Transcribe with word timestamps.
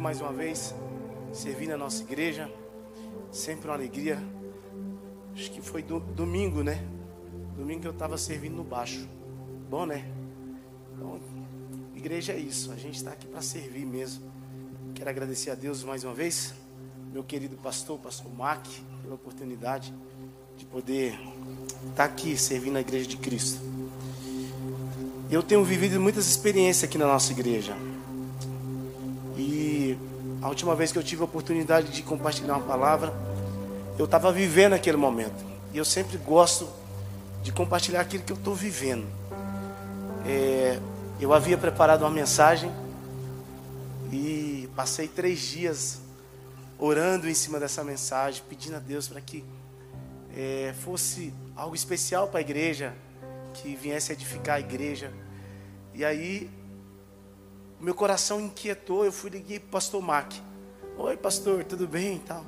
mais 0.00 0.20
uma 0.20 0.32
vez, 0.32 0.74
servindo 1.32 1.72
a 1.72 1.76
nossa 1.76 2.02
igreja. 2.02 2.50
Sempre 3.30 3.68
uma 3.68 3.74
alegria. 3.74 4.18
Acho 5.34 5.50
que 5.50 5.60
foi 5.60 5.82
do, 5.82 6.00
domingo, 6.00 6.62
né? 6.62 6.82
Domingo 7.54 7.82
que 7.82 7.86
eu 7.86 7.92
estava 7.92 8.16
servindo 8.16 8.56
no 8.56 8.64
baixo. 8.64 9.06
Bom, 9.68 9.84
né? 9.84 10.10
Então, 10.94 11.20
igreja 11.94 12.32
é 12.32 12.38
isso. 12.38 12.72
A 12.72 12.76
gente 12.76 12.96
está 12.96 13.12
aqui 13.12 13.26
para 13.26 13.42
servir 13.42 13.84
mesmo. 13.84 14.24
Quero 14.94 15.10
agradecer 15.10 15.50
a 15.50 15.54
Deus 15.54 15.84
mais 15.84 16.02
uma 16.02 16.14
vez, 16.14 16.54
meu 17.12 17.22
querido 17.22 17.56
pastor, 17.56 17.98
pastor 17.98 18.32
Mac, 18.32 18.66
pela 19.02 19.14
oportunidade 19.14 19.94
de 20.56 20.64
poder 20.64 21.12
estar 21.12 21.94
tá 21.94 22.04
aqui 22.04 22.36
servindo 22.36 22.76
a 22.76 22.80
igreja 22.80 23.06
de 23.06 23.16
Cristo. 23.16 23.60
Eu 25.30 25.42
tenho 25.42 25.62
vivido 25.62 26.00
muitas 26.00 26.26
experiências 26.26 26.84
aqui 26.84 26.98
na 26.98 27.06
nossa 27.06 27.32
igreja. 27.32 27.76
A 30.42 30.48
última 30.48 30.74
vez 30.74 30.90
que 30.90 30.98
eu 30.98 31.02
tive 31.02 31.20
a 31.20 31.24
oportunidade 31.26 31.92
de 31.92 32.02
compartilhar 32.02 32.56
uma 32.56 32.66
palavra, 32.66 33.12
eu 33.98 34.06
estava 34.06 34.32
vivendo 34.32 34.72
aquele 34.72 34.96
momento. 34.96 35.44
E 35.72 35.76
eu 35.76 35.84
sempre 35.84 36.16
gosto 36.16 36.66
de 37.42 37.52
compartilhar 37.52 38.00
aquilo 38.00 38.24
que 38.24 38.32
eu 38.32 38.36
estou 38.36 38.54
vivendo. 38.54 39.06
É, 40.26 40.78
eu 41.20 41.34
havia 41.34 41.58
preparado 41.58 42.02
uma 42.02 42.10
mensagem 42.10 42.70
e 44.10 44.68
passei 44.74 45.06
três 45.06 45.40
dias 45.40 46.00
orando 46.78 47.28
em 47.28 47.34
cima 47.34 47.60
dessa 47.60 47.84
mensagem, 47.84 48.42
pedindo 48.48 48.76
a 48.76 48.80
Deus 48.80 49.06
para 49.06 49.20
que 49.20 49.44
é, 50.34 50.74
fosse 50.80 51.34
algo 51.54 51.74
especial 51.74 52.28
para 52.28 52.38
a 52.38 52.40
igreja, 52.40 52.94
que 53.52 53.76
viesse 53.76 54.10
edificar 54.12 54.56
a 54.56 54.60
igreja. 54.60 55.12
E 55.94 56.02
aí, 56.02 56.48
meu 57.80 57.94
coração 57.94 58.40
inquietou, 58.40 59.06
eu 59.06 59.12
fui 59.12 59.30
liguei 59.30 59.58
para 59.58 59.68
o 59.68 59.70
pastor 59.70 60.02
Mac. 60.02 60.34
Oi, 60.98 61.16
pastor, 61.16 61.64
tudo 61.64 61.88
bem? 61.88 62.18
Tal. 62.18 62.44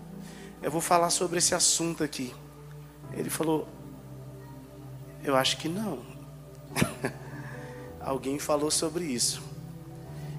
Eu 0.62 0.70
vou 0.70 0.80
falar 0.80 1.08
sobre 1.08 1.38
esse 1.38 1.54
assunto 1.54 2.04
aqui. 2.04 2.34
Ele 3.14 3.30
falou, 3.30 3.66
eu 5.24 5.34
acho 5.34 5.56
que 5.56 5.70
não. 5.70 6.00
Alguém 7.98 8.38
falou 8.38 8.70
sobre 8.70 9.04
isso. 9.04 9.42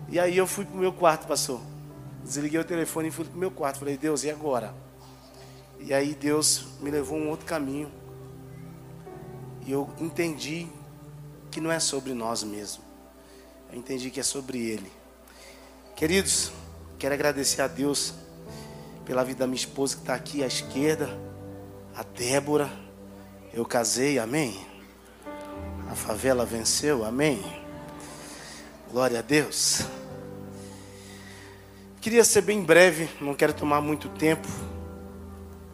E 0.10 0.20
aí 0.20 0.38
eu 0.38 0.46
fui 0.46 0.64
para 0.64 0.76
o 0.76 0.80
meu 0.80 0.94
quarto, 0.94 1.26
pastor. 1.26 1.60
Desliguei 2.24 2.60
o 2.60 2.64
telefone 2.64 3.08
e 3.08 3.12
fui 3.12 3.26
para 3.26 3.36
o 3.36 3.40
meu 3.40 3.50
quarto. 3.50 3.80
Falei, 3.80 3.98
Deus, 3.98 4.24
e 4.24 4.30
agora? 4.30 4.76
E 5.80 5.92
aí 5.92 6.14
Deus 6.14 6.68
me 6.80 6.92
levou 6.92 7.18
um 7.18 7.30
outro 7.30 7.48
caminho. 7.48 7.92
E 9.66 9.72
eu 9.72 9.90
entendi 10.00 10.68
que 11.50 11.60
não 11.60 11.72
é 11.72 11.80
sobre 11.80 12.14
nós 12.14 12.44
mesmos. 12.44 12.83
Eu 13.74 13.80
entendi 13.80 14.12
que 14.12 14.20
é 14.20 14.24
sobre 14.24 14.60
Ele. 14.60 14.92
Queridos, 15.96 16.52
quero 17.00 17.16
agradecer 17.16 17.60
a 17.60 17.68
Deus 17.68 18.14
pela 19.04 19.24
vida 19.24 19.40
da 19.40 19.48
minha 19.48 19.58
esposa 19.58 19.96
que 19.96 20.04
está 20.04 20.14
aqui 20.14 20.44
à 20.44 20.46
esquerda, 20.46 21.10
a 21.96 22.04
Débora. 22.04 22.70
Eu 23.52 23.66
casei, 23.66 24.20
amém? 24.20 24.64
A 25.90 25.96
favela 25.96 26.46
venceu, 26.46 27.04
amém? 27.04 27.44
Glória 28.92 29.18
a 29.18 29.22
Deus. 29.24 29.82
Queria 32.00 32.24
ser 32.24 32.42
bem 32.42 32.62
breve, 32.62 33.10
não 33.20 33.34
quero 33.34 33.54
tomar 33.54 33.82
muito 33.82 34.08
tempo. 34.08 34.48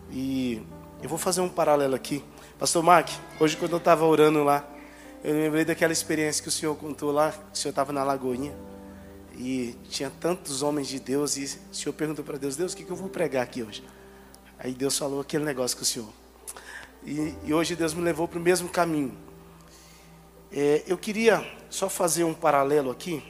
E 0.09 0.65
eu 1.03 1.09
vou 1.09 1.17
fazer 1.17 1.41
um 1.41 1.49
paralelo 1.49 1.95
aqui. 1.95 2.23
Pastor 2.57 2.81
Mark, 2.81 3.09
hoje 3.41 3.57
quando 3.57 3.73
eu 3.73 3.77
estava 3.77 4.05
orando 4.05 4.41
lá, 4.45 4.65
eu 5.23 5.33
lembrei 5.33 5.65
daquela 5.65 5.91
experiência 5.91 6.41
que 6.41 6.47
o 6.47 6.51
senhor 6.51 6.75
contou 6.75 7.11
lá, 7.11 7.31
que 7.31 7.53
o 7.53 7.57
senhor 7.57 7.71
estava 7.71 7.91
na 7.91 8.03
Lagoinha. 8.03 8.55
E 9.37 9.75
tinha 9.89 10.09
tantos 10.09 10.61
homens 10.61 10.87
de 10.87 10.99
Deus, 10.99 11.37
e 11.37 11.59
o 11.71 11.75
senhor 11.75 11.93
perguntou 11.93 12.23
para 12.23 12.37
Deus, 12.37 12.55
Deus, 12.55 12.73
o 12.73 12.77
que, 12.77 12.83
que 12.83 12.91
eu 12.91 12.95
vou 12.95 13.09
pregar 13.09 13.43
aqui 13.43 13.63
hoje? 13.63 13.83
Aí 14.57 14.73
Deus 14.73 14.97
falou 14.97 15.21
aquele 15.21 15.43
negócio 15.43 15.77
com 15.77 15.83
o 15.83 15.85
senhor. 15.85 16.09
E, 17.05 17.33
e 17.45 17.53
hoje 17.53 17.75
Deus 17.75 17.93
me 17.93 18.01
levou 18.01 18.27
para 18.27 18.39
o 18.39 18.41
mesmo 18.41 18.69
caminho. 18.69 19.17
É, 20.51 20.83
eu 20.87 20.97
queria 20.97 21.45
só 21.69 21.89
fazer 21.89 22.23
um 22.23 22.33
paralelo 22.33 22.89
aqui, 22.89 23.23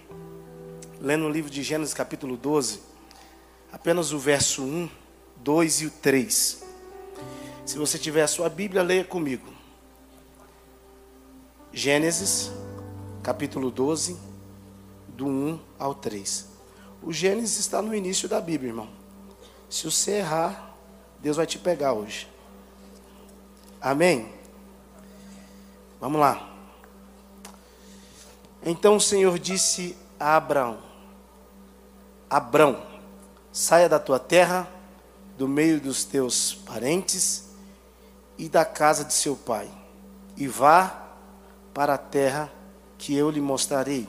lendo 1.01 1.25
o 1.25 1.29
livro 1.29 1.49
de 1.49 1.61
Gênesis 1.61 1.93
capítulo 1.93 2.37
12, 2.37 2.79
apenas 3.71 4.11
o 4.11 4.19
verso 4.19 4.63
1, 4.63 4.89
2 5.37 5.81
e 5.81 5.85
o 5.87 5.91
3. 5.91 6.63
Se 7.65 7.77
você 7.77 7.97
tiver 7.97 8.23
a 8.23 8.27
sua 8.27 8.49
Bíblia, 8.49 8.81
leia 8.81 9.03
comigo. 9.03 9.58
Gênesis, 11.71 12.51
capítulo 13.21 13.69
12, 13.69 14.17
do 15.09 15.27
1 15.27 15.59
ao 15.77 15.93
3. 15.93 16.47
O 17.01 17.13
Gênesis 17.13 17.59
está 17.59 17.79
no 17.79 17.93
início 17.93 18.27
da 18.27 18.41
Bíblia, 18.41 18.71
irmão. 18.71 18.89
Se 19.69 19.85
você 19.85 20.13
errar, 20.13 20.73
Deus 21.19 21.37
vai 21.37 21.45
te 21.45 21.59
pegar 21.59 21.93
hoje. 21.93 22.27
Amém? 23.79 24.33
Vamos 26.01 26.19
lá. 26.19 26.49
Então 28.63 28.95
o 28.95 29.01
Senhor 29.01 29.37
disse 29.37 29.95
a 30.19 30.37
Abraão: 30.37 30.79
Abrão, 32.27 32.83
saia 33.51 33.87
da 33.87 33.99
tua 33.99 34.17
terra, 34.17 34.67
do 35.37 35.47
meio 35.47 35.79
dos 35.79 36.03
teus 36.03 36.55
parentes 36.55 37.49
e 38.39 38.49
da 38.49 38.65
casa 38.65 39.05
de 39.05 39.13
seu 39.13 39.35
pai, 39.35 39.69
e 40.35 40.47
vá 40.47 41.08
para 41.79 41.93
a 41.93 41.97
terra 41.97 42.51
que 42.97 43.15
eu 43.15 43.29
lhe 43.29 43.39
mostrarei. 43.39 44.05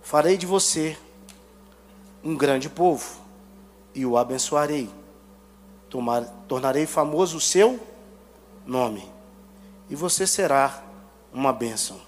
Farei 0.00 0.36
de 0.36 0.46
você 0.46 0.96
um 2.22 2.36
grande 2.36 2.68
povo 2.70 3.20
e 3.92 4.06
o 4.06 4.16
abençoarei. 4.16 4.88
Tomar, 5.88 6.22
tornarei 6.46 6.86
famoso 6.86 7.38
o 7.38 7.40
seu 7.40 7.84
nome, 8.64 9.04
e 9.88 9.96
você 9.96 10.28
será 10.28 10.80
uma 11.32 11.52
bênção. 11.52 12.00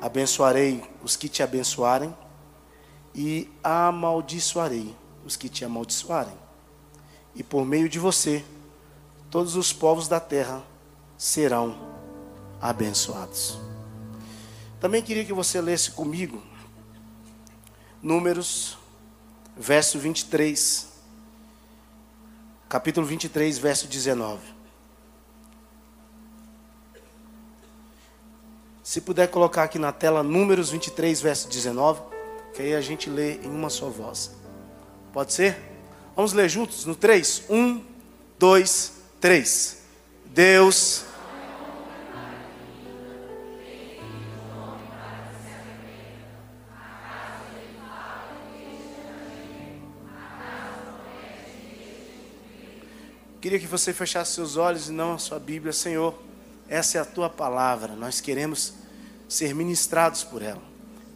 Abençoarei 0.00 0.82
os 1.04 1.14
que 1.14 1.28
te 1.28 1.42
abençoarem, 1.42 2.16
e 3.14 3.46
amaldiçoarei 3.62 4.96
os 5.22 5.36
que 5.36 5.50
te 5.50 5.66
amaldiçoarem. 5.66 6.38
E 7.34 7.42
por 7.42 7.66
meio 7.66 7.90
de 7.90 7.98
você, 7.98 8.42
todos 9.30 9.54
os 9.54 9.70
povos 9.70 10.08
da 10.08 10.18
terra 10.18 10.62
serão 11.18 11.89
abençoados. 12.60 13.58
Também 14.80 15.02
queria 15.02 15.24
que 15.24 15.32
você 15.32 15.60
lesse 15.60 15.90
comigo 15.90 16.42
Números, 18.02 18.78
verso 19.54 19.98
23, 19.98 20.88
capítulo 22.66 23.06
23, 23.06 23.58
verso 23.58 23.86
19. 23.86 24.40
Se 28.82 29.02
puder 29.02 29.28
colocar 29.28 29.64
aqui 29.64 29.78
na 29.78 29.92
tela 29.92 30.22
Números 30.22 30.70
23, 30.70 31.20
verso 31.20 31.48
19, 31.48 32.00
que 32.54 32.62
aí 32.62 32.74
a 32.74 32.80
gente 32.80 33.10
lê 33.10 33.34
em 33.34 33.50
uma 33.50 33.68
só 33.68 33.90
voz. 33.90 34.32
Pode 35.12 35.32
ser? 35.32 35.58
Vamos 36.16 36.32
ler 36.32 36.48
juntos 36.48 36.86
no 36.86 36.96
3? 36.96 37.44
1, 37.50 37.84
2, 38.38 38.92
3. 39.20 39.78
Deus. 40.24 41.09
Queria 53.50 53.66
que 53.66 53.72
você 53.72 53.92
fechasse 53.92 54.34
seus 54.34 54.56
olhos 54.56 54.88
e 54.88 54.92
não 54.92 55.14
a 55.14 55.18
sua 55.18 55.40
Bíblia, 55.40 55.72
Senhor. 55.72 56.14
Essa 56.68 56.98
é 56.98 57.00
a 57.00 57.04
tua 57.04 57.28
palavra. 57.28 57.96
Nós 57.96 58.20
queremos 58.20 58.74
ser 59.28 59.56
ministrados 59.56 60.22
por 60.22 60.40
ela. 60.40 60.62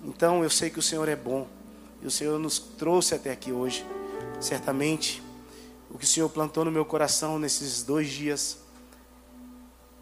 Então 0.02 0.42
eu 0.42 0.50
sei 0.50 0.69
que 0.69 0.81
o 0.81 0.82
Senhor 0.82 1.08
é 1.08 1.14
bom 1.14 1.46
e 2.02 2.08
o 2.08 2.10
Senhor 2.10 2.36
nos 2.40 2.58
trouxe 2.58 3.14
até 3.14 3.31
aqui 3.31 3.52
hoje. 3.52 3.86
Certamente 4.40 5.22
o 5.88 5.96
que 5.96 6.04
o 6.04 6.08
Senhor 6.08 6.28
plantou 6.28 6.64
no 6.64 6.72
meu 6.72 6.84
coração 6.84 7.38
nesses 7.38 7.84
dois 7.84 8.10
dias 8.10 8.58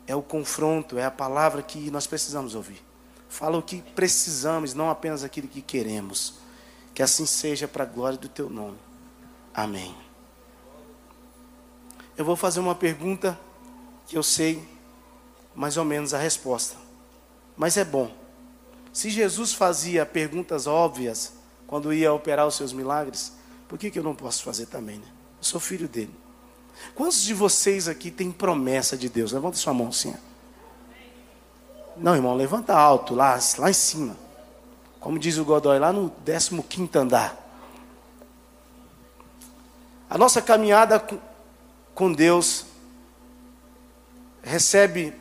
é 0.06 0.16
o 0.16 0.22
confronto, 0.22 0.96
é 0.96 1.04
a 1.04 1.10
palavra 1.10 1.60
que 1.60 1.90
nós 1.90 2.06
precisamos 2.06 2.54
ouvir. 2.54 2.82
Fala 3.28 3.58
o 3.58 3.62
que 3.62 3.82
precisamos, 3.94 4.72
não 4.72 4.88
apenas 4.88 5.22
aquilo 5.22 5.48
que 5.48 5.60
queremos. 5.60 6.32
Que 6.94 7.02
assim 7.02 7.26
seja 7.26 7.68
para 7.68 7.84
a 7.84 7.86
glória 7.86 8.16
do 8.16 8.30
teu 8.30 8.48
nome. 8.48 8.78
Amém. 9.52 9.94
Eu 12.16 12.24
vou 12.24 12.36
fazer 12.36 12.60
uma 12.60 12.74
pergunta 12.74 13.38
que 14.06 14.16
eu 14.16 14.22
sei 14.22 14.62
mais 15.54 15.76
ou 15.76 15.84
menos 15.84 16.12
a 16.14 16.18
resposta. 16.18 16.76
Mas 17.56 17.76
é 17.76 17.84
bom. 17.84 18.10
Se 18.92 19.08
Jesus 19.10 19.52
fazia 19.52 20.04
perguntas 20.04 20.66
óbvias 20.66 21.32
quando 21.66 21.92
ia 21.92 22.12
operar 22.12 22.46
os 22.46 22.54
seus 22.54 22.72
milagres, 22.72 23.32
por 23.68 23.78
que, 23.78 23.90
que 23.90 23.98
eu 23.98 24.02
não 24.02 24.14
posso 24.14 24.42
fazer 24.42 24.66
também, 24.66 24.98
né? 24.98 25.06
Eu 25.38 25.44
sou 25.44 25.58
filho 25.58 25.88
dele. 25.88 26.14
Quantos 26.94 27.22
de 27.22 27.32
vocês 27.32 27.88
aqui 27.88 28.10
têm 28.10 28.30
promessa 28.30 28.96
de 28.96 29.08
Deus? 29.08 29.32
Levanta 29.32 29.56
sua 29.56 29.72
mão 29.72 29.88
assim. 29.88 30.14
Não, 31.96 32.14
irmão, 32.14 32.34
levanta 32.34 32.74
alto, 32.74 33.14
lá, 33.14 33.38
lá 33.58 33.70
em 33.70 33.74
cima. 33.74 34.16
Como 35.00 35.18
diz 35.18 35.36
o 35.38 35.44
Godoy, 35.44 35.78
lá 35.78 35.92
no 35.92 36.12
15 36.20 36.98
andar. 36.98 37.36
A 40.08 40.18
nossa 40.18 40.42
caminhada 40.42 41.02
com 41.94 42.12
Deus 42.12 42.66
recebe 44.42 45.14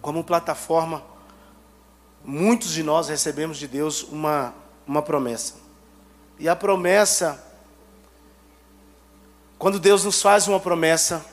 como 0.00 0.24
plataforma, 0.24 1.02
muitos 2.24 2.70
de 2.70 2.82
nós 2.82 3.08
recebemos 3.08 3.58
de 3.58 3.66
Deus 3.66 4.02
uma, 4.04 4.54
uma 4.86 5.02
promessa. 5.02 5.54
E 6.38 6.48
a 6.48 6.56
promessa, 6.56 7.42
quando 9.58 9.80
Deus 9.80 10.04
nos 10.04 10.22
faz 10.22 10.46
uma 10.46 10.60
promessa, 10.60 11.24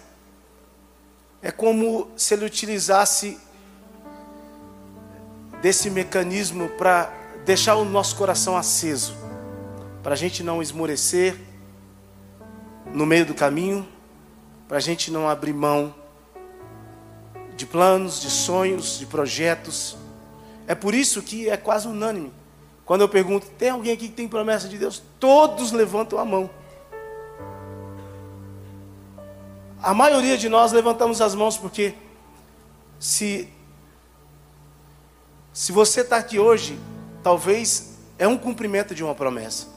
é 1.41 1.51
como 1.51 2.09
se 2.15 2.33
Ele 2.33 2.45
utilizasse 2.45 3.38
desse 5.62 5.89
mecanismo 5.89 6.69
para 6.69 7.12
deixar 7.45 7.75
o 7.75 7.86
nosso 7.86 8.15
coração 8.15 8.57
aceso, 8.57 9.15
para 10.01 10.13
a 10.13 10.18
gente 10.18 10.41
não 10.41 10.62
esmorecer 10.62 11.39
no 12.94 13.06
meio 13.06 13.25
do 13.25 13.33
caminho, 13.33 13.88
para 14.73 14.79
a 14.79 14.81
gente 14.81 15.11
não 15.11 15.29
abrir 15.29 15.53
mão 15.53 15.93
de 17.55 17.63
planos, 17.63 18.19
de 18.19 18.31
sonhos, 18.31 18.97
de 18.97 19.05
projetos. 19.05 19.95
É 20.65 20.73
por 20.73 20.95
isso 20.95 21.21
que 21.21 21.47
é 21.47 21.55
quase 21.55 21.87
unânime. 21.87 22.33
Quando 22.83 23.01
eu 23.01 23.07
pergunto, 23.07 23.45
tem 23.51 23.69
alguém 23.69 23.93
aqui 23.93 24.07
que 24.07 24.15
tem 24.15 24.27
promessa 24.27 24.67
de 24.67 24.79
Deus? 24.79 24.99
Todos 25.19 25.71
levantam 25.71 26.17
a 26.17 26.25
mão. 26.25 26.49
A 29.79 29.93
maioria 29.93 30.35
de 30.39 30.49
nós 30.49 30.71
levantamos 30.71 31.21
as 31.21 31.35
mãos 31.35 31.55
porque 31.55 31.93
se 32.99 33.47
se 35.53 35.71
você 35.71 36.01
está 36.01 36.17
aqui 36.17 36.39
hoje, 36.39 36.79
talvez 37.21 37.99
é 38.17 38.27
um 38.27 38.39
cumprimento 38.39 38.95
de 38.95 39.03
uma 39.03 39.13
promessa. 39.13 39.67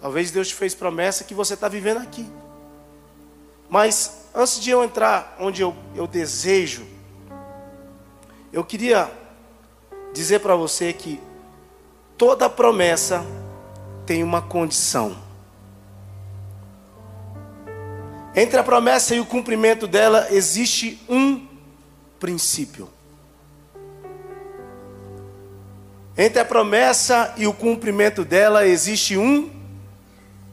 Talvez 0.00 0.30
Deus 0.30 0.46
te 0.46 0.54
fez 0.54 0.76
promessa 0.76 1.24
que 1.24 1.34
você 1.34 1.54
está 1.54 1.66
vivendo 1.66 1.98
aqui. 1.98 2.24
Mas 3.70 4.26
antes 4.34 4.60
de 4.60 4.70
eu 4.70 4.82
entrar 4.82 5.36
onde 5.38 5.62
eu, 5.62 5.74
eu 5.94 6.08
desejo, 6.08 6.84
eu 8.52 8.64
queria 8.64 9.08
dizer 10.12 10.40
para 10.40 10.56
você 10.56 10.92
que 10.92 11.20
toda 12.18 12.50
promessa 12.50 13.24
tem 14.04 14.24
uma 14.24 14.42
condição. 14.42 15.16
Entre 18.34 18.58
a 18.58 18.64
promessa 18.64 19.14
e 19.14 19.20
o 19.20 19.26
cumprimento 19.26 19.86
dela 19.86 20.26
existe 20.32 21.00
um 21.08 21.46
princípio. 22.18 22.88
Entre 26.18 26.40
a 26.40 26.44
promessa 26.44 27.32
e 27.36 27.46
o 27.46 27.52
cumprimento 27.52 28.24
dela 28.24 28.66
existe 28.66 29.16
um 29.16 29.48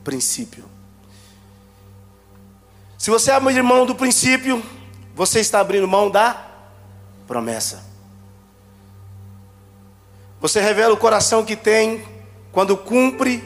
princípio. 0.04 0.77
Se 2.98 3.12
você 3.12 3.32
abrir 3.32 3.62
mão 3.62 3.86
do 3.86 3.94
princípio, 3.94 4.64
você 5.14 5.40
está 5.40 5.60
abrindo 5.60 5.88
mão 5.88 6.10
da 6.10 6.46
promessa. 7.28 7.86
Você 10.40 10.60
revela 10.60 10.94
o 10.94 10.98
coração 10.98 11.46
que 11.46 11.56
tem 11.56 12.06
quando 12.52 12.76
cumpre 12.76 13.44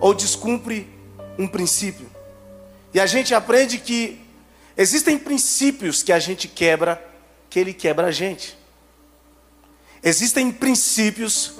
ou 0.00 0.14
descumpre 0.14 0.88
um 1.38 1.48
princípio. 1.48 2.06
E 2.94 3.00
a 3.00 3.06
gente 3.06 3.34
aprende 3.34 3.78
que 3.78 4.20
existem 4.76 5.18
princípios 5.18 6.02
que 6.02 6.12
a 6.12 6.18
gente 6.18 6.46
quebra, 6.48 7.02
que 7.50 7.58
ele 7.58 7.72
quebra 7.72 8.08
a 8.08 8.12
gente. 8.12 8.56
Existem 10.02 10.52
princípios 10.52 11.54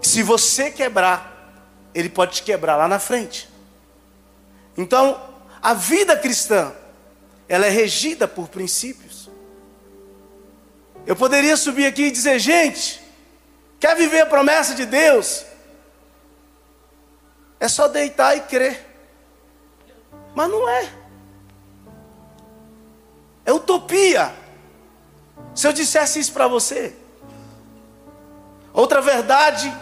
que, 0.00 0.08
se 0.08 0.22
você 0.22 0.70
quebrar, 0.70 1.64
ele 1.94 2.08
pode 2.08 2.36
te 2.36 2.42
quebrar 2.42 2.76
lá 2.76 2.86
na 2.86 2.98
frente. 2.98 3.48
Então, 4.76 5.27
a 5.62 5.74
vida 5.74 6.16
cristã, 6.16 6.72
ela 7.48 7.66
é 7.66 7.70
regida 7.70 8.26
por 8.28 8.48
princípios. 8.48 9.30
Eu 11.06 11.16
poderia 11.16 11.56
subir 11.56 11.86
aqui 11.86 12.04
e 12.04 12.10
dizer, 12.10 12.38
gente, 12.38 13.02
quer 13.80 13.96
viver 13.96 14.20
a 14.20 14.26
promessa 14.26 14.74
de 14.74 14.84
Deus? 14.84 15.44
É 17.58 17.68
só 17.68 17.88
deitar 17.88 18.36
e 18.36 18.40
crer. 18.42 18.86
Mas 20.34 20.50
não 20.50 20.68
é. 20.68 20.92
É 23.44 23.52
utopia. 23.52 24.34
Se 25.54 25.66
eu 25.66 25.72
dissesse 25.72 26.20
isso 26.20 26.32
para 26.32 26.46
você, 26.46 26.94
Outra 28.78 29.00
verdade, 29.00 29.76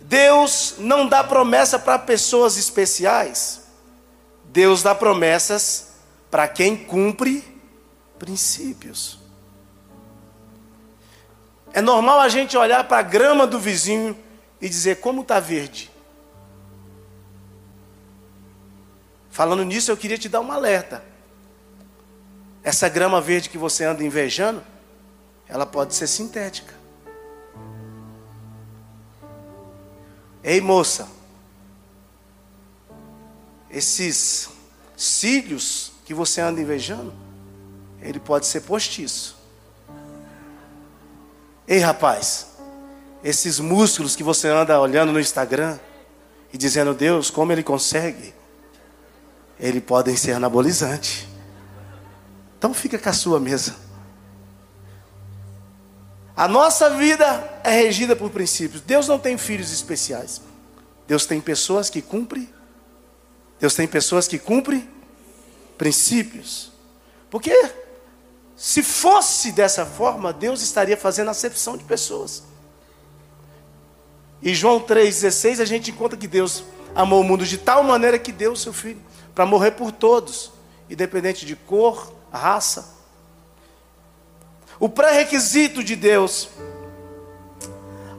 Deus 0.00 0.74
não 0.78 1.06
dá 1.06 1.22
promessa 1.22 1.78
para 1.78 1.96
pessoas 1.96 2.56
especiais. 2.56 3.67
Deus 4.48 4.82
dá 4.82 4.94
promessas 4.94 5.88
para 6.30 6.48
quem 6.48 6.76
cumpre 6.76 7.44
princípios. 8.18 9.18
É 11.72 11.80
normal 11.80 12.20
a 12.20 12.28
gente 12.28 12.56
olhar 12.56 12.84
para 12.84 12.98
a 12.98 13.02
grama 13.02 13.46
do 13.46 13.58
vizinho 13.58 14.16
e 14.60 14.68
dizer 14.68 14.96
como 15.00 15.22
está 15.22 15.38
verde. 15.38 15.90
Falando 19.30 19.64
nisso, 19.64 19.90
eu 19.90 19.96
queria 19.96 20.18
te 20.18 20.28
dar 20.28 20.40
um 20.40 20.50
alerta. 20.50 21.04
Essa 22.62 22.88
grama 22.88 23.20
verde 23.20 23.48
que 23.48 23.58
você 23.58 23.84
anda 23.84 24.02
invejando, 24.02 24.62
ela 25.46 25.64
pode 25.64 25.94
ser 25.94 26.06
sintética. 26.08 26.74
Ei 30.42 30.60
moça, 30.60 31.08
esses 33.70 34.48
cílios 34.96 35.92
que 36.04 36.14
você 36.14 36.40
anda 36.40 36.60
invejando, 36.60 37.12
ele 38.00 38.18
pode 38.18 38.46
ser 38.46 38.62
postiço. 38.62 39.36
Ei 41.66 41.80
rapaz, 41.80 42.48
esses 43.22 43.60
músculos 43.60 44.16
que 44.16 44.22
você 44.22 44.48
anda 44.48 44.80
olhando 44.80 45.12
no 45.12 45.20
Instagram 45.20 45.78
e 46.52 46.56
dizendo, 46.56 46.94
Deus, 46.94 47.30
como 47.30 47.52
ele 47.52 47.62
consegue? 47.62 48.34
Eles 49.60 49.82
podem 49.82 50.16
ser 50.16 50.32
anabolizantes. 50.32 51.26
Então 52.56 52.72
fica 52.72 52.98
com 52.98 53.08
a 53.08 53.12
sua 53.12 53.38
mesa. 53.38 53.76
A 56.34 56.46
nossa 56.46 56.90
vida 56.90 57.60
é 57.64 57.70
regida 57.70 58.14
por 58.14 58.30
princípios. 58.30 58.80
Deus 58.80 59.08
não 59.08 59.18
tem 59.18 59.36
filhos 59.36 59.72
especiais. 59.72 60.40
Deus 61.06 61.26
tem 61.26 61.40
pessoas 61.40 61.90
que 61.90 62.00
cumprem. 62.00 62.48
Deus 63.60 63.74
tem 63.74 63.86
pessoas 63.86 64.28
que 64.28 64.38
cumprem 64.38 64.88
princípios. 65.76 66.72
Porque 67.30 67.52
se 68.56 68.82
fosse 68.82 69.52
dessa 69.52 69.84
forma, 69.84 70.32
Deus 70.32 70.62
estaria 70.62 70.96
fazendo 70.96 71.30
acepção 71.30 71.76
de 71.76 71.84
pessoas. 71.84 72.42
E 74.40 74.54
João 74.54 74.80
3,16 74.80 75.60
a 75.60 75.64
gente 75.64 75.90
encontra 75.90 76.16
que 76.16 76.28
Deus 76.28 76.64
amou 76.94 77.20
o 77.20 77.24
mundo 77.24 77.44
de 77.44 77.58
tal 77.58 77.82
maneira 77.82 78.18
que 78.18 78.32
deu 78.32 78.52
o 78.52 78.56
seu 78.56 78.72
filho 78.72 79.02
para 79.34 79.44
morrer 79.44 79.72
por 79.72 79.92
todos, 79.92 80.52
independente 80.88 81.44
de 81.44 81.54
cor, 81.54 82.12
raça, 82.32 82.98
o 84.80 84.88
pré-requisito 84.88 85.82
de 85.82 85.96
Deus, 85.96 86.48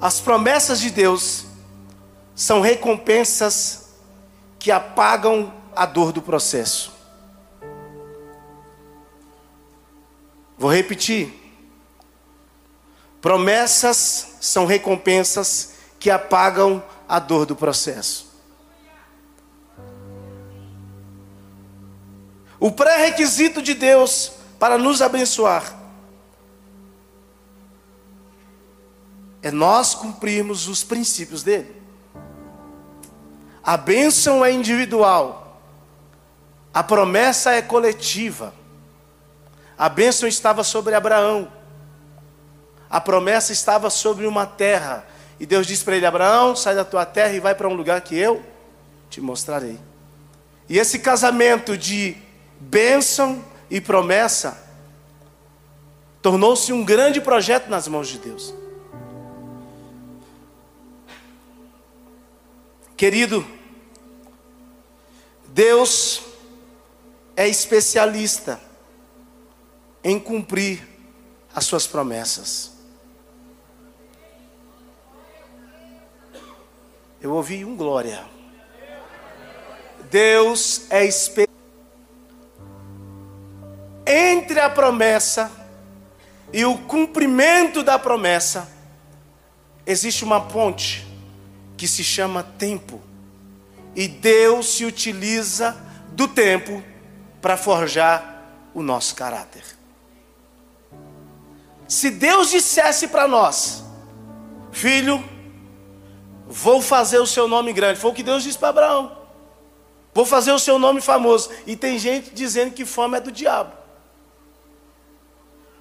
as 0.01 0.19
promessas 0.19 0.79
de 0.79 0.89
Deus, 0.89 1.45
são 2.35 2.59
recompensas 2.59 3.88
que 4.59 4.69
apagam 4.69 5.53
a 5.73 5.85
dor 5.85 6.11
do 6.11 6.21
processo. 6.21 6.91
Vou 10.57 10.69
repetir. 10.69 11.33
Promessas 13.21 14.35
são 14.41 14.65
recompensas 14.65 15.73
que 15.97 16.11
apagam 16.11 16.83
a 17.07 17.17
dor 17.17 17.45
do 17.45 17.55
processo. 17.55 18.29
O 22.59 22.69
pré-requisito 22.69 23.61
de 23.61 23.73
Deus 23.73 24.33
para 24.59 24.77
nos 24.77 25.01
abençoar 25.01 25.79
é 29.41 29.49
nós 29.49 29.95
cumprirmos 29.95 30.67
os 30.67 30.83
princípios 30.83 31.41
dele. 31.41 31.79
A 33.69 33.77
bênção 33.77 34.43
é 34.43 34.51
individual, 34.51 35.61
a 36.73 36.81
promessa 36.81 37.51
é 37.51 37.61
coletiva. 37.61 38.51
A 39.77 39.87
bênção 39.87 40.27
estava 40.27 40.63
sobre 40.63 40.95
Abraão, 40.95 41.47
a 42.89 42.99
promessa 42.99 43.53
estava 43.53 43.91
sobre 43.91 44.25
uma 44.25 44.47
terra. 44.47 45.05
E 45.39 45.45
Deus 45.45 45.67
disse 45.67 45.83
para 45.85 45.95
ele: 45.95 46.07
Abraão, 46.07 46.55
sai 46.55 46.73
da 46.73 46.83
tua 46.83 47.05
terra 47.05 47.31
e 47.33 47.39
vai 47.39 47.53
para 47.53 47.67
um 47.67 47.75
lugar 47.75 48.01
que 48.01 48.17
eu 48.17 48.43
te 49.07 49.21
mostrarei. 49.21 49.77
E 50.67 50.79
esse 50.79 50.97
casamento 50.97 51.77
de 51.77 52.17
bênção 52.59 53.45
e 53.69 53.79
promessa 53.79 54.57
tornou-se 56.23 56.73
um 56.73 56.83
grande 56.83 57.21
projeto 57.21 57.69
nas 57.69 57.87
mãos 57.87 58.07
de 58.07 58.17
Deus. 58.17 58.51
Querido, 62.97 63.58
Deus 65.59 66.21
é 67.35 67.45
especialista 67.45 68.61
em 70.01 70.17
cumprir 70.17 70.87
as 71.53 71.65
suas 71.65 71.85
promessas. 71.85 72.71
Eu 77.19 77.33
ouvi 77.33 77.65
um 77.65 77.75
glória. 77.75 78.25
Deus 80.09 80.89
é 80.89 81.03
especialista 81.03 81.53
entre 84.07 84.61
a 84.61 84.69
promessa 84.69 85.51
e 86.53 86.63
o 86.63 86.77
cumprimento 86.77 87.83
da 87.83 87.99
promessa, 87.99 88.65
existe 89.85 90.23
uma 90.23 90.39
ponte 90.39 91.05
que 91.75 91.85
se 91.85 92.01
chama 92.01 92.43
tempo. 92.43 93.08
E 93.95 94.07
Deus 94.07 94.75
se 94.75 94.85
utiliza 94.85 95.75
do 96.11 96.27
tempo 96.27 96.83
para 97.41 97.57
forjar 97.57 98.43
o 98.73 98.81
nosso 98.81 99.15
caráter. 99.15 99.63
Se 101.87 102.11
Deus 102.11 102.51
dissesse 102.51 103.07
para 103.07 103.27
nós, 103.27 103.83
filho, 104.71 105.23
vou 106.47 106.81
fazer 106.81 107.19
o 107.19 107.25
seu 107.25 107.47
nome 107.47 107.73
grande, 107.73 107.99
foi 107.99 108.11
o 108.11 108.13
que 108.13 108.23
Deus 108.23 108.43
disse 108.43 108.57
para 108.57 108.69
Abraão. 108.69 109.17
Vou 110.13 110.25
fazer 110.25 110.51
o 110.51 110.59
seu 110.59 110.77
nome 110.77 111.01
famoso. 111.01 111.49
E 111.65 111.75
tem 111.75 111.97
gente 111.97 112.31
dizendo 112.31 112.73
que 112.73 112.85
fama 112.85 113.17
é 113.17 113.21
do 113.21 113.31
diabo. 113.31 113.73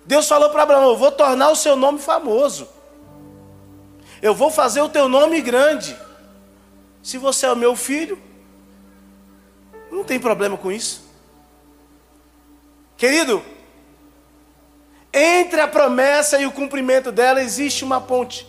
Deus 0.04 0.28
falou 0.28 0.50
para 0.50 0.62
Abraão: 0.62 0.90
Eu 0.90 0.96
vou 0.96 1.10
tornar 1.10 1.50
o 1.50 1.56
seu 1.56 1.76
nome 1.76 1.98
famoso. 1.98 2.68
Eu 4.20 4.34
vou 4.34 4.50
fazer 4.50 4.80
o 4.80 4.88
teu 4.88 5.08
nome 5.08 5.40
grande. 5.40 5.96
Se 7.02 7.18
você 7.18 7.46
é 7.46 7.52
o 7.52 7.56
meu 7.56 7.74
filho, 7.76 8.20
não 9.90 10.04
tem 10.04 10.18
problema 10.18 10.56
com 10.56 10.70
isso. 10.70 11.08
Querido, 12.96 13.42
entre 15.12 15.60
a 15.60 15.68
promessa 15.68 16.38
e 16.38 16.46
o 16.46 16.52
cumprimento 16.52 17.10
dela 17.10 17.42
existe 17.42 17.84
uma 17.84 18.00
ponte. 18.00 18.46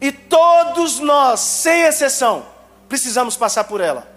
E 0.00 0.10
todos 0.12 0.98
nós, 0.98 1.40
sem 1.40 1.82
exceção, 1.82 2.46
precisamos 2.88 3.36
passar 3.36 3.64
por 3.64 3.80
ela. 3.80 4.10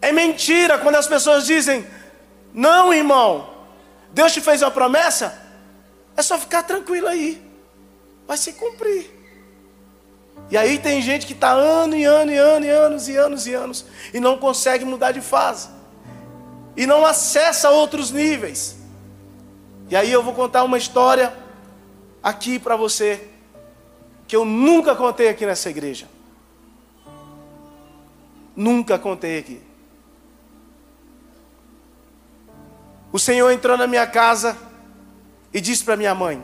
É 0.00 0.12
mentira 0.12 0.78
quando 0.78 0.96
as 0.96 1.06
pessoas 1.06 1.46
dizem: 1.46 1.86
Não, 2.52 2.92
irmão, 2.92 3.54
Deus 4.12 4.32
te 4.32 4.40
fez 4.40 4.62
uma 4.62 4.70
promessa, 4.70 5.40
é 6.16 6.22
só 6.22 6.38
ficar 6.38 6.62
tranquilo 6.62 7.08
aí. 7.08 7.42
Vai 8.26 8.36
se 8.36 8.52
cumprir. 8.54 9.21
E 10.50 10.56
aí 10.56 10.78
tem 10.78 11.00
gente 11.00 11.26
que 11.26 11.32
está 11.32 11.50
ano 11.50 11.96
e 11.96 12.04
ano 12.04 12.30
e 12.30 12.36
ano 12.36 12.66
e 12.66 12.68
anos 12.68 13.08
e 13.08 13.16
anos 13.16 13.46
e 13.46 13.54
anos 13.54 13.86
e 14.12 14.20
não 14.20 14.36
consegue 14.36 14.84
mudar 14.84 15.12
de 15.12 15.20
fase. 15.20 15.68
E 16.76 16.86
não 16.86 17.06
acessa 17.06 17.70
outros 17.70 18.10
níveis. 18.10 18.76
E 19.88 19.96
aí 19.96 20.12
eu 20.12 20.22
vou 20.22 20.34
contar 20.34 20.64
uma 20.64 20.76
história 20.76 21.32
aqui 22.22 22.58
para 22.58 22.76
você 22.76 23.28
que 24.26 24.36
eu 24.36 24.44
nunca 24.44 24.94
contei 24.94 25.28
aqui 25.28 25.44
nessa 25.44 25.70
igreja. 25.70 26.08
Nunca 28.54 28.98
contei 28.98 29.38
aqui. 29.38 29.60
O 33.12 33.18
Senhor 33.18 33.50
entrou 33.50 33.76
na 33.76 33.86
minha 33.86 34.06
casa 34.06 34.56
e 35.52 35.60
disse 35.60 35.84
para 35.84 35.96
minha 35.96 36.14
mãe: 36.14 36.42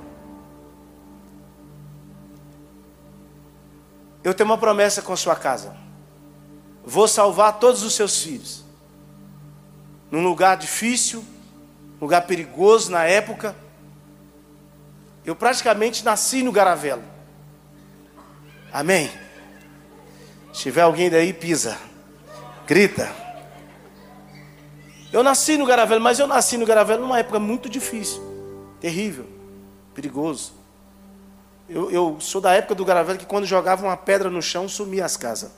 Eu 4.28 4.34
tenho 4.34 4.50
uma 4.50 4.58
promessa 4.58 5.00
com 5.00 5.10
a 5.10 5.16
sua 5.16 5.34
casa. 5.34 5.74
Vou 6.84 7.08
salvar 7.08 7.58
todos 7.58 7.82
os 7.82 7.94
seus 7.94 8.22
filhos. 8.22 8.62
Num 10.10 10.22
lugar 10.22 10.58
difícil, 10.58 11.24
lugar 11.98 12.26
perigoso 12.26 12.90
na 12.90 13.04
época. 13.04 13.56
Eu 15.24 15.34
praticamente 15.34 16.04
nasci 16.04 16.42
no 16.42 16.52
Garavelo. 16.52 17.02
Amém? 18.70 19.10
Se 20.52 20.64
tiver 20.64 20.82
alguém 20.82 21.08
daí, 21.08 21.32
pisa. 21.32 21.78
Grita. 22.66 23.10
Eu 25.10 25.22
nasci 25.22 25.56
no 25.56 25.64
Garavelo, 25.64 26.02
mas 26.02 26.18
eu 26.18 26.26
nasci 26.26 26.58
no 26.58 26.66
Garavelo 26.66 27.00
numa 27.00 27.18
época 27.18 27.38
muito 27.38 27.66
difícil, 27.66 28.22
terrível, 28.78 29.26
perigoso. 29.94 30.57
Eu, 31.68 31.90
eu 31.90 32.16
sou 32.20 32.40
da 32.40 32.54
época 32.54 32.74
do 32.74 32.84
Garavelo 32.84 33.18
que 33.18 33.26
quando 33.26 33.44
jogava 33.44 33.84
uma 33.84 33.96
pedra 33.96 34.30
no 34.30 34.40
chão, 34.40 34.68
sumia 34.68 35.04
as 35.04 35.16
casas. 35.16 35.50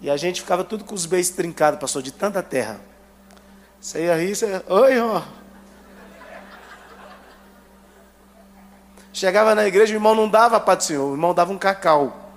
E 0.00 0.10
a 0.10 0.16
gente 0.16 0.40
ficava 0.40 0.64
tudo 0.64 0.84
com 0.84 0.94
os 0.94 1.04
beijos 1.04 1.30
trincados, 1.30 1.78
passou 1.78 2.00
de 2.00 2.10
tanta 2.10 2.42
terra. 2.42 2.80
Você 3.80 4.04
ia 4.04 4.16
rir, 4.16 4.34
você 4.34 4.46
ia... 4.46 4.64
Oi, 4.66 4.98
ó. 5.00 5.22
Chegava 9.12 9.54
na 9.54 9.66
igreja, 9.66 9.92
o 9.92 9.96
irmão 9.96 10.14
não 10.14 10.28
dava 10.28 10.60
para 10.60 10.78
o 10.78 10.82
Senhor, 10.82 11.08
o 11.08 11.12
irmão 11.12 11.34
dava 11.34 11.52
um 11.52 11.58
cacau. 11.58 12.30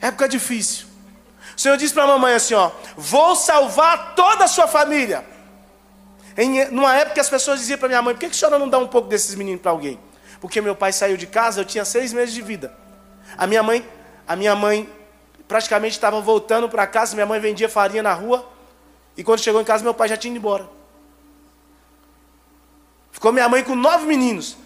Época 0.00 0.28
difícil. 0.28 0.86
O 1.56 1.60
Senhor 1.60 1.76
disse 1.76 1.92
para 1.94 2.04
a 2.04 2.06
mamãe 2.06 2.34
assim: 2.34 2.54
ó, 2.54 2.70
vou 2.96 3.36
salvar 3.36 4.14
toda 4.14 4.44
a 4.44 4.48
sua 4.48 4.66
família. 4.66 5.31
Em 6.36 6.70
numa 6.70 6.94
época 6.96 7.20
as 7.20 7.28
pessoas 7.28 7.60
diziam 7.60 7.78
para 7.78 7.88
minha 7.88 8.02
mãe: 8.02 8.14
por 8.14 8.20
que, 8.20 8.28
que 8.28 8.36
a 8.36 8.38
senhora 8.38 8.58
não 8.58 8.68
dá 8.68 8.78
um 8.78 8.86
pouco 8.86 9.08
desses 9.08 9.34
meninos 9.34 9.60
para 9.60 9.70
alguém? 9.70 9.98
Porque 10.40 10.60
meu 10.60 10.74
pai 10.74 10.92
saiu 10.92 11.16
de 11.16 11.26
casa, 11.26 11.60
eu 11.60 11.64
tinha 11.64 11.84
seis 11.84 12.12
meses 12.12 12.34
de 12.34 12.42
vida. 12.42 12.74
A 13.36 13.46
minha 13.46 13.62
mãe, 13.62 13.86
a 14.26 14.34
minha 14.34 14.54
mãe 14.54 14.88
praticamente 15.46 15.94
estava 15.94 16.20
voltando 16.20 16.68
para 16.68 16.86
casa, 16.86 17.14
minha 17.14 17.26
mãe 17.26 17.38
vendia 17.38 17.68
farinha 17.68 18.02
na 18.02 18.12
rua, 18.12 18.50
e 19.16 19.22
quando 19.22 19.40
chegou 19.40 19.60
em 19.60 19.64
casa, 19.64 19.84
meu 19.84 19.94
pai 19.94 20.08
já 20.08 20.16
tinha 20.16 20.30
ido 20.30 20.38
embora. 20.38 20.68
Ficou 23.10 23.30
minha 23.30 23.48
mãe 23.48 23.62
com 23.62 23.74
nove 23.74 24.06
meninos. 24.06 24.56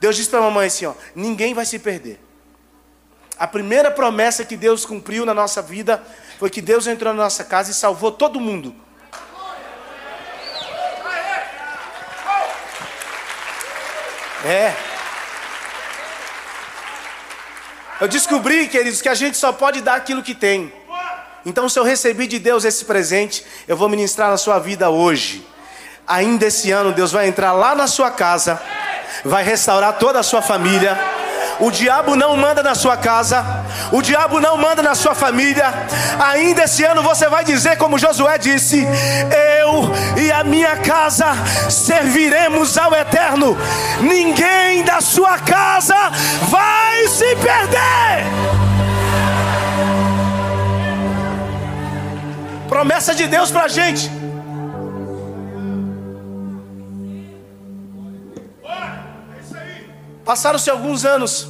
Deus 0.00 0.16
disse 0.16 0.30
para 0.30 0.38
a 0.38 0.42
mamãe 0.42 0.68
assim: 0.68 0.86
ó, 0.86 0.94
ninguém 1.14 1.52
vai 1.54 1.66
se 1.66 1.78
perder. 1.78 2.20
A 3.38 3.46
primeira 3.46 3.90
promessa 3.90 4.44
que 4.44 4.56
Deus 4.56 4.86
cumpriu 4.86 5.26
na 5.26 5.34
nossa 5.34 5.60
vida 5.60 6.02
foi 6.38 6.48
que 6.48 6.62
Deus 6.62 6.86
entrou 6.86 7.12
na 7.12 7.24
nossa 7.24 7.42
casa 7.42 7.70
e 7.72 7.74
salvou 7.74 8.12
todo 8.12 8.38
mundo. 8.38 8.74
É. 14.44 14.74
Eu 18.00 18.08
descobri, 18.08 18.68
queridos, 18.68 19.00
que 19.00 19.08
a 19.08 19.14
gente 19.14 19.36
só 19.36 19.52
pode 19.52 19.80
dar 19.80 19.94
aquilo 19.94 20.22
que 20.22 20.34
tem. 20.34 20.72
Então, 21.46 21.68
se 21.68 21.78
eu 21.78 21.84
recebi 21.84 22.26
de 22.26 22.38
Deus 22.38 22.64
esse 22.64 22.84
presente, 22.84 23.44
eu 23.66 23.76
vou 23.76 23.88
ministrar 23.88 24.30
na 24.30 24.36
sua 24.36 24.58
vida 24.58 24.90
hoje. 24.90 25.46
Ainda 26.06 26.46
esse 26.46 26.70
ano, 26.70 26.92
Deus 26.92 27.12
vai 27.12 27.28
entrar 27.28 27.52
lá 27.52 27.74
na 27.74 27.86
sua 27.86 28.10
casa, 28.10 28.60
vai 29.24 29.42
restaurar 29.42 29.94
toda 29.98 30.18
a 30.18 30.22
sua 30.22 30.42
família 30.42 30.98
o 31.60 31.70
diabo 31.70 32.16
não 32.16 32.36
manda 32.36 32.62
na 32.62 32.74
sua 32.74 32.96
casa, 32.96 33.44
o 33.92 34.02
diabo 34.02 34.40
não 34.40 34.56
manda 34.56 34.82
na 34.82 34.94
sua 34.94 35.14
família. 35.14 35.72
Ainda 36.18 36.64
esse 36.64 36.84
ano 36.84 37.02
você 37.02 37.28
vai 37.28 37.44
dizer, 37.44 37.76
como 37.76 37.98
Josué 37.98 38.38
disse: 38.38 38.86
Eu 39.62 40.22
e 40.22 40.32
a 40.32 40.42
minha 40.44 40.76
casa 40.76 41.26
serviremos 41.70 42.76
ao 42.76 42.94
eterno. 42.94 43.56
Ninguém 44.00 44.82
da 44.84 45.00
sua 45.00 45.38
casa 45.38 45.96
vai 46.48 47.08
se 47.08 47.36
perder. 47.36 48.24
Promessa 52.68 53.14
de 53.14 53.26
Deus 53.26 53.50
para 53.50 53.64
a 53.64 53.68
gente. 53.68 54.23
Passaram-se 60.24 60.70
alguns 60.70 61.04
anos. 61.04 61.48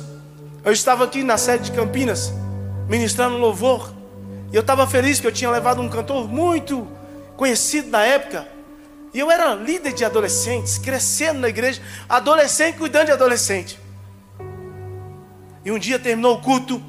Eu 0.64 0.72
estava 0.72 1.04
aqui 1.04 1.22
na 1.22 1.38
sede 1.38 1.70
de 1.70 1.72
Campinas, 1.72 2.32
ministrando 2.88 3.36
louvor. 3.36 3.92
E 4.50 4.56
eu 4.56 4.62
estava 4.62 4.86
feliz 4.86 5.20
que 5.20 5.26
eu 5.26 5.32
tinha 5.32 5.50
levado 5.50 5.80
um 5.80 5.88
cantor 5.88 6.28
muito 6.28 6.86
conhecido 7.36 7.88
na 7.88 8.02
época. 8.02 8.48
E 9.12 9.20
eu 9.20 9.30
era 9.30 9.54
líder 9.54 9.92
de 9.92 10.04
adolescentes, 10.04 10.76
crescendo 10.78 11.38
na 11.40 11.48
igreja, 11.48 11.80
adolescente 12.08 12.76
cuidando 12.76 13.06
de 13.06 13.12
adolescente. 13.12 13.78
E 15.64 15.70
um 15.70 15.78
dia 15.78 15.98
terminou 15.98 16.36
o 16.36 16.40
culto, 16.40 16.82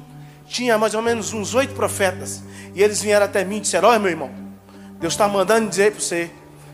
tinha 0.48 0.76
mais 0.76 0.94
ou 0.94 1.02
menos 1.02 1.32
uns 1.32 1.54
oito 1.54 1.74
profetas. 1.74 2.42
E 2.74 2.82
eles 2.82 3.00
vieram 3.00 3.26
até 3.26 3.44
mim 3.44 3.58
e 3.58 3.60
disseram: 3.60 3.88
Olha, 3.88 3.98
meu 3.98 4.10
irmão, 4.10 4.30
Deus 4.98 5.14
está 5.14 5.28
mandando 5.28 5.68
dizer 5.68 5.92
para 5.92 6.00
você 6.00 6.30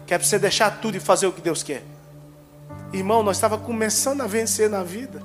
que 0.07 0.15
é 0.15 0.19
para 0.19 0.27
você 0.27 0.39
deixar 0.39 0.71
tudo 0.81 0.97
e 0.97 1.01
fazer 1.01 1.27
o 1.27 1.33
que 1.33 1.41
Deus 1.41 1.63
quer. 1.63 1.92
Irmão, 2.93 3.23
nós 3.23 3.37
estávamos 3.37 3.65
começando 3.65 4.21
a 4.21 4.27
vencer 4.27 4.69
na 4.69 4.83
vida. 4.83 5.23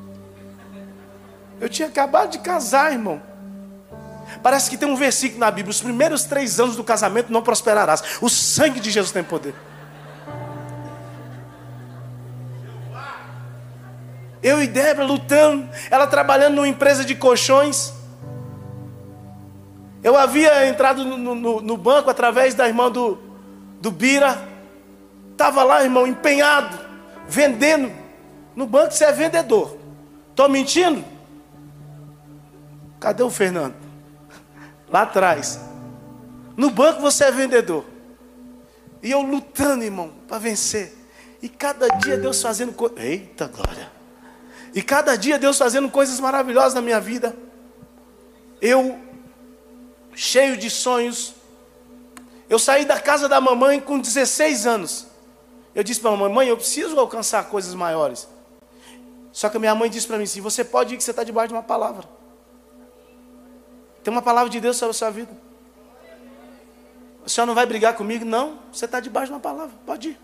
Eu 1.59 1.67
tinha 1.67 1.87
acabado 1.87 2.31
de 2.31 2.39
casar, 2.39 2.91
irmão. 2.93 3.21
Parece 4.41 4.69
que 4.69 4.77
tem 4.77 4.87
um 4.87 4.95
versículo 4.95 5.39
na 5.39 5.51
Bíblia: 5.51 5.71
os 5.71 5.81
primeiros 5.81 6.23
três 6.23 6.59
anos 6.59 6.75
do 6.75 6.83
casamento 6.83 7.31
não 7.31 7.41
prosperarás. 7.41 8.03
O 8.21 8.29
sangue 8.29 8.79
de 8.79 8.91
Jesus 8.91 9.11
tem 9.11 9.23
poder. 9.23 9.53
Eu 14.41 14.61
e 14.61 14.67
Débora 14.67 15.05
lutando, 15.05 15.67
ela 15.89 16.07
trabalhando 16.07 16.55
numa 16.55 16.67
empresa 16.67 17.03
de 17.03 17.15
colchões. 17.15 17.91
Eu 20.03 20.15
havia 20.15 20.67
entrado 20.67 21.03
no, 21.03 21.35
no, 21.35 21.61
no 21.61 21.75
banco 21.75 22.09
através 22.09 22.53
da 22.53 22.67
irmã 22.67 22.89
do, 22.89 23.17
do 23.81 23.91
Bira. 23.91 24.37
Estava 25.31 25.63
lá, 25.63 25.83
irmão, 25.83 26.07
empenhado, 26.07 26.77
vendendo. 27.27 27.91
No 28.55 28.65
banco 28.65 28.91
você 28.91 29.05
é 29.05 29.11
vendedor. 29.11 29.77
Estou 30.29 30.49
mentindo? 30.49 31.03
Cadê 32.99 33.23
o 33.23 33.29
Fernando? 33.29 33.75
Lá 34.89 35.03
atrás. 35.03 35.59
No 36.55 36.69
banco 36.71 37.01
você 37.01 37.25
é 37.25 37.31
vendedor. 37.31 37.85
E 39.01 39.11
eu 39.11 39.21
lutando, 39.21 39.83
irmão, 39.83 40.11
para 40.27 40.39
vencer. 40.39 40.95
E 41.41 41.47
cada 41.47 41.87
dia 41.87 42.17
Deus 42.17 42.41
fazendo 42.41 42.73
coisas. 42.73 42.97
Eita 42.99 43.47
glória! 43.47 43.91
E 44.73 44.81
cada 44.81 45.15
dia 45.15 45.37
Deus 45.37 45.57
fazendo 45.57 45.89
coisas 45.89 46.19
maravilhosas 46.19 46.73
na 46.73 46.81
minha 46.81 46.99
vida. 46.99 47.35
Eu, 48.59 48.99
cheio 50.15 50.57
de 50.57 50.69
sonhos, 50.69 51.35
eu 52.49 52.57
saí 52.57 52.85
da 52.85 52.99
casa 52.99 53.29
da 53.29 53.39
mamãe 53.39 53.79
com 53.79 53.99
16 53.99 54.65
anos. 54.65 55.07
Eu 55.77 55.83
disse 55.83 55.99
para 55.99 56.09
a 56.09 56.17
mamãe: 56.17 56.47
eu 56.47 56.57
preciso 56.57 56.99
alcançar 56.99 57.43
coisas 57.49 57.75
maiores. 57.75 58.27
Só 59.31 59.47
que 59.47 59.57
a 59.57 59.59
minha 59.59 59.75
mãe 59.75 59.87
disse 59.87 60.07
para 60.07 60.17
mim 60.17 60.23
assim: 60.23 60.41
você 60.41 60.63
pode 60.63 60.95
ir 60.95 60.97
que 60.97 61.03
você 61.03 61.11
está 61.11 61.23
debaixo 61.23 61.49
de 61.49 61.53
uma 61.53 61.61
palavra. 61.61 62.03
Tem 64.03 64.11
uma 64.11 64.23
palavra 64.23 64.49
de 64.49 64.59
Deus 64.59 64.75
sobre 64.75 64.89
a 64.89 64.93
sua 64.93 65.11
vida. 65.11 65.31
O 67.23 67.29
senhor 67.29 67.45
não 67.45 67.53
vai 67.53 67.67
brigar 67.67 67.93
comigo? 67.93 68.25
Não, 68.25 68.57
você 68.71 68.85
está 68.85 68.99
debaixo 68.99 69.27
de 69.27 69.33
uma 69.33 69.39
palavra, 69.39 69.75
pode 69.85 70.09
ir. 70.09 70.19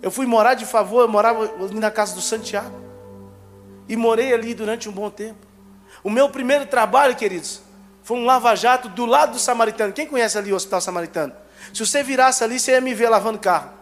Eu 0.00 0.10
fui 0.10 0.24
morar 0.24 0.54
de 0.54 0.64
favor, 0.64 1.02
eu 1.02 1.08
morava 1.08 1.42
ali 1.42 1.78
na 1.78 1.90
casa 1.90 2.14
do 2.14 2.22
Santiago. 2.22 2.74
E 3.86 3.94
morei 3.94 4.32
ali 4.32 4.54
durante 4.54 4.88
um 4.88 4.92
bom 4.92 5.10
tempo. 5.10 5.46
O 6.02 6.08
meu 6.08 6.30
primeiro 6.30 6.64
trabalho, 6.64 7.14
queridos, 7.14 7.60
foi 8.02 8.16
um 8.16 8.24
lava-jato 8.24 8.88
do 8.88 9.04
lado 9.04 9.32
do 9.32 9.38
Samaritano. 9.38 9.92
Quem 9.92 10.06
conhece 10.06 10.38
ali 10.38 10.50
o 10.50 10.56
Hospital 10.56 10.80
Samaritano? 10.80 11.34
Se 11.74 11.84
você 11.84 12.02
virasse 12.02 12.42
ali, 12.42 12.58
você 12.58 12.72
ia 12.72 12.80
me 12.80 12.94
ver 12.94 13.10
lavando 13.10 13.38
carro. 13.38 13.81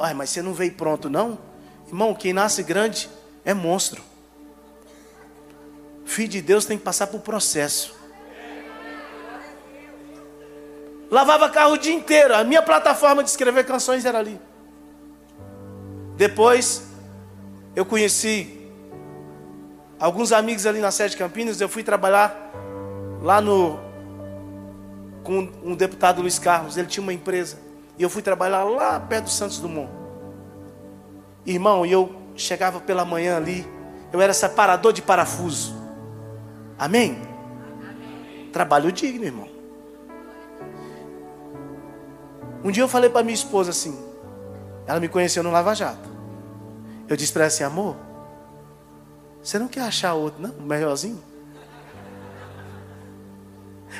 Ai, 0.00 0.14
mas 0.14 0.30
você 0.30 0.42
não 0.42 0.52
veio 0.52 0.72
pronto, 0.72 1.08
não? 1.08 1.38
Irmão, 1.86 2.14
quem 2.14 2.32
nasce 2.32 2.62
grande 2.62 3.08
é 3.44 3.54
monstro. 3.54 4.02
Filho 6.04 6.28
de 6.28 6.42
Deus 6.42 6.64
tem 6.64 6.76
que 6.76 6.84
passar 6.84 7.06
por 7.06 7.20
processo. 7.20 7.94
Lavava 11.10 11.48
carro 11.50 11.74
o 11.74 11.78
dia 11.78 11.92
inteiro. 11.92 12.34
A 12.34 12.42
minha 12.42 12.62
plataforma 12.62 13.22
de 13.22 13.30
escrever 13.30 13.64
canções 13.64 14.04
era 14.04 14.18
ali. 14.18 14.40
Depois, 16.16 16.82
eu 17.76 17.84
conheci 17.84 18.68
alguns 19.98 20.32
amigos 20.32 20.66
ali 20.66 20.80
na 20.80 20.90
sede 20.90 21.16
Campinas. 21.16 21.60
Eu 21.60 21.68
fui 21.68 21.82
trabalhar 21.82 22.52
lá 23.20 23.40
no 23.40 23.78
com 25.22 25.52
um 25.62 25.74
deputado 25.74 26.20
Luiz 26.20 26.38
Carlos. 26.38 26.76
Ele 26.76 26.88
tinha 26.88 27.02
uma 27.02 27.12
empresa. 27.12 27.58
E 28.02 28.04
eu 28.04 28.10
fui 28.10 28.20
trabalhar 28.20 28.64
lá 28.64 28.98
perto 28.98 29.26
do 29.26 29.30
Santos 29.30 29.60
Dumont. 29.60 29.88
Irmão, 31.46 31.86
e 31.86 31.92
eu 31.92 32.12
chegava 32.34 32.80
pela 32.80 33.04
manhã 33.04 33.36
ali. 33.36 33.64
Eu 34.12 34.20
era 34.20 34.34
separador 34.34 34.92
de 34.92 35.00
parafuso. 35.00 35.72
Amém? 36.76 37.16
Trabalho 38.52 38.90
digno, 38.90 39.24
irmão. 39.24 39.48
Um 42.64 42.72
dia 42.72 42.82
eu 42.82 42.88
falei 42.88 43.08
para 43.08 43.22
minha 43.22 43.36
esposa 43.36 43.70
assim, 43.70 43.96
ela 44.84 44.98
me 44.98 45.08
conheceu 45.08 45.44
no 45.44 45.52
Lava 45.52 45.72
Jato. 45.72 46.10
Eu 47.08 47.16
disse 47.16 47.32
para 47.32 47.42
ela 47.42 47.48
assim, 47.52 47.62
amor, 47.62 47.94
você 49.40 49.60
não 49.60 49.68
quer 49.68 49.82
achar 49.82 50.14
outro, 50.14 50.42
não? 50.42 50.52
Melhorzinho? 50.66 51.22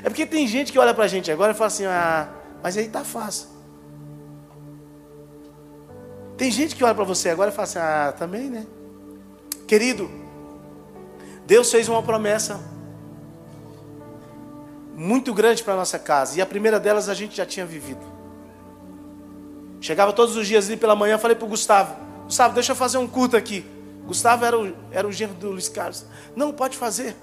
É 0.03 0.09
porque 0.09 0.26
tem 0.26 0.44
gente 0.48 0.72
que 0.72 0.79
olha 0.81 0.92
para 0.92 1.05
a 1.05 1.09
gente 1.09 1.31
agora 1.31 1.53
e 1.53 1.55
fala 1.55 1.68
assim, 1.68 1.87
ah, 1.87 2.29
mas 2.61 2.76
aí 2.76 2.88
tá 2.88 3.05
fácil. 3.05 3.51
Tem 6.42 6.50
gente 6.50 6.74
que 6.74 6.83
olha 6.83 6.92
para 6.92 7.05
você 7.05 7.28
agora 7.28 7.52
e 7.52 7.55
fala 7.55 7.62
assim, 7.62 7.78
ah, 7.78 8.12
também, 8.18 8.50
né? 8.50 8.66
Querido, 9.64 10.11
Deus 11.46 11.70
fez 11.70 11.88
uma 11.88 12.02
promessa 12.02 12.61
muito 14.92 15.33
grande 15.33 15.62
para 15.62 15.76
nossa 15.76 16.00
casa. 16.00 16.37
E 16.37 16.42
a 16.42 16.46
primeira 16.46 16.81
delas 16.81 17.09
a 17.09 17.14
gente 17.14 17.37
já 17.37 17.46
tinha 17.46 17.64
vivido. 17.64 18.05
Chegava 19.81 20.12
todos 20.12 20.35
os 20.35 20.48
dias 20.48 20.66
ali 20.66 20.76
pela 20.76 20.96
manhã, 20.96 21.16
falei 21.16 21.37
para 21.37 21.46
o 21.46 21.48
Gustavo: 21.48 21.94
Gustavo, 22.24 22.55
deixa 22.55 22.72
eu 22.72 22.76
fazer 22.76 22.98
um 22.98 23.07
culto 23.07 23.37
aqui. 23.37 23.64
Gustavo 24.05 24.44
era 24.44 24.59
o, 24.59 24.74
era 24.90 25.07
o 25.07 25.12
genro 25.12 25.35
do 25.35 25.50
Luiz 25.50 25.68
Carlos. 25.68 26.05
Não, 26.35 26.52
pode 26.52 26.76
fazer. 26.76 27.14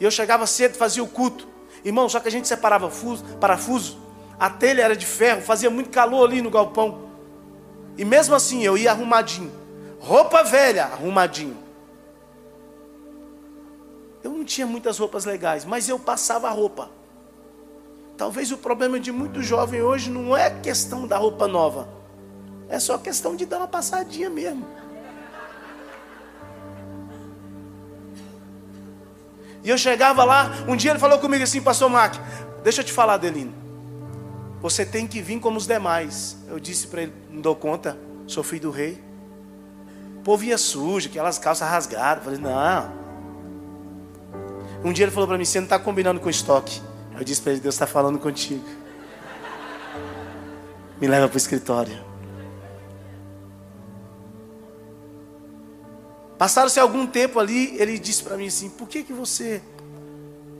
E 0.00 0.04
eu 0.04 0.10
chegava 0.10 0.46
cedo, 0.46 0.74
fazia 0.74 1.04
o 1.04 1.06
culto. 1.06 1.46
Irmão, 1.84 2.08
só 2.08 2.18
que 2.18 2.28
a 2.28 2.32
gente 2.32 2.48
separava 2.48 2.88
fuso, 2.88 3.22
parafuso. 3.38 3.98
A 4.40 4.48
telha 4.48 4.84
era 4.84 4.96
de 4.96 5.04
ferro, 5.04 5.42
fazia 5.42 5.68
muito 5.68 5.90
calor 5.90 6.26
ali 6.26 6.40
no 6.40 6.50
galpão. 6.50 7.07
E 7.98 8.04
mesmo 8.04 8.34
assim 8.34 8.62
eu 8.62 8.78
ia 8.78 8.92
arrumadinho. 8.92 9.52
Roupa 9.98 10.44
velha, 10.44 10.84
arrumadinho. 10.84 11.56
Eu 14.22 14.30
não 14.30 14.44
tinha 14.44 14.66
muitas 14.66 14.98
roupas 14.98 15.24
legais, 15.24 15.64
mas 15.64 15.88
eu 15.88 15.98
passava 15.98 16.48
a 16.48 16.50
roupa. 16.52 16.88
Talvez 18.16 18.50
o 18.52 18.58
problema 18.58 18.98
de 18.98 19.12
muito 19.12 19.42
jovem 19.42 19.82
hoje 19.82 20.10
não 20.10 20.36
é 20.36 20.50
questão 20.50 21.06
da 21.06 21.16
roupa 21.16 21.46
nova, 21.46 21.88
é 22.68 22.80
só 22.80 22.98
questão 22.98 23.36
de 23.36 23.46
dar 23.46 23.58
uma 23.58 23.68
passadinha 23.68 24.28
mesmo. 24.28 24.66
E 29.62 29.70
eu 29.70 29.78
chegava 29.78 30.24
lá, 30.24 30.50
um 30.66 30.74
dia 30.74 30.90
ele 30.92 30.98
falou 30.98 31.18
comigo 31.18 31.44
assim, 31.44 31.60
pastor 31.60 31.88
Mac, 31.88 32.14
deixa 32.62 32.80
eu 32.80 32.84
te 32.84 32.92
falar, 32.92 33.18
Delino. 33.18 33.57
Você 34.60 34.84
tem 34.84 35.06
que 35.06 35.20
vir 35.20 35.38
como 35.40 35.56
os 35.56 35.66
demais. 35.66 36.36
Eu 36.48 36.58
disse 36.58 36.86
para 36.88 37.02
ele, 37.02 37.12
não 37.30 37.40
dou 37.40 37.54
conta, 37.54 37.96
sou 38.26 38.42
filho 38.42 38.62
do 38.62 38.70
rei. 38.70 39.02
O 40.18 40.20
povo 40.22 40.44
ia 40.44 40.58
sujo, 40.58 41.08
aquelas 41.08 41.38
calças 41.38 41.68
rasgadas. 41.68 42.26
Eu 42.26 42.32
falei, 42.32 42.40
não. 42.40 42.92
Um 44.84 44.92
dia 44.92 45.04
ele 45.04 45.12
falou 45.12 45.28
para 45.28 45.38
mim, 45.38 45.44
você 45.44 45.58
não 45.58 45.66
está 45.66 45.78
combinando 45.78 46.20
com 46.20 46.26
o 46.26 46.30
estoque. 46.30 46.80
Eu 47.18 47.24
disse 47.24 47.42
para 47.42 47.52
ele: 47.52 47.60
Deus 47.60 47.74
está 47.74 47.86
falando 47.86 48.18
contigo. 48.18 48.64
Me 51.00 51.06
leva 51.06 51.28
para 51.28 51.34
o 51.34 51.38
escritório. 51.38 52.08
Passaram-se 56.38 56.78
algum 56.78 57.06
tempo 57.06 57.40
ali, 57.40 57.76
ele 57.80 57.98
disse 57.98 58.22
para 58.22 58.36
mim 58.36 58.46
assim: 58.46 58.70
Por 58.70 58.88
que, 58.88 59.02
que 59.02 59.12
você. 59.12 59.60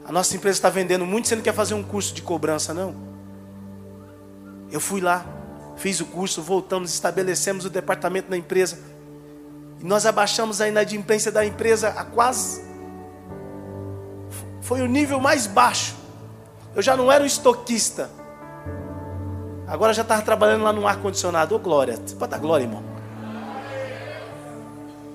A 0.05 0.11
nossa 0.11 0.35
empresa 0.35 0.59
está 0.59 0.71
vendendo 0.71 1.07
muito, 1.07 1.29
você 1.29 1.37
não 1.37 1.43
quer 1.43 1.55
fazer 1.55 1.75
um 1.75 1.83
curso 1.83 2.15
de 2.15 2.23
cobrança, 2.23 2.75
não? 2.75 3.08
Eu 4.71 4.81
fui 4.81 5.01
lá, 5.01 5.25
fiz 5.77 6.01
o 6.01 6.07
curso, 6.07 6.43
voltamos, 6.43 6.93
estabelecemos 6.93 7.65
o 7.65 7.71
departamento 7.71 8.31
da 8.31 8.37
empresa. 8.37 8.79
E 9.81 9.85
nós 9.85 10.05
abaixamos 10.05 10.61
a 10.61 10.69
inadimplência 10.69 11.31
da 11.31 11.45
empresa 11.45 11.89
a 11.89 12.05
quase. 12.05 12.63
Foi 14.61 14.83
o 14.83 14.87
nível 14.87 15.21
mais 15.21 15.47
baixo. 15.47 15.97
Eu 16.75 16.83
já 16.83 16.97
não 16.97 17.11
era 17.11 17.23
um 17.23 17.27
estoquista. 17.27 18.11
Agora 19.67 19.93
já 19.93 20.03
estava 20.03 20.23
trabalhando 20.23 20.65
lá 20.65 20.73
no 20.73 20.87
ar-condicionado. 20.87 21.55
Ô 21.55 21.59
glória. 21.59 21.99
Pode 22.19 22.31
dar 22.31 22.39
glória, 22.39 22.65
irmão. 22.65 22.83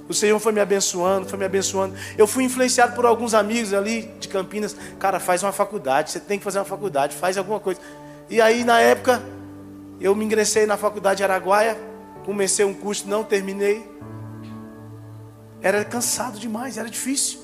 O 0.07 0.13
Senhor 0.13 0.37
foi 0.39 0.51
me 0.51 0.59
abençoando, 0.59 1.27
foi 1.27 1.39
me 1.39 1.45
abençoando. 1.45 1.95
Eu 2.17 2.27
fui 2.27 2.43
influenciado 2.43 2.93
por 2.93 3.05
alguns 3.05 3.33
amigos 3.33 3.73
ali 3.73 4.03
de 4.19 4.27
Campinas. 4.27 4.75
Cara, 4.99 5.19
faz 5.19 5.43
uma 5.43 5.51
faculdade, 5.51 6.11
você 6.11 6.19
tem 6.19 6.37
que 6.37 6.43
fazer 6.43 6.59
uma 6.59 6.65
faculdade, 6.65 7.15
faz 7.15 7.37
alguma 7.37 7.59
coisa. 7.59 7.79
E 8.29 8.41
aí, 8.41 8.63
na 8.63 8.79
época, 8.79 9.21
eu 9.99 10.15
me 10.15 10.25
ingressei 10.25 10.65
na 10.65 10.77
faculdade 10.77 11.17
de 11.17 11.23
Araguaia, 11.23 11.77
comecei 12.25 12.65
um 12.65 12.73
curso, 12.73 13.07
não 13.07 13.23
terminei. 13.23 13.89
Era 15.61 15.83
cansado 15.85 16.39
demais, 16.39 16.77
era 16.77 16.89
difícil. 16.89 17.39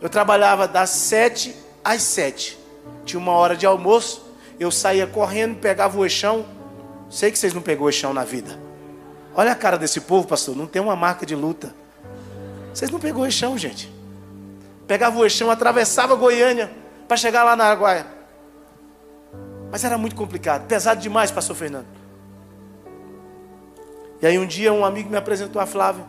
Eu 0.00 0.08
trabalhava 0.08 0.66
das 0.66 0.90
sete 0.90 1.54
às 1.84 2.02
sete. 2.02 2.58
Tinha 3.04 3.18
uma 3.18 3.32
hora 3.32 3.56
de 3.56 3.66
almoço, 3.66 4.24
eu 4.58 4.70
saía 4.70 5.06
correndo, 5.06 5.58
pegava 5.58 5.98
o 5.98 6.04
eixão. 6.04 6.46
Sei 7.10 7.30
que 7.30 7.38
vocês 7.38 7.52
não 7.52 7.62
pegou 7.62 7.86
o 7.86 7.90
eixão 7.90 8.12
na 8.14 8.24
vida. 8.24 8.58
Olha 9.34 9.52
a 9.52 9.54
cara 9.54 9.76
desse 9.78 10.00
povo, 10.00 10.26
pastor, 10.26 10.56
não 10.56 10.66
tem 10.66 10.80
uma 10.80 10.96
marca 10.96 11.24
de 11.24 11.34
luta. 11.34 11.74
Vocês 12.72 12.90
não 12.90 12.98
pegou 12.98 13.22
o 13.22 13.26
eixão, 13.26 13.56
gente. 13.56 13.92
Pegava 14.86 15.18
o 15.18 15.24
eixão, 15.24 15.50
atravessava 15.50 16.14
Goiânia 16.14 16.70
para 17.06 17.16
chegar 17.16 17.44
lá 17.44 17.54
na 17.54 17.64
Araguaia. 17.64 18.17
Mas 19.70 19.84
era 19.84 19.98
muito 19.98 20.16
complicado, 20.16 20.66
pesado 20.66 21.00
demais, 21.00 21.30
pastor 21.30 21.54
Fernando. 21.54 21.86
E 24.20 24.26
aí 24.26 24.38
um 24.38 24.46
dia 24.46 24.72
um 24.72 24.84
amigo 24.84 25.10
me 25.10 25.16
apresentou 25.16 25.60
a 25.60 25.66
Flávia. 25.66 26.04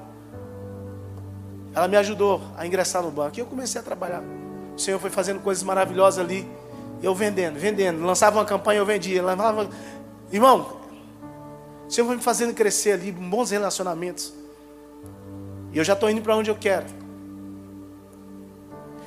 Ela 1.73 1.87
me 1.87 1.97
ajudou 1.97 2.41
a 2.57 2.65
ingressar 2.65 3.03
no 3.03 3.11
banco. 3.11 3.37
E 3.37 3.39
eu 3.41 3.45
comecei 3.45 3.79
a 3.79 3.83
trabalhar. 3.83 4.23
O 4.75 4.79
Senhor 4.79 4.99
foi 4.99 5.09
fazendo 5.09 5.39
coisas 5.41 5.63
maravilhosas 5.63 6.23
ali. 6.23 6.49
Eu 7.03 7.13
vendendo, 7.13 7.59
vendendo. 7.59 8.03
Lançava 8.03 8.39
uma 8.39 8.45
campanha, 8.45 8.79
eu 8.79 8.85
vendia. 8.85 9.21
Lançava... 9.21 9.69
Irmão, 10.31 10.77
o 11.87 11.91
Senhor 11.91 12.07
foi 12.07 12.15
me 12.15 12.21
fazendo 12.21 12.53
crescer 12.53 12.93
ali, 12.93 13.11
bons 13.11 13.51
relacionamentos. 13.51 14.33
E 15.71 15.77
eu 15.77 15.83
já 15.83 15.93
estou 15.93 16.09
indo 16.09 16.21
para 16.21 16.35
onde 16.35 16.49
eu 16.49 16.55
quero. 16.55 16.87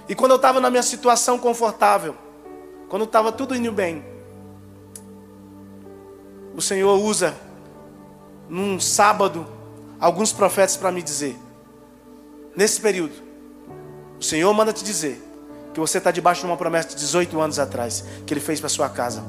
E 0.09 0.15
quando 0.15 0.33
eu 0.33 0.37
estava 0.37 0.61
na 0.61 0.71
minha 0.71 0.83
situação 0.83 1.39
confortável, 1.39 2.15
quando 2.89 3.05
estava 3.05 3.33
tudo 3.33 3.57
indo 3.57 3.73
bem, 3.73 4.05
o 6.57 6.63
Senhor 6.63 6.95
usa 6.99 7.35
num 8.49 8.79
sábado 8.79 9.47
alguns 9.99 10.33
profetas 10.33 10.77
para 10.77 10.93
me 10.93 11.03
dizer: 11.03 11.39
nesse 12.57 12.81
período, 12.81 13.15
o 14.21 14.23
Senhor 14.23 14.53
manda 14.53 14.73
te 14.73 14.85
dizer 14.85 15.23
que 15.73 15.81
você 15.81 15.99
está 15.99 16.11
debaixo 16.11 16.43
de 16.43 16.47
uma 16.47 16.57
promessa 16.57 16.91
de 16.91 16.97
18 16.97 17.41
anos 17.41 17.59
atrás, 17.59 18.05
que 18.27 18.35
Ele 18.35 18.41
fez 18.41 18.61
para 18.61 18.69
sua 18.69 18.89
casa. 18.89 19.25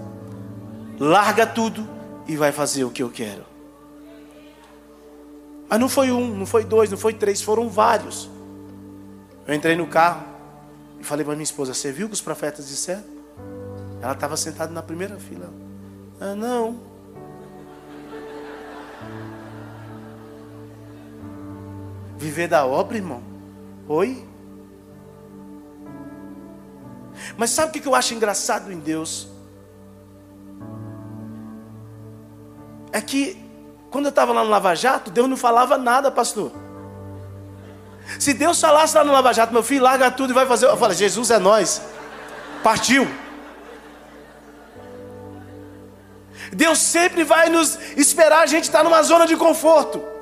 Larga 0.99 1.47
tudo 1.47 1.87
e 2.27 2.35
vai 2.35 2.51
fazer 2.51 2.83
o 2.83 2.89
que 2.89 3.01
eu 3.01 3.09
quero. 3.09 3.45
Mas 5.69 5.79
não 5.79 5.89
foi 5.89 6.11
um, 6.11 6.35
não 6.35 6.45
foi 6.45 6.63
dois, 6.63 6.91
não 6.91 6.97
foi 6.97 7.13
três, 7.13 7.41
foram 7.41 7.69
vários. 7.69 8.29
Eu 9.47 9.53
entrei 9.53 9.75
no 9.75 9.87
carro 9.87 10.23
e 10.99 11.03
falei 11.03 11.25
para 11.25 11.33
minha 11.33 11.43
esposa: 11.43 11.73
Você 11.73 11.91
viu 11.91 12.05
o 12.05 12.09
que 12.09 12.15
os 12.15 12.21
profetas 12.21 12.67
disseram? 12.67 13.03
Ela 14.01 14.13
estava 14.13 14.35
sentada 14.35 14.71
na 14.71 14.81
primeira 14.83 15.17
fila. 15.17 15.49
Ah, 16.19 16.35
não. 16.35 16.92
Viver 22.23 22.47
da 22.47 22.65
obra, 22.65 22.95
irmão? 22.95 23.21
Oi? 23.85 24.25
Mas 27.35 27.49
sabe 27.49 27.67
o 27.67 27.81
que 27.81 27.85
eu 27.85 27.93
acho 27.93 28.13
engraçado 28.13 28.71
em 28.71 28.79
Deus? 28.79 29.27
É 32.93 33.01
que 33.01 33.37
quando 33.91 34.05
eu 34.05 34.09
estava 34.09 34.31
lá 34.31 34.41
no 34.41 34.49
Lava 34.49 34.73
Jato, 34.73 35.11
Deus 35.11 35.29
não 35.29 35.35
falava 35.35 35.77
nada, 35.77 36.09
pastor. 36.09 36.53
Se 38.17 38.33
Deus 38.33 38.57
falasse 38.61 38.95
lá 38.95 39.03
no 39.03 39.11
Lava 39.11 39.33
Jato, 39.33 39.51
meu 39.51 39.61
filho, 39.61 39.83
larga 39.83 40.09
tudo 40.09 40.29
e 40.29 40.33
vai 40.33 40.45
fazer. 40.45 40.67
Eu 40.67 40.77
falo, 40.77 40.93
Jesus 40.93 41.29
é 41.29 41.39
nós. 41.39 41.81
Partiu. 42.63 43.05
Deus 46.53 46.79
sempre 46.79 47.25
vai 47.25 47.49
nos 47.49 47.77
esperar 47.97 48.43
a 48.43 48.45
gente 48.45 48.63
estar 48.63 48.81
numa 48.81 49.03
zona 49.03 49.27
de 49.27 49.35
conforto. 49.35 50.12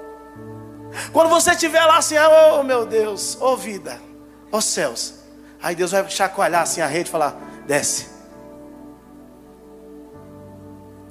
Quando 1.11 1.29
você 1.29 1.51
estiver 1.51 1.85
lá 1.85 1.97
assim, 1.97 2.15
oh 2.17 2.63
meu 2.63 2.85
Deus, 2.85 3.37
oh 3.39 3.55
vida, 3.55 3.99
oh 4.51 4.61
céus. 4.61 5.15
Aí 5.61 5.75
Deus 5.75 5.91
vai 5.91 6.09
chacoalhar 6.09 6.63
assim 6.63 6.81
a 6.81 6.87
rede 6.87 7.09
e 7.09 7.11
falar: 7.11 7.39
desce. 7.65 8.09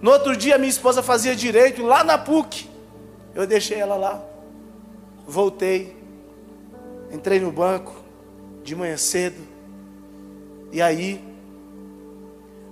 No 0.01 0.11
outro 0.13 0.37
dia, 0.37 0.57
minha 0.57 0.71
esposa 0.71 1.03
fazia 1.03 1.37
direito 1.37 1.83
lá 1.83 2.03
na 2.03 2.17
PUC. 2.17 2.69
Eu 3.35 3.47
deixei 3.47 3.79
ela 3.79 3.97
lá. 3.97 4.23
Voltei. 5.27 5.97
Entrei 7.13 7.39
no 7.39 7.53
banco 7.53 7.95
de 8.65 8.75
manhã 8.75 8.97
cedo. 8.97 9.47
E 10.73 10.81
aí, 10.81 11.23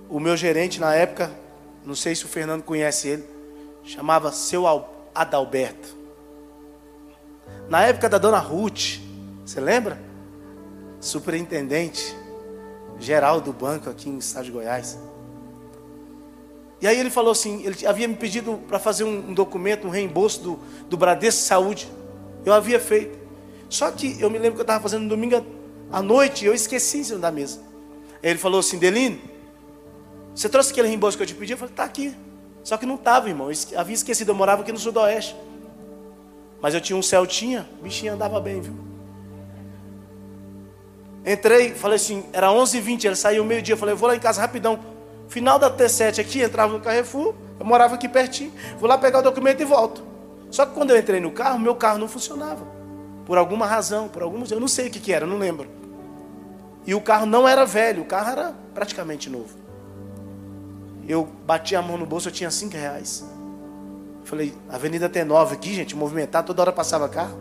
o 0.09 0.19
meu 0.19 0.35
gerente 0.35 0.79
na 0.79 0.93
época, 0.95 1.31
não 1.85 1.93
sei 1.93 2.15
se 2.15 2.25
o 2.25 2.27
Fernando 2.27 2.63
conhece 2.63 3.09
ele, 3.09 3.25
chamava 3.83 4.31
seu 4.31 4.65
Adalberto. 5.13 5.98
Na 7.69 7.83
época 7.83 8.09
da 8.09 8.17
dona 8.17 8.39
Ruth, 8.39 8.99
você 9.45 9.59
lembra? 9.59 10.01
Superintendente 10.99 12.15
geral 12.99 13.39
do 13.39 13.53
banco 13.53 13.89
aqui 13.89 14.09
em 14.09 14.17
Estado 14.17 14.45
de 14.45 14.51
Goiás. 14.51 14.97
E 16.81 16.87
aí 16.87 16.99
ele 16.99 17.11
falou 17.11 17.31
assim, 17.31 17.63
ele 17.63 17.85
havia 17.85 18.07
me 18.07 18.15
pedido 18.15 18.59
para 18.67 18.79
fazer 18.79 19.03
um, 19.03 19.29
um, 19.29 19.33
documento, 19.33 19.85
um 19.85 19.89
reembolso 19.89 20.41
do, 20.41 20.59
do 20.89 20.97
Bradesco 20.97 21.41
Saúde. 21.41 21.87
Eu 22.43 22.53
havia 22.53 22.79
feito. 22.79 23.19
Só 23.69 23.91
que 23.91 24.19
eu 24.19 24.29
me 24.31 24.39
lembro 24.39 24.55
que 24.55 24.61
eu 24.61 24.63
estava 24.63 24.81
fazendo 24.81 25.03
no 25.03 25.09
domingo 25.09 25.45
à 25.91 26.01
noite 26.01 26.45
e 26.45 26.47
eu 26.47 26.53
esqueci 26.53 26.99
em 26.99 27.03
cima 27.03 27.19
da 27.19 27.31
mesa. 27.31 27.59
Aí 28.23 28.31
ele 28.31 28.39
falou 28.39 28.61
assim, 28.61 28.79
Deline, 28.79 29.21
você 30.33 30.49
trouxe 30.49 30.71
aquele 30.71 30.87
reembolso 30.87 31.15
que 31.17 31.23
eu 31.23 31.27
te 31.27 31.35
pedi? 31.35 31.53
Eu 31.53 31.57
falei, 31.57 31.73
está 31.73 31.83
aqui. 31.83 32.15
Só 32.63 32.77
que 32.77 32.85
não 32.85 32.95
estava, 32.95 33.29
irmão. 33.29 33.51
Eu 33.51 33.79
havia 33.79 33.93
esquecido, 33.93 34.31
eu 34.31 34.35
morava 34.35 34.63
aqui 34.63 34.71
no 34.71 34.79
sudoeste. 34.79 35.35
Mas 36.61 36.73
eu 36.73 36.81
tinha 36.81 36.97
um 36.97 37.01
Celtinha, 37.01 37.67
o 37.79 37.83
bichinho 37.83 38.13
andava 38.13 38.39
bem, 38.39 38.61
viu? 38.61 38.75
Entrei, 41.25 41.73
falei 41.73 41.97
assim, 41.97 42.23
era 42.33 42.47
11h20, 42.47 43.05
ele 43.05 43.15
saiu 43.15 43.43
meio-dia. 43.45 43.77
Falei, 43.77 43.95
vou 43.95 44.07
lá 44.07 44.15
em 44.15 44.19
casa 44.19 44.41
rapidão. 44.41 44.79
Final 45.27 45.59
da 45.59 45.69
T7 45.69 46.19
aqui, 46.19 46.41
entrava 46.41 46.73
no 46.73 46.79
Carrefour, 46.79 47.35
eu 47.59 47.65
morava 47.65 47.95
aqui 47.95 48.09
pertinho. 48.09 48.51
Vou 48.79 48.89
lá 48.89 48.97
pegar 48.97 49.19
o 49.19 49.21
documento 49.21 49.61
e 49.61 49.65
volto. 49.65 50.03
Só 50.49 50.65
que 50.65 50.73
quando 50.73 50.89
eu 50.89 50.97
entrei 50.97 51.19
no 51.19 51.31
carro, 51.31 51.59
meu 51.59 51.75
carro 51.75 51.99
não 51.99 52.07
funcionava. 52.07 52.65
Por 53.25 53.37
alguma 53.37 53.65
razão, 53.65 54.07
por 54.07 54.23
algum 54.23 54.43
eu 54.49 54.59
não 54.59 54.67
sei 54.67 54.87
o 54.87 54.91
que, 54.91 54.99
que 54.99 55.13
era, 55.13 55.27
não 55.27 55.37
lembro. 55.37 55.69
E 56.87 56.95
o 56.95 57.01
carro 57.01 57.27
não 57.27 57.47
era 57.47 57.65
velho, 57.65 58.01
o 58.01 58.05
carro 58.05 58.31
era 58.31 58.55
praticamente 58.73 59.29
novo. 59.29 59.55
Eu 61.07 61.25
bati 61.45 61.75
a 61.75 61.81
mão 61.81 61.97
no 61.97 62.05
bolso, 62.05 62.29
eu 62.29 62.31
tinha 62.31 62.49
5 62.49 62.75
reais. 62.75 63.23
Falei, 64.29 64.53
Avenida 64.69 65.09
T9 65.09 65.53
aqui, 65.53 65.73
gente, 65.73 65.95
movimentar, 65.95 66.43
toda 66.43 66.61
hora 66.61 66.71
passava 66.71 67.09
carro. 67.09 67.35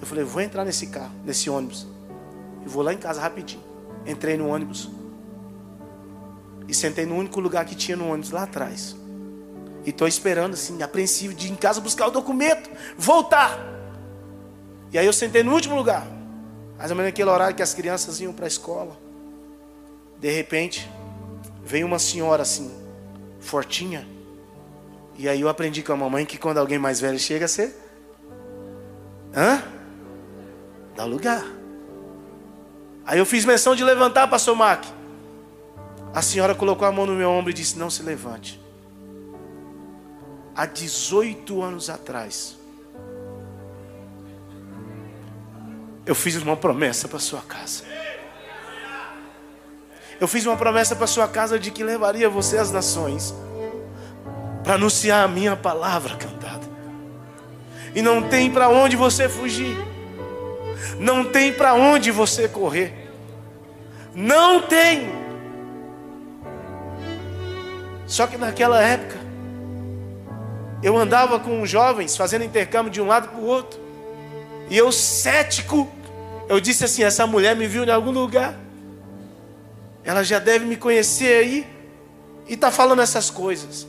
Eu 0.00 0.06
falei, 0.06 0.24
vou 0.24 0.42
entrar 0.42 0.64
nesse 0.64 0.88
carro, 0.88 1.12
nesse 1.24 1.48
ônibus. 1.48 1.86
E 2.66 2.68
vou 2.68 2.82
lá 2.82 2.92
em 2.92 2.98
casa 2.98 3.20
rapidinho. 3.20 3.62
Entrei 4.04 4.36
no 4.36 4.48
ônibus. 4.48 4.90
E 6.66 6.74
sentei 6.74 7.06
no 7.06 7.14
único 7.14 7.38
lugar 7.38 7.64
que 7.64 7.76
tinha 7.76 7.96
no 7.96 8.08
ônibus, 8.08 8.32
lá 8.32 8.42
atrás. 8.42 8.96
E 9.86 9.90
estou 9.90 10.08
esperando, 10.08 10.54
assim, 10.54 10.82
apreensivo, 10.82 11.34
de 11.34 11.46
ir 11.46 11.52
em 11.52 11.54
casa 11.54 11.80
buscar 11.80 12.08
o 12.08 12.10
documento, 12.10 12.68
voltar. 12.98 13.56
E 14.92 14.98
aí 14.98 15.06
eu 15.06 15.12
sentei 15.12 15.44
no 15.44 15.52
último 15.52 15.76
lugar. 15.76 16.04
Mais 16.76 16.90
ou 16.90 16.96
menos 16.96 17.12
naquele 17.12 17.30
horário 17.30 17.54
que 17.54 17.62
as 17.62 17.74
crianças 17.74 18.20
iam 18.20 18.32
para 18.32 18.46
a 18.46 18.48
escola. 18.48 18.98
De 20.18 20.32
repente, 20.32 20.90
veio 21.64 21.86
uma 21.86 22.00
senhora 22.00 22.42
assim, 22.42 22.72
fortinha. 23.38 24.04
E 25.16 25.28
aí 25.28 25.40
eu 25.40 25.48
aprendi 25.48 25.82
com 25.82 25.92
a 25.92 25.96
mamãe 25.96 26.24
que 26.24 26.38
quando 26.38 26.58
alguém 26.58 26.78
mais 26.78 27.00
velho 27.00 27.18
chega, 27.18 27.46
você. 27.46 27.74
Hã? 29.34 29.62
Dá 30.96 31.04
lugar. 31.04 31.44
Aí 33.04 33.18
eu 33.18 33.26
fiz 33.26 33.44
menção 33.44 33.74
de 33.74 33.84
levantar, 33.84 34.28
pastor 34.28 34.54
Mac. 34.56 34.84
A 36.14 36.22
senhora 36.22 36.54
colocou 36.54 36.86
a 36.86 36.92
mão 36.92 37.06
no 37.06 37.14
meu 37.14 37.30
ombro 37.30 37.50
e 37.50 37.54
disse: 37.54 37.78
Não 37.78 37.90
se 37.90 38.02
levante. 38.02 38.60
Há 40.54 40.66
18 40.66 41.62
anos 41.62 41.88
atrás, 41.88 42.56
eu 46.04 46.14
fiz 46.14 46.36
uma 46.36 46.56
promessa 46.56 47.08
para 47.08 47.18
sua 47.18 47.40
casa. 47.40 47.84
Eu 50.20 50.28
fiz 50.28 50.44
uma 50.46 50.56
promessa 50.56 50.94
para 50.94 51.06
sua 51.06 51.26
casa 51.26 51.58
de 51.58 51.70
que 51.70 51.82
levaria 51.82 52.28
você 52.28 52.58
às 52.58 52.70
nações 52.70 53.34
para 54.62 54.74
anunciar 54.74 55.24
a 55.24 55.28
minha 55.28 55.56
palavra 55.56 56.16
cantada. 56.16 56.66
E 57.94 58.00
não 58.00 58.22
tem 58.22 58.50
para 58.50 58.68
onde 58.68 58.96
você 58.96 59.28
fugir. 59.28 59.76
Não 60.98 61.24
tem 61.24 61.52
para 61.52 61.74
onde 61.74 62.10
você 62.10 62.48
correr. 62.48 63.10
Não 64.14 64.62
tem. 64.62 65.10
Só 68.06 68.26
que 68.26 68.36
naquela 68.36 68.80
época, 68.80 69.16
eu 70.82 70.96
andava 70.96 71.38
com 71.38 71.64
jovens 71.64 72.16
fazendo 72.16 72.44
intercâmbio 72.44 72.92
de 72.92 73.00
um 73.00 73.06
lado 73.06 73.28
para 73.28 73.38
o 73.38 73.44
outro. 73.44 73.80
E 74.68 74.76
eu, 74.76 74.90
cético, 74.92 75.90
eu 76.48 76.60
disse 76.60 76.84
assim: 76.84 77.02
essa 77.02 77.26
mulher 77.26 77.56
me 77.56 77.66
viu 77.66 77.84
em 77.84 77.90
algum 77.90 78.10
lugar. 78.10 78.54
Ela 80.04 80.22
já 80.22 80.38
deve 80.38 80.64
me 80.64 80.76
conhecer 80.76 81.38
aí. 81.38 81.66
E 82.48 82.54
está 82.54 82.70
falando 82.70 83.00
essas 83.00 83.30
coisas. 83.30 83.86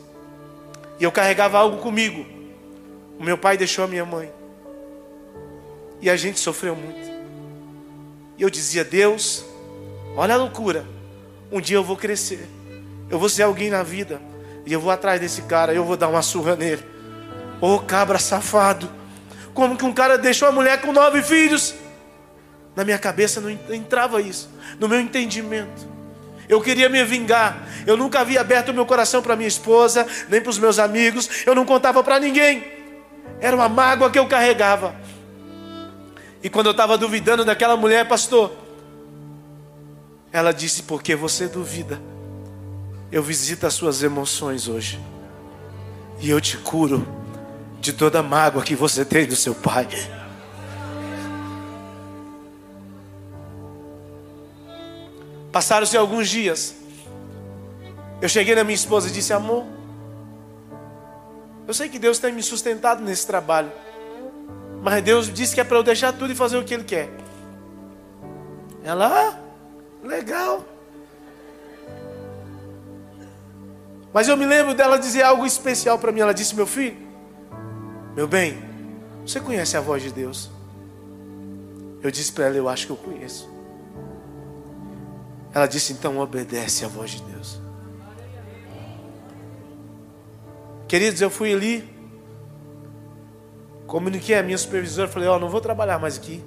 E 1.00 1.04
eu 1.04 1.12
carregava 1.12 1.58
algo 1.58 1.78
comigo. 1.78 2.26
O 3.20 3.24
meu 3.24 3.38
pai 3.38 3.58
deixou 3.58 3.86
a 3.86 3.88
minha 3.88 4.06
mãe. 4.06 4.32
E 6.02 6.10
a 6.10 6.16
gente 6.16 6.40
sofreu 6.40 6.76
muito. 6.76 7.12
E 8.38 8.42
eu 8.42 8.50
dizia: 8.50 8.84
Deus, 8.84 9.46
olha 10.16 10.34
a 10.34 10.38
loucura. 10.38 10.86
Um 11.52 11.62
dia 11.62 11.78
eu 11.78 11.84
vou 11.84 11.96
crescer. 11.96 12.48
Eu 13.10 13.20
vou 13.20 13.30
ser 13.30 13.44
alguém 13.44 13.70
na 13.70 13.84
vida. 13.84 14.22
E 14.66 14.74
eu 14.74 14.80
vou 14.80 14.92
atrás 14.92 15.20
desse 15.22 15.44
cara. 15.44 15.74
Eu 15.74 15.86
vou 15.86 15.96
dar 15.96 16.08
uma 16.08 16.22
surra 16.22 16.56
nele. 16.56 16.84
Ô 17.62 17.76
oh, 17.76 17.80
cabra 17.80 18.20
safado. 18.20 18.90
Como 19.54 19.78
que 19.78 19.86
um 19.86 19.94
cara 19.94 20.18
deixou 20.18 20.48
a 20.48 20.52
mulher 20.52 20.82
com 20.82 20.92
nove 20.92 21.22
filhos? 21.22 21.76
Na 22.76 22.84
minha 22.84 22.98
cabeça 22.98 23.40
não 23.40 23.50
entrava 23.50 24.20
isso. 24.20 24.50
No 24.80 24.90
meu 24.90 25.00
entendimento. 25.00 25.93
Eu 26.54 26.62
queria 26.62 26.88
me 26.88 27.04
vingar. 27.04 27.68
Eu 27.88 27.98
nunca 27.98 28.20
havia 28.20 28.40
aberto 28.40 28.70
o 28.70 28.74
meu 28.76 28.86
coração 28.86 29.24
para 29.24 29.36
minha 29.36 29.48
esposa, 29.48 30.06
nem 30.30 30.40
para 30.40 30.52
os 30.52 30.60
meus 30.60 30.78
amigos. 30.78 31.28
Eu 31.48 31.56
não 31.56 31.66
contava 31.66 32.04
para 32.04 32.20
ninguém. 32.20 32.64
Era 33.42 33.56
uma 33.56 33.68
mágoa 33.68 34.12
que 34.12 34.20
eu 34.20 34.28
carregava. 34.28 34.96
E 36.44 36.50
quando 36.50 36.68
eu 36.68 36.72
estava 36.72 36.96
duvidando 36.96 37.44
daquela 37.44 37.76
mulher, 37.76 38.08
pastor, 38.08 38.52
ela 40.32 40.52
disse: 40.52 40.84
Porque 40.84 41.16
você 41.16 41.48
duvida, 41.48 42.00
eu 43.12 43.24
visito 43.24 43.66
as 43.66 43.74
suas 43.74 44.04
emoções 44.04 44.68
hoje. 44.68 45.00
E 46.20 46.30
eu 46.30 46.40
te 46.40 46.58
curo 46.58 47.08
de 47.82 47.94
toda 47.94 48.20
a 48.20 48.24
mágoa 48.24 48.62
que 48.62 48.76
você 48.76 49.04
tem 49.04 49.26
do 49.26 49.36
seu 49.36 49.56
pai. 49.56 49.88
Passaram-se 55.54 55.96
alguns 55.96 56.28
dias. 56.28 56.74
Eu 58.20 58.28
cheguei 58.28 58.56
na 58.56 58.64
minha 58.64 58.74
esposa 58.74 59.08
e 59.08 59.12
disse: 59.12 59.32
Amor, 59.32 59.64
eu 61.68 61.74
sei 61.76 61.88
que 61.88 62.00
Deus 62.00 62.18
tem 62.18 62.34
me 62.34 62.42
sustentado 62.42 63.04
nesse 63.04 63.28
trabalho. 63.28 63.72
Mas 64.82 65.04
Deus 65.04 65.32
disse 65.32 65.54
que 65.54 65.62
é 65.62 65.64
para 65.64 65.78
eu 65.78 65.84
deixar 65.84 66.12
tudo 66.12 66.34
e 66.34 66.36
fazer 66.36 66.58
o 66.58 66.64
que 66.64 66.74
Ele 66.74 66.84
quer. 66.84 67.08
Ela, 68.84 69.08
ah, 69.08 69.40
legal. 70.04 70.66
Mas 74.12 74.28
eu 74.28 74.36
me 74.36 74.48
lembro 74.48 74.74
dela 74.74 74.98
dizer 74.98 75.22
algo 75.22 75.46
especial 75.46 76.00
para 76.00 76.12
mim. 76.12 76.22
Ela 76.22 76.34
disse: 76.34 76.56
Meu 76.56 76.66
filho, 76.66 76.98
meu 78.16 78.28
bem, 78.28 78.58
você 79.24 79.40
conhece 79.40 79.78
a 79.78 79.82
voz 79.82 80.02
de 80.02 80.10
Deus? 80.10 80.50
Eu 82.02 82.10
disse 82.10 82.32
para 82.32 82.46
ela: 82.46 82.58
Eu 82.58 82.68
acho 82.68 82.88
que 82.88 82.92
eu 82.92 82.98
conheço. 82.98 83.53
Ela 85.54 85.68
disse: 85.68 85.94
Então 85.94 86.18
obedece 86.20 86.84
à 86.84 86.88
voz 86.88 87.12
de 87.12 87.22
Deus. 87.22 87.62
Queridos, 90.88 91.22
eu 91.22 91.30
fui 91.30 91.54
ali, 91.54 91.88
comuniquei 93.86 94.36
a 94.36 94.44
minha 94.44 94.58
supervisora, 94.58 95.08
falei: 95.08 95.30
Ó, 95.30 95.36
oh, 95.36 95.40
não 95.40 95.50
vou 95.50 95.62
trabalhar 95.62 96.00
mais 96.00 96.18
aqui. 96.18 96.44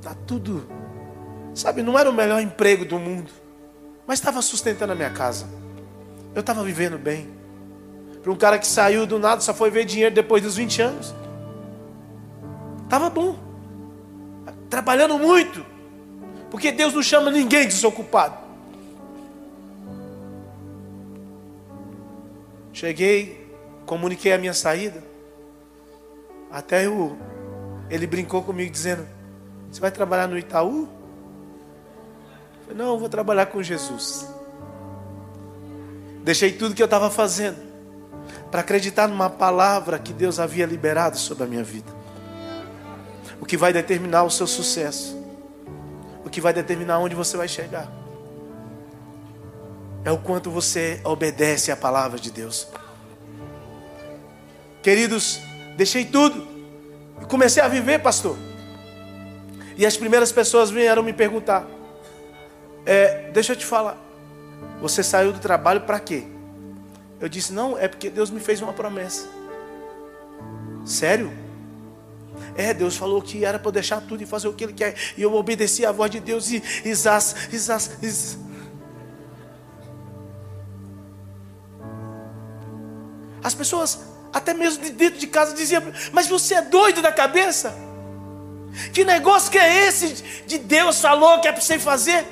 Tá 0.00 0.14
tudo, 0.26 0.66
sabe, 1.54 1.82
não 1.82 1.98
era 1.98 2.08
o 2.08 2.12
melhor 2.12 2.40
emprego 2.40 2.84
do 2.84 2.98
mundo, 2.98 3.30
mas 4.06 4.18
estava 4.18 4.40
sustentando 4.40 4.92
a 4.92 4.96
minha 4.96 5.10
casa. 5.10 5.46
Eu 6.34 6.40
estava 6.40 6.62
vivendo 6.62 6.98
bem. 6.98 7.28
Para 8.22 8.32
um 8.32 8.36
cara 8.36 8.58
que 8.58 8.66
saiu 8.66 9.06
do 9.06 9.18
nada, 9.18 9.40
só 9.40 9.52
foi 9.52 9.70
ver 9.70 9.84
dinheiro 9.84 10.14
depois 10.14 10.42
dos 10.42 10.56
20 10.56 10.82
anos. 10.82 11.14
Estava 12.84 13.10
bom. 13.10 13.36
Trabalhando 14.70 15.18
muito. 15.18 15.64
Porque 16.50 16.72
Deus 16.72 16.94
não 16.94 17.02
chama 17.02 17.30
ninguém 17.30 17.66
desocupado. 17.66 18.36
Cheguei, 22.72 23.52
comuniquei 23.84 24.32
a 24.32 24.38
minha 24.38 24.54
saída. 24.54 25.02
Até 26.50 26.86
eu, 26.86 27.18
ele 27.90 28.06
brincou 28.06 28.42
comigo 28.42 28.70
dizendo: 28.70 29.06
Você 29.70 29.80
vai 29.80 29.90
trabalhar 29.90 30.28
no 30.28 30.38
Itaú? 30.38 30.82
Eu 30.82 32.62
falei, 32.62 32.78
não, 32.78 32.94
eu 32.94 32.98
vou 32.98 33.08
trabalhar 33.08 33.46
com 33.46 33.62
Jesus. 33.62 34.28
Deixei 36.22 36.52
tudo 36.52 36.74
que 36.74 36.82
eu 36.82 36.84
estava 36.84 37.10
fazendo 37.10 37.58
para 38.50 38.60
acreditar 38.60 39.08
numa 39.08 39.28
palavra 39.28 39.98
que 39.98 40.12
Deus 40.12 40.38
havia 40.38 40.66
liberado 40.66 41.18
sobre 41.18 41.44
a 41.44 41.46
minha 41.46 41.64
vida. 41.64 41.90
O 43.40 43.44
que 43.44 43.56
vai 43.56 43.72
determinar 43.72 44.22
o 44.24 44.30
seu 44.30 44.46
sucesso, 44.46 45.17
o 46.28 46.30
que 46.30 46.42
vai 46.42 46.52
determinar 46.52 46.98
onde 46.98 47.14
você 47.14 47.36
vai 47.38 47.48
chegar, 47.48 47.90
é 50.04 50.12
o 50.12 50.18
quanto 50.18 50.50
você 50.50 51.00
obedece 51.02 51.72
à 51.72 51.76
palavra 51.76 52.20
de 52.20 52.30
Deus. 52.30 52.68
Queridos, 54.82 55.40
deixei 55.74 56.04
tudo 56.04 56.46
e 57.20 57.24
comecei 57.24 57.62
a 57.62 57.68
viver, 57.68 58.00
pastor. 58.00 58.36
E 59.76 59.86
as 59.86 59.96
primeiras 59.96 60.30
pessoas 60.30 60.70
vieram 60.70 61.02
me 61.02 61.14
perguntar: 61.14 61.66
é, 62.84 63.30
Deixa 63.32 63.52
eu 63.52 63.56
te 63.56 63.64
falar, 63.64 63.96
você 64.82 65.02
saiu 65.02 65.32
do 65.32 65.38
trabalho 65.38 65.80
para 65.80 65.98
quê? 65.98 66.24
Eu 67.18 67.28
disse: 67.28 67.54
Não, 67.54 67.78
é 67.78 67.88
porque 67.88 68.10
Deus 68.10 68.30
me 68.30 68.38
fez 68.38 68.60
uma 68.60 68.74
promessa. 68.74 69.26
Sério? 70.84 71.32
É, 72.56 72.74
Deus 72.74 72.96
falou 72.96 73.20
que 73.22 73.44
era 73.44 73.58
para 73.58 73.68
eu 73.68 73.72
deixar 73.72 74.00
tudo 74.00 74.22
e 74.22 74.26
fazer 74.26 74.48
o 74.48 74.52
que 74.52 74.64
Ele 74.64 74.72
quer. 74.72 74.94
E 75.16 75.22
eu 75.22 75.34
obedeci 75.34 75.84
à 75.84 75.92
voz 75.92 76.10
de 76.10 76.20
Deus 76.20 76.50
e 76.50 76.62
Isás, 76.84 77.34
Isás, 77.52 77.90
Isás. 78.02 78.38
As 83.42 83.54
pessoas, 83.54 84.00
até 84.32 84.52
mesmo 84.52 84.82
de 84.82 84.90
dentro 84.90 85.18
de 85.18 85.26
casa, 85.26 85.54
diziam: 85.54 85.82
Mas 86.12 86.28
você 86.28 86.54
é 86.54 86.62
doido 86.62 87.00
da 87.00 87.12
cabeça? 87.12 87.74
Que 88.92 89.04
negócio 89.04 89.50
que 89.50 89.58
é 89.58 89.86
esse 89.86 90.42
de 90.46 90.58
Deus 90.58 91.00
falou 91.00 91.40
que 91.40 91.48
é 91.48 91.52
para 91.52 91.60
você 91.60 91.78
fazer? 91.78 92.26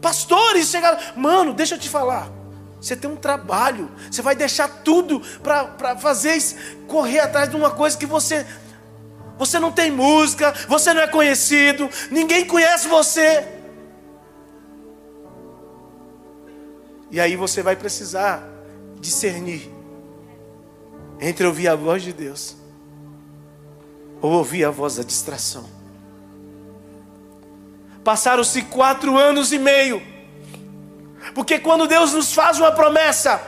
Pastores 0.00 0.68
chegaram, 0.68 0.98
mano, 1.16 1.52
deixa 1.52 1.74
eu 1.74 1.78
te 1.78 1.88
falar. 1.88 2.37
Você 2.80 2.94
tem 2.94 3.10
um 3.10 3.16
trabalho, 3.16 3.90
você 4.10 4.22
vai 4.22 4.36
deixar 4.36 4.68
tudo 4.68 5.20
para 5.42 5.96
fazer 5.98 6.34
isso, 6.36 6.56
correr 6.86 7.20
atrás 7.20 7.50
de 7.50 7.56
uma 7.56 7.70
coisa 7.70 7.96
que 7.96 8.06
você 8.06 8.46
você 9.36 9.60
não 9.60 9.70
tem 9.70 9.88
música, 9.88 10.52
você 10.66 10.92
não 10.92 11.00
é 11.00 11.06
conhecido, 11.06 11.88
ninguém 12.10 12.44
conhece 12.44 12.88
você. 12.88 13.46
E 17.08 17.20
aí 17.20 17.36
você 17.36 17.62
vai 17.62 17.76
precisar 17.76 18.42
discernir 19.00 19.70
entre 21.20 21.46
ouvir 21.46 21.68
a 21.68 21.76
voz 21.76 22.02
de 22.02 22.12
Deus 22.12 22.56
ou 24.20 24.32
ouvir 24.32 24.64
a 24.64 24.70
voz 24.70 24.96
da 24.96 25.04
distração. 25.04 25.64
Passaram-se 28.02 28.62
quatro 28.62 29.16
anos 29.16 29.52
e 29.52 29.58
meio. 29.58 30.02
Porque 31.34 31.58
quando 31.58 31.86
Deus 31.86 32.12
nos 32.12 32.32
faz 32.32 32.58
uma 32.58 32.72
promessa, 32.72 33.40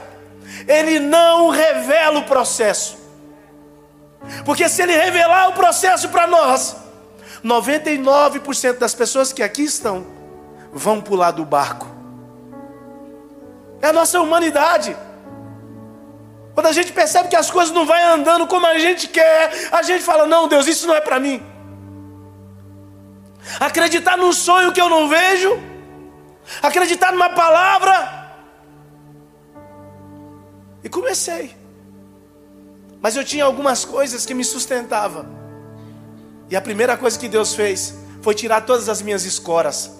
Ele 0.67 0.99
não 0.99 1.49
revela 1.49 2.19
o 2.19 2.23
processo. 2.23 2.97
Porque 4.45 4.67
se 4.69 4.81
Ele 4.81 4.95
revelar 4.95 5.49
o 5.49 5.53
processo 5.53 6.09
para 6.09 6.27
nós, 6.27 6.75
99% 7.43 8.77
das 8.77 8.93
pessoas 8.93 9.33
que 9.33 9.43
aqui 9.43 9.63
estão 9.63 10.05
vão 10.71 11.01
pular 11.01 11.31
do 11.31 11.43
barco. 11.43 11.87
É 13.81 13.87
a 13.87 13.93
nossa 13.93 14.21
humanidade. 14.21 14.95
Quando 16.53 16.67
a 16.67 16.71
gente 16.71 16.91
percebe 16.91 17.29
que 17.29 17.35
as 17.35 17.49
coisas 17.49 17.73
não 17.73 17.85
vão 17.85 18.13
andando 18.13 18.45
como 18.45 18.65
a 18.65 18.77
gente 18.77 19.07
quer, 19.07 19.69
a 19.71 19.81
gente 19.81 20.03
fala: 20.03 20.25
Não, 20.25 20.47
Deus, 20.47 20.67
isso 20.67 20.85
não 20.85 20.93
é 20.93 21.01
para 21.01 21.19
mim 21.19 21.51
acreditar 23.59 24.17
num 24.17 24.31
sonho 24.31 24.71
que 24.71 24.81
eu 24.81 24.89
não 24.89 25.07
vejo, 25.07 25.59
acreditar 26.61 27.11
numa 27.11 27.29
palavra. 27.29 28.31
E 30.83 30.89
comecei. 30.89 31.55
Mas 33.01 33.15
eu 33.15 33.23
tinha 33.23 33.45
algumas 33.45 33.83
coisas 33.85 34.25
que 34.25 34.33
me 34.33 34.43
sustentavam. 34.43 35.25
E 36.49 36.55
a 36.55 36.61
primeira 36.61 36.97
coisa 36.97 37.17
que 37.17 37.27
Deus 37.27 37.53
fez 37.53 37.95
foi 38.21 38.35
tirar 38.35 38.61
todas 38.61 38.89
as 38.89 39.01
minhas 39.01 39.25
escoras. 39.25 39.91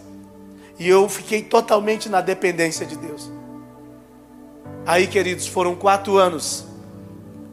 E 0.77 0.87
eu 0.87 1.07
fiquei 1.07 1.41
totalmente 1.41 2.09
na 2.09 2.21
dependência 2.21 2.85
de 2.85 2.95
Deus. 2.95 3.31
Aí, 4.85 5.07
queridos, 5.07 5.47
foram 5.47 5.75
quatro 5.75 6.17
anos. 6.17 6.65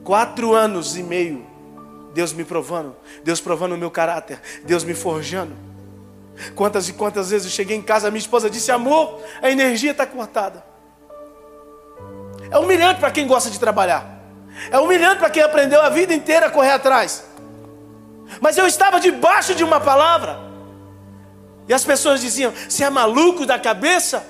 Quatro 0.03 0.55
anos 0.55 0.97
e 0.97 1.03
meio. 1.03 1.47
Deus 2.15 2.33
me 2.33 2.45
provando. 2.45 2.97
Deus 3.23 3.41
provando 3.41 3.75
o 3.75 3.79
meu 3.79 3.91
caráter. 3.91 4.41
Deus 4.65 4.83
me 4.83 4.95
forjando. 4.95 5.68
Quantas 6.55 6.89
e 6.89 6.93
quantas 6.93 7.31
vezes 7.31 7.47
eu 7.47 7.53
cheguei 7.53 7.77
em 7.77 7.83
casa, 7.83 8.11
minha 8.11 8.21
esposa 8.21 8.49
disse: 8.49 8.71
Amor, 8.71 9.21
a 9.43 9.51
energia 9.51 9.93
está 9.93 10.07
cortada. 10.07 10.65
É 12.51 12.59
humilhante 12.59 13.01
para 13.01 13.11
quem 13.11 13.27
gosta 13.27 13.51
de 13.51 13.59
trabalhar. 13.59 14.19
É 14.71 14.79
humilhante 14.79 15.19
para 15.19 15.31
quem 15.31 15.43
aprendeu 15.43 15.81
a 15.81 15.89
vida 15.89 16.15
inteira 16.15 16.47
a 16.47 16.51
correr 16.51 16.73
atrás. 16.73 17.25
Mas 18.41 18.57
eu 18.57 18.67
estava 18.67 19.01
debaixo 19.01 19.55
de 19.55 19.65
uma 19.65 19.81
palavra. 19.81 20.39
E 21.69 21.75
as 21.75 21.85
pessoas 21.85 22.21
diziam: 22.21 22.53
Você 22.69 22.85
é 22.85 22.91
maluco 22.91 23.45
da 23.45 23.59
cabeça? 23.59 24.25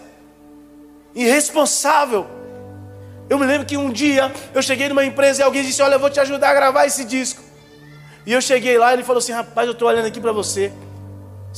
Irresponsável. 1.15 2.27
Eu 3.29 3.39
me 3.39 3.45
lembro 3.45 3.67
que 3.67 3.77
um 3.77 3.91
dia 3.91 4.33
eu 4.55 4.63
cheguei 4.63 4.89
numa 4.89 5.05
empresa 5.05 5.43
e 5.43 5.45
alguém 5.45 5.63
disse: 5.63 5.83
Olha, 5.83 5.95
eu 5.95 6.01
vou 6.01 6.11
te 6.11 6.21
ajudar 6.21 6.51
a 6.51 6.55
gravar 6.55 6.87
esse 6.87 7.05
disco. 7.05 7.43
E 8.27 8.33
eu 8.33 8.41
cheguei 8.41 8.77
lá 8.79 8.91
e 8.91 8.95
ele 8.97 9.05
falou 9.05 9.19
assim: 9.19 9.33
Rapaz, 9.33 9.67
eu 9.67 9.73
estou 9.73 9.89
olhando 9.89 10.07
aqui 10.07 10.21
para 10.21 10.33
você. 10.33 10.73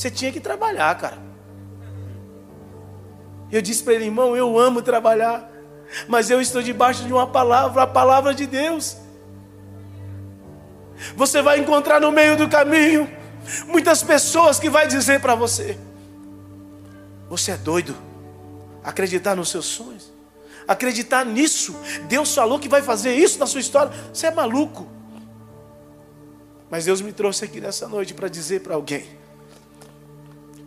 Você 0.00 0.10
tinha 0.10 0.32
que 0.32 0.40
trabalhar, 0.40 0.94
cara. 0.94 1.18
Eu 3.52 3.60
disse 3.60 3.84
para 3.84 3.92
ele, 3.92 4.06
irmão, 4.06 4.34
eu 4.34 4.58
amo 4.58 4.80
trabalhar, 4.80 5.46
mas 6.08 6.30
eu 6.30 6.40
estou 6.40 6.62
debaixo 6.62 7.04
de 7.04 7.12
uma 7.12 7.26
palavra, 7.26 7.82
a 7.82 7.86
palavra 7.86 8.32
de 8.32 8.46
Deus. 8.46 8.96
Você 11.14 11.42
vai 11.42 11.60
encontrar 11.60 12.00
no 12.00 12.10
meio 12.10 12.34
do 12.34 12.48
caminho 12.48 13.10
muitas 13.66 14.02
pessoas 14.02 14.58
que 14.58 14.70
vai 14.70 14.88
dizer 14.88 15.20
para 15.20 15.34
você: 15.34 15.78
você 17.28 17.50
é 17.50 17.56
doido. 17.58 17.94
Acreditar 18.82 19.36
nos 19.36 19.50
seus 19.50 19.66
sonhos, 19.66 20.10
acreditar 20.66 21.26
nisso. 21.26 21.78
Deus 22.08 22.34
falou 22.34 22.58
que 22.58 22.70
vai 22.70 22.80
fazer 22.80 23.14
isso 23.16 23.38
na 23.38 23.44
sua 23.44 23.60
história. 23.60 23.92
Você 24.14 24.28
é 24.28 24.30
maluco. 24.30 24.88
Mas 26.70 26.86
Deus 26.86 27.02
me 27.02 27.12
trouxe 27.12 27.44
aqui 27.44 27.60
nessa 27.60 27.86
noite 27.86 28.14
para 28.14 28.28
dizer 28.28 28.60
para 28.60 28.74
alguém 28.74 29.19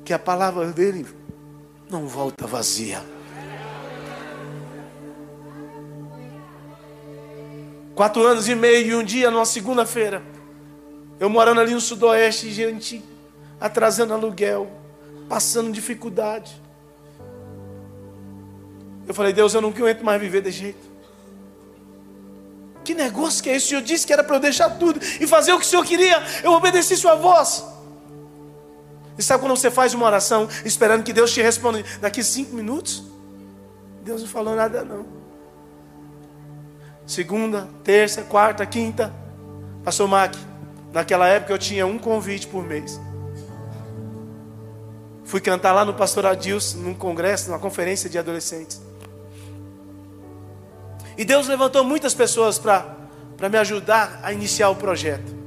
que 0.03 0.13
a 0.13 0.19
palavra 0.19 0.71
dele 0.71 1.05
não 1.89 2.07
volta 2.07 2.45
vazia. 2.45 3.03
Quatro 7.95 8.25
anos 8.25 8.49
e 8.49 8.55
meio 8.55 8.87
e 8.87 8.95
um 8.95 9.03
dia, 9.03 9.29
numa 9.29 9.45
segunda-feira, 9.45 10.23
eu 11.19 11.29
morando 11.29 11.61
ali 11.61 11.73
no 11.73 11.81
sudoeste, 11.81 12.51
gente, 12.51 13.03
atrasando 13.59 14.13
aluguel, 14.13 14.69
passando 15.29 15.71
dificuldade. 15.71 16.61
Eu 19.07 19.13
falei, 19.13 19.31
Deus, 19.31 19.53
eu 19.53 19.61
não 19.61 19.69
aguento 19.69 20.01
mais 20.01 20.19
viver 20.19 20.41
desse 20.41 20.57
jeito. 20.57 20.93
Que 22.83 22.93
negócio 22.93 23.43
que 23.43 23.49
é 23.49 23.55
esse? 23.55 23.67
O 23.67 23.69
Senhor 23.69 23.81
disse 23.81 24.05
que 24.05 24.11
era 24.11 24.23
para 24.23 24.35
eu 24.35 24.39
deixar 24.39 24.69
tudo 24.71 24.99
e 25.19 25.27
fazer 25.27 25.53
o 25.53 25.59
que 25.59 25.65
o 25.65 25.67
Senhor 25.67 25.85
queria. 25.85 26.21
Eu 26.43 26.51
obedeci 26.51 26.97
Sua 26.97 27.15
voz. 27.15 27.72
E 29.17 29.23
sabe 29.23 29.43
quando 29.43 29.55
você 29.55 29.69
faz 29.69 29.93
uma 29.93 30.05
oração 30.05 30.47
esperando 30.65 31.03
que 31.03 31.13
Deus 31.13 31.31
te 31.31 31.41
responda 31.41 31.83
daqui 32.01 32.23
cinco 32.23 32.55
minutos? 32.55 33.03
Deus 34.03 34.21
não 34.21 34.27
falou 34.27 34.55
nada 34.55 34.83
não. 34.83 35.05
Segunda, 37.05 37.67
terça, 37.83 38.23
quarta, 38.23 38.65
quinta. 38.65 39.13
Pastor 39.83 40.07
Mac, 40.07 40.35
naquela 40.91 41.27
época 41.27 41.53
eu 41.53 41.59
tinha 41.59 41.85
um 41.85 41.99
convite 41.99 42.47
por 42.47 42.63
mês. 42.63 42.99
Fui 45.23 45.41
cantar 45.41 45.73
lá 45.73 45.83
no 45.83 45.93
Pastor 45.93 46.25
Adilson, 46.25 46.77
num 46.77 46.93
congresso, 46.93 47.49
numa 47.49 47.59
conferência 47.59 48.09
de 48.09 48.17
adolescentes. 48.17 48.81
E 51.17 51.23
Deus 51.23 51.47
levantou 51.47 51.83
muitas 51.83 52.13
pessoas 52.13 52.57
para 52.57 53.49
me 53.49 53.57
ajudar 53.57 54.19
a 54.23 54.33
iniciar 54.33 54.69
o 54.69 54.75
projeto. 54.75 55.42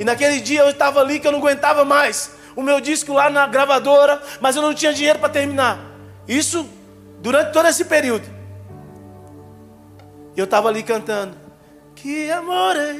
E 0.00 0.04
naquele 0.04 0.40
dia 0.40 0.60
eu 0.60 0.70
estava 0.70 0.98
ali 0.98 1.20
que 1.20 1.28
eu 1.28 1.32
não 1.32 1.40
aguentava 1.40 1.84
mais. 1.84 2.30
O 2.56 2.62
meu 2.62 2.80
disco 2.80 3.12
lá 3.12 3.28
na 3.28 3.46
gravadora, 3.46 4.20
mas 4.40 4.56
eu 4.56 4.62
não 4.62 4.72
tinha 4.72 4.94
dinheiro 4.94 5.18
para 5.18 5.28
terminar. 5.28 5.78
Isso 6.26 6.66
durante 7.18 7.52
todo 7.52 7.68
esse 7.68 7.84
período. 7.84 8.26
E 10.34 10.40
eu 10.40 10.44
estava 10.44 10.70
ali 10.70 10.82
cantando. 10.82 11.36
Que 11.94 12.30
amor 12.30 12.76
é 12.76 12.96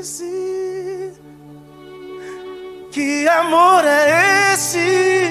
esse? 0.00 1.14
Que 2.90 3.28
amor 3.28 3.84
é 3.84 4.54
esse? 4.54 5.30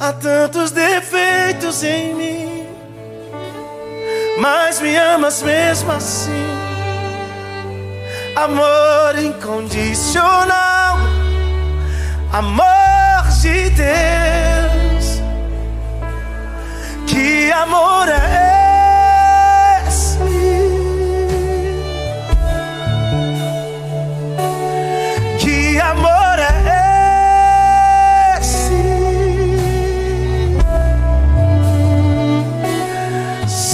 Há 0.00 0.12
tantos 0.12 0.72
defeitos 0.72 1.84
em 1.84 2.14
mim, 2.14 2.66
mas 4.40 4.80
me 4.80 4.96
amas 4.96 5.40
mesmo 5.40 5.92
assim. 5.92 6.63
Amor 8.36 9.18
incondicional, 9.18 10.98
amor 12.32 13.28
de 13.40 13.70
Deus. 13.70 15.22
Que 17.06 17.52
amor 17.52 18.08
é 18.08 18.44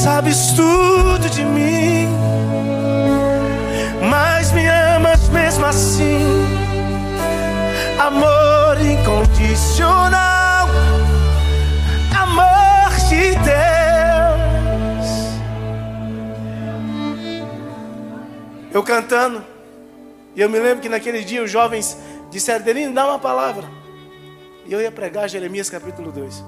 sabes 0.02 0.52
tudo 0.56 0.89
Eu 18.72 18.82
cantando, 18.84 19.44
e 20.34 20.40
eu 20.40 20.48
me 20.48 20.58
lembro 20.58 20.80
que 20.80 20.88
naquele 20.88 21.24
dia 21.24 21.42
os 21.42 21.50
jovens 21.50 21.96
disseram: 22.30 22.64
Delino, 22.64 22.94
dá 22.94 23.06
uma 23.06 23.18
palavra. 23.18 23.68
E 24.64 24.72
eu 24.72 24.80
ia 24.80 24.92
pregar 24.92 25.28
Jeremias 25.28 25.68
capítulo 25.68 26.12
2. 26.12 26.44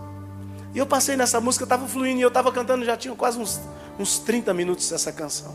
E 0.74 0.78
eu 0.78 0.86
passei 0.86 1.16
nessa 1.16 1.40
música, 1.40 1.64
estava 1.64 1.86
fluindo, 1.86 2.20
e 2.20 2.22
eu 2.22 2.28
estava 2.28 2.52
cantando, 2.52 2.84
já 2.84 2.96
tinha 2.96 3.14
quase 3.14 3.38
uns, 3.38 3.60
uns 3.98 4.18
30 4.20 4.54
minutos 4.54 4.90
essa 4.92 5.12
canção. 5.12 5.54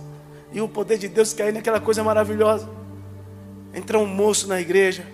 E 0.51 0.61
o 0.61 0.67
poder 0.67 0.97
de 0.97 1.07
Deus 1.07 1.33
caiu 1.33 1.53
naquela 1.53 1.79
coisa 1.79 2.03
maravilhosa. 2.03 2.69
Entrou 3.73 4.03
um 4.03 4.07
moço 4.07 4.47
na 4.47 4.59
igreja, 4.59 5.05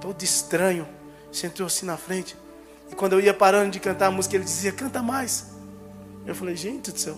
todo 0.00 0.22
estranho, 0.22 0.86
sentou 1.32 1.66
assim 1.66 1.86
na 1.86 1.96
frente. 1.96 2.36
E 2.90 2.94
quando 2.94 3.14
eu 3.14 3.20
ia 3.20 3.32
parando 3.32 3.70
de 3.70 3.80
cantar 3.80 4.06
a 4.06 4.10
música, 4.10 4.36
ele 4.36 4.44
dizia: 4.44 4.72
Canta 4.72 5.02
mais. 5.02 5.46
Eu 6.26 6.34
falei: 6.34 6.54
Gente 6.54 6.92
do 6.92 6.98
céu, 6.98 7.16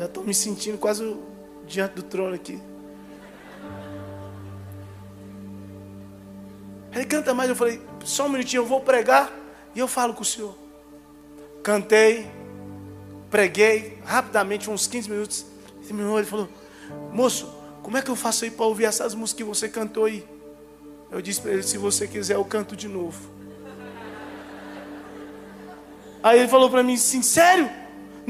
já 0.00 0.06
estou 0.06 0.24
me 0.24 0.32
sentindo 0.32 0.78
quase 0.78 1.14
diante 1.66 1.96
do 1.96 2.02
trono 2.02 2.34
aqui. 2.34 2.58
Ele 6.90 7.04
canta 7.04 7.34
mais. 7.34 7.50
Eu 7.50 7.54
falei: 7.54 7.82
Só 8.02 8.24
um 8.24 8.30
minutinho, 8.30 8.62
eu 8.62 8.66
vou 8.66 8.80
pregar. 8.80 9.30
E 9.74 9.78
eu 9.78 9.86
falo 9.86 10.14
com 10.14 10.22
o 10.22 10.24
Senhor. 10.24 10.56
Cantei, 11.62 12.26
preguei, 13.30 13.98
rapidamente, 14.02 14.70
uns 14.70 14.86
15 14.86 15.10
minutos. 15.10 15.44
Ele 15.86 16.24
falou: 16.24 16.48
Moço, 17.12 17.54
como 17.82 17.98
é 17.98 18.02
que 18.02 18.10
eu 18.10 18.16
faço 18.16 18.44
aí 18.44 18.50
para 18.50 18.64
ouvir 18.64 18.86
essas 18.86 19.14
músicas 19.14 19.36
que 19.36 19.44
você 19.44 19.68
cantou 19.68 20.06
aí? 20.06 20.26
Eu 21.10 21.20
disse 21.20 21.42
para 21.42 21.52
ele: 21.52 21.62
Se 21.62 21.76
você 21.76 22.08
quiser, 22.08 22.36
eu 22.36 22.44
canto 22.46 22.74
de 22.74 22.88
novo. 22.88 23.20
Aí 26.22 26.38
ele 26.38 26.48
falou 26.48 26.70
para 26.70 26.82
mim 26.82 26.96
Sério? 26.96 27.79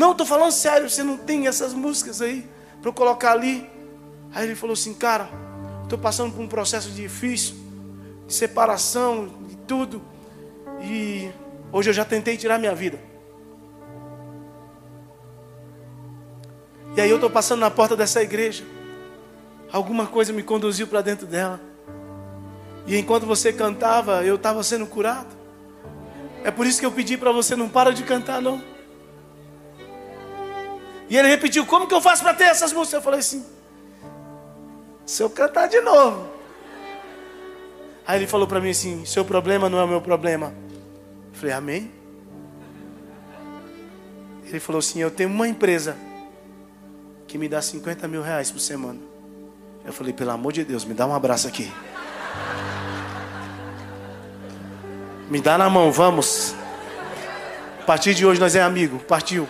Não, 0.00 0.12
estou 0.12 0.26
falando 0.26 0.50
sério, 0.50 0.88
você 0.88 1.02
não 1.02 1.18
tem 1.18 1.46
essas 1.46 1.74
músicas 1.74 2.22
aí 2.22 2.48
para 2.80 2.88
eu 2.88 2.92
colocar 2.94 3.32
ali. 3.32 3.68
Aí 4.32 4.46
ele 4.46 4.54
falou 4.54 4.72
assim: 4.72 4.94
Cara, 4.94 5.28
estou 5.82 5.98
passando 5.98 6.32
por 6.32 6.40
um 6.40 6.48
processo 6.48 6.88
difícil, 6.88 7.54
de 8.26 8.32
separação, 8.32 9.28
de 9.46 9.56
tudo. 9.56 10.00
E 10.80 11.30
hoje 11.70 11.90
eu 11.90 11.92
já 11.92 12.02
tentei 12.02 12.38
tirar 12.38 12.58
minha 12.58 12.74
vida. 12.74 12.98
E 16.96 17.00
aí 17.02 17.10
eu 17.10 17.16
estou 17.16 17.28
passando 17.28 17.60
na 17.60 17.70
porta 17.70 17.94
dessa 17.94 18.22
igreja. 18.22 18.64
Alguma 19.70 20.06
coisa 20.06 20.32
me 20.32 20.42
conduziu 20.42 20.86
para 20.86 21.02
dentro 21.02 21.26
dela. 21.26 21.60
E 22.86 22.96
enquanto 22.96 23.26
você 23.26 23.52
cantava, 23.52 24.24
eu 24.24 24.36
estava 24.36 24.62
sendo 24.62 24.86
curado. 24.86 25.36
É 26.42 26.50
por 26.50 26.64
isso 26.64 26.80
que 26.80 26.86
eu 26.86 26.90
pedi 26.90 27.18
para 27.18 27.32
você 27.32 27.54
não 27.54 27.68
para 27.68 27.92
de 27.92 28.02
cantar, 28.02 28.40
não. 28.40 28.79
E 31.10 31.18
ele 31.18 31.28
repetiu: 31.28 31.66
Como 31.66 31.88
que 31.88 31.94
eu 31.94 32.00
faço 32.00 32.22
para 32.22 32.32
ter 32.32 32.44
essas 32.44 32.72
músicas? 32.72 32.94
Eu 32.94 33.02
falei 33.02 33.20
assim: 33.20 33.44
Se 35.04 35.22
eu 35.22 35.28
cantar 35.28 35.66
de 35.66 35.80
novo. 35.80 36.30
Aí 38.06 38.18
ele 38.18 38.26
falou 38.28 38.46
para 38.46 38.60
mim 38.60 38.70
assim: 38.70 39.04
Seu 39.04 39.24
problema 39.24 39.68
não 39.68 39.78
é 39.78 39.84
o 39.84 39.88
meu 39.88 40.00
problema. 40.00 40.54
Falei, 41.32 41.54
amém? 41.54 41.92
Ele 44.46 44.60
falou 44.60 44.78
assim: 44.78 45.00
Eu 45.00 45.10
tenho 45.10 45.28
uma 45.28 45.48
empresa 45.48 45.96
que 47.26 47.36
me 47.36 47.48
dá 47.48 47.60
50 47.60 48.08
mil 48.08 48.22
reais 48.22 48.50
por 48.50 48.60
semana. 48.60 48.98
Eu 49.84 49.92
falei, 49.92 50.12
pelo 50.12 50.30
amor 50.30 50.52
de 50.52 50.64
Deus, 50.64 50.84
me 50.84 50.92
dá 50.92 51.06
um 51.06 51.14
abraço 51.14 51.48
aqui. 51.48 51.72
Me 55.30 55.40
dá 55.40 55.56
na 55.56 55.70
mão, 55.70 55.90
vamos. 55.90 56.54
A 57.80 57.84
partir 57.84 58.14
de 58.14 58.26
hoje 58.26 58.40
nós 58.40 58.54
é 58.54 58.62
amigo. 58.62 58.98
Partiu. 58.98 59.48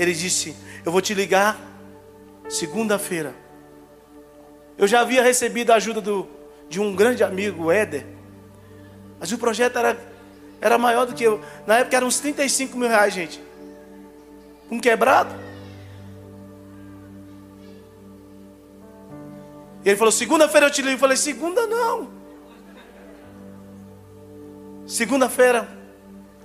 Ele 0.00 0.14
disse: 0.14 0.56
Eu 0.82 0.90
vou 0.90 1.02
te 1.02 1.12
ligar 1.12 1.60
segunda-feira. 2.48 3.34
Eu 4.78 4.88
já 4.88 5.02
havia 5.02 5.22
recebido 5.22 5.72
a 5.72 5.74
ajuda 5.74 6.00
do 6.00 6.26
de 6.70 6.80
um 6.80 6.96
grande 6.96 7.22
amigo, 7.22 7.70
Éder. 7.70 8.06
Mas 9.18 9.30
o 9.30 9.36
projeto 9.36 9.76
era, 9.76 10.00
era 10.58 10.78
maior 10.78 11.04
do 11.04 11.12
que 11.12 11.22
eu. 11.22 11.38
Na 11.66 11.80
época 11.80 11.98
eram 11.98 12.06
uns 12.06 12.18
35 12.18 12.78
mil 12.78 12.88
reais, 12.88 13.12
gente. 13.12 13.42
Um 14.70 14.80
quebrado. 14.80 15.34
E 19.84 19.88
ele 19.90 19.98
falou: 19.98 20.12
segunda-feira 20.12 20.68
eu 20.68 20.70
te 20.70 20.80
ligo. 20.80 20.94
Eu 20.94 20.98
falei: 20.98 21.18
segunda 21.18 21.66
não. 21.66 22.08
Segunda-feira, 24.86 25.68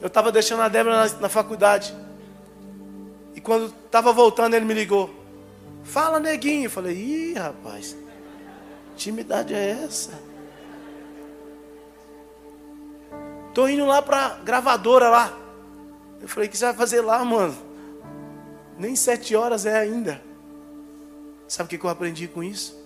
eu 0.02 0.08
estava 0.08 0.30
deixando 0.30 0.62
a 0.62 0.68
Débora 0.68 1.06
na, 1.06 1.20
na 1.22 1.30
faculdade. 1.30 1.96
Quando 3.46 3.68
estava 3.86 4.12
voltando, 4.12 4.56
ele 4.56 4.66
me 4.66 4.74
ligou. 4.74 5.14
Fala, 5.84 6.20
neguinho. 6.20 6.66
Eu 6.66 6.72
falei: 6.72 6.96
ih, 6.96 7.34
rapaz. 7.36 7.96
Intimidade 8.94 9.54
é 9.54 9.84
essa? 9.84 10.20
Tô 13.54 13.68
indo 13.68 13.86
lá 13.86 14.02
pra 14.02 14.40
gravadora 14.44 15.10
lá. 15.10 15.38
Eu 16.20 16.28
falei, 16.28 16.50
o 16.50 16.52
que 16.52 16.58
você 16.58 16.66
vai 16.66 16.74
fazer 16.74 17.02
lá, 17.02 17.24
mano? 17.24 17.56
Nem 18.80 18.96
sete 18.96 19.36
horas 19.36 19.66
é 19.66 19.78
ainda. 19.78 20.22
Sabe 21.48 21.76
o 21.76 21.80
que 21.80 21.86
eu 21.86 21.90
aprendi 21.90 22.28
com 22.28 22.44
isso? 22.44 22.84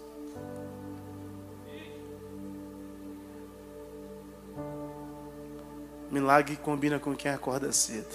Milagre 6.12 6.58
combina 6.58 7.00
com 7.00 7.16
quem 7.16 7.32
acorda 7.32 7.72
cedo. 7.72 8.14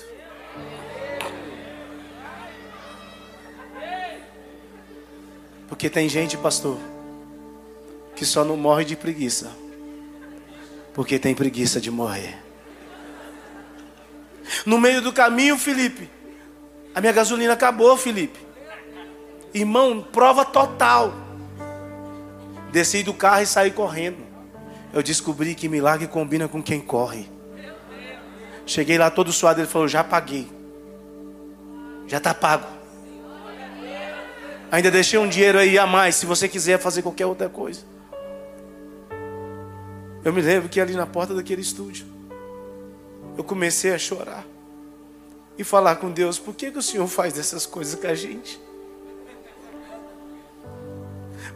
Porque 5.74 5.90
tem 5.90 6.08
gente, 6.08 6.36
pastor, 6.36 6.78
que 8.14 8.24
só 8.24 8.44
não 8.44 8.56
morre 8.56 8.84
de 8.84 8.94
preguiça. 8.94 9.50
porque 10.94 11.18
tem 11.18 11.34
preguiça 11.34 11.80
de 11.80 11.90
morrer. 11.90 12.38
No 14.64 14.78
meio 14.78 15.02
do 15.02 15.12
caminho, 15.12 15.58
Felipe, 15.58 16.08
a 16.94 17.00
minha 17.00 17.12
gasolina 17.12 17.54
acabou, 17.54 17.96
Felipe. 17.96 18.38
Irmão, 19.52 20.00
prova 20.00 20.44
total. 20.44 21.12
Desci 22.70 23.02
do 23.02 23.12
carro 23.12 23.42
e 23.42 23.46
saí 23.46 23.72
correndo. 23.72 24.24
Eu 24.92 25.02
descobri 25.02 25.56
que 25.56 25.68
milagre 25.68 26.06
combina 26.06 26.46
com 26.46 26.62
quem 26.62 26.80
corre. 26.80 27.28
Cheguei 28.64 28.96
lá 28.96 29.10
todo 29.10 29.32
suado, 29.32 29.60
ele 29.60 29.66
falou: 29.66 29.88
Já 29.88 30.04
paguei. 30.04 30.48
Já 32.06 32.18
está 32.18 32.32
pago. 32.32 32.68
Ainda 34.74 34.90
deixei 34.90 35.16
um 35.20 35.28
dinheiro 35.28 35.56
aí 35.56 35.78
a 35.78 35.86
mais, 35.86 36.16
se 36.16 36.26
você 36.26 36.48
quiser 36.48 36.80
fazer 36.80 37.00
qualquer 37.00 37.26
outra 37.26 37.48
coisa. 37.48 37.82
Eu 40.24 40.32
me 40.32 40.42
lembro 40.42 40.68
que 40.68 40.80
ali 40.80 40.94
na 40.94 41.06
porta 41.06 41.32
daquele 41.32 41.62
estúdio, 41.62 42.04
eu 43.38 43.44
comecei 43.44 43.94
a 43.94 43.98
chorar 43.98 44.44
e 45.56 45.62
falar 45.62 45.94
com 45.94 46.10
Deus: 46.10 46.40
por 46.40 46.56
que, 46.56 46.72
que 46.72 46.78
o 46.78 46.82
Senhor 46.82 47.06
faz 47.06 47.34
dessas 47.34 47.64
coisas 47.64 47.94
com 47.94 48.08
a 48.08 48.16
gente? 48.16 48.60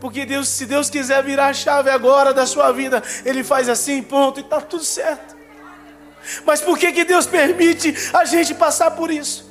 Porque 0.01 0.25
Deus, 0.25 0.47
se 0.47 0.65
Deus 0.65 0.89
quiser 0.89 1.21
virar 1.25 1.49
a 1.49 1.53
chave 1.53 1.91
agora 1.91 2.33
da 2.33 2.47
sua 2.47 2.71
vida, 2.71 3.03
Ele 3.25 3.43
faz 3.43 3.69
assim, 3.69 4.01
ponto, 4.01 4.39
e 4.39 4.45
está 4.45 4.61
tudo 4.61 4.85
certo. 4.85 5.37
Mas 6.47 6.61
por 6.61 6.79
que, 6.79 6.93
que 6.93 7.05
Deus 7.05 7.27
permite 7.27 7.93
a 8.13 8.25
gente 8.25 8.55
passar 8.55 8.93
por 8.93 9.11
isso? 9.11 9.45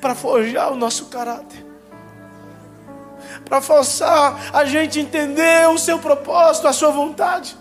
Para 0.00 0.16
forjar 0.16 0.72
o 0.72 0.76
nosso 0.76 1.06
caráter. 1.06 1.67
Para 3.44 3.60
forçar 3.60 4.50
a 4.52 4.64
gente 4.64 5.00
entender 5.00 5.68
o 5.68 5.78
seu 5.78 5.98
propósito, 5.98 6.68
a 6.68 6.72
sua 6.72 6.90
vontade. 6.90 7.56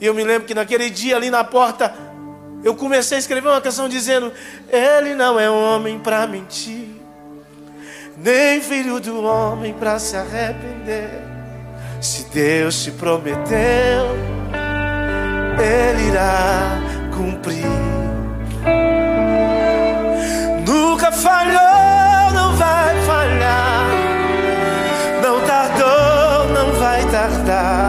E 0.00 0.06
eu 0.06 0.14
me 0.14 0.24
lembro 0.24 0.46
que 0.46 0.54
naquele 0.54 0.88
dia 0.88 1.16
ali 1.16 1.28
na 1.30 1.44
porta, 1.44 1.94
eu 2.64 2.74
comecei 2.74 3.16
a 3.16 3.18
escrever 3.18 3.48
uma 3.48 3.60
canção 3.60 3.88
dizendo: 3.88 4.32
Ele 4.68 5.14
não 5.14 5.38
é 5.38 5.50
homem 5.50 5.98
para 5.98 6.26
mentir, 6.26 6.88
nem 8.16 8.60
filho 8.60 9.00
do 9.00 9.22
homem 9.22 9.74
para 9.74 9.98
se 9.98 10.16
arrepender. 10.16 11.10
Se 12.00 12.24
Deus 12.30 12.82
te 12.82 12.90
prometeu, 12.92 14.16
Ele 15.58 16.08
irá 16.08 16.80
cumprir. 17.14 17.66
Nunca 20.66 21.12
falhou, 21.12 21.69
vai 27.30 27.79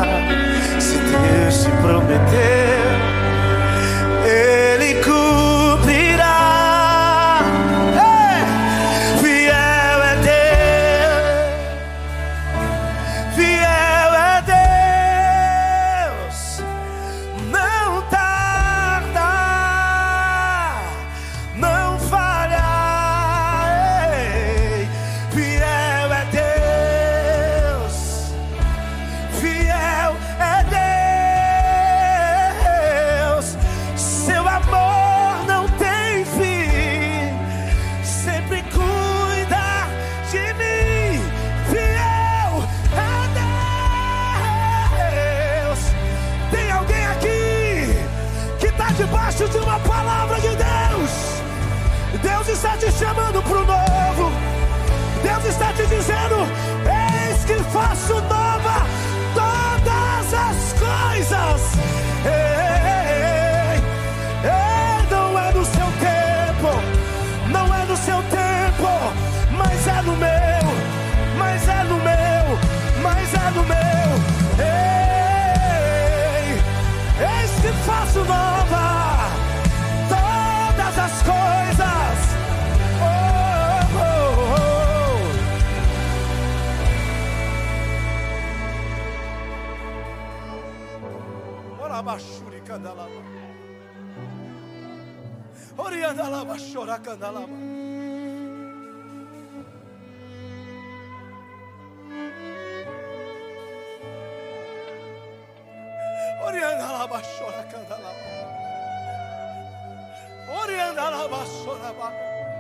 alabanza. 110.99 112.50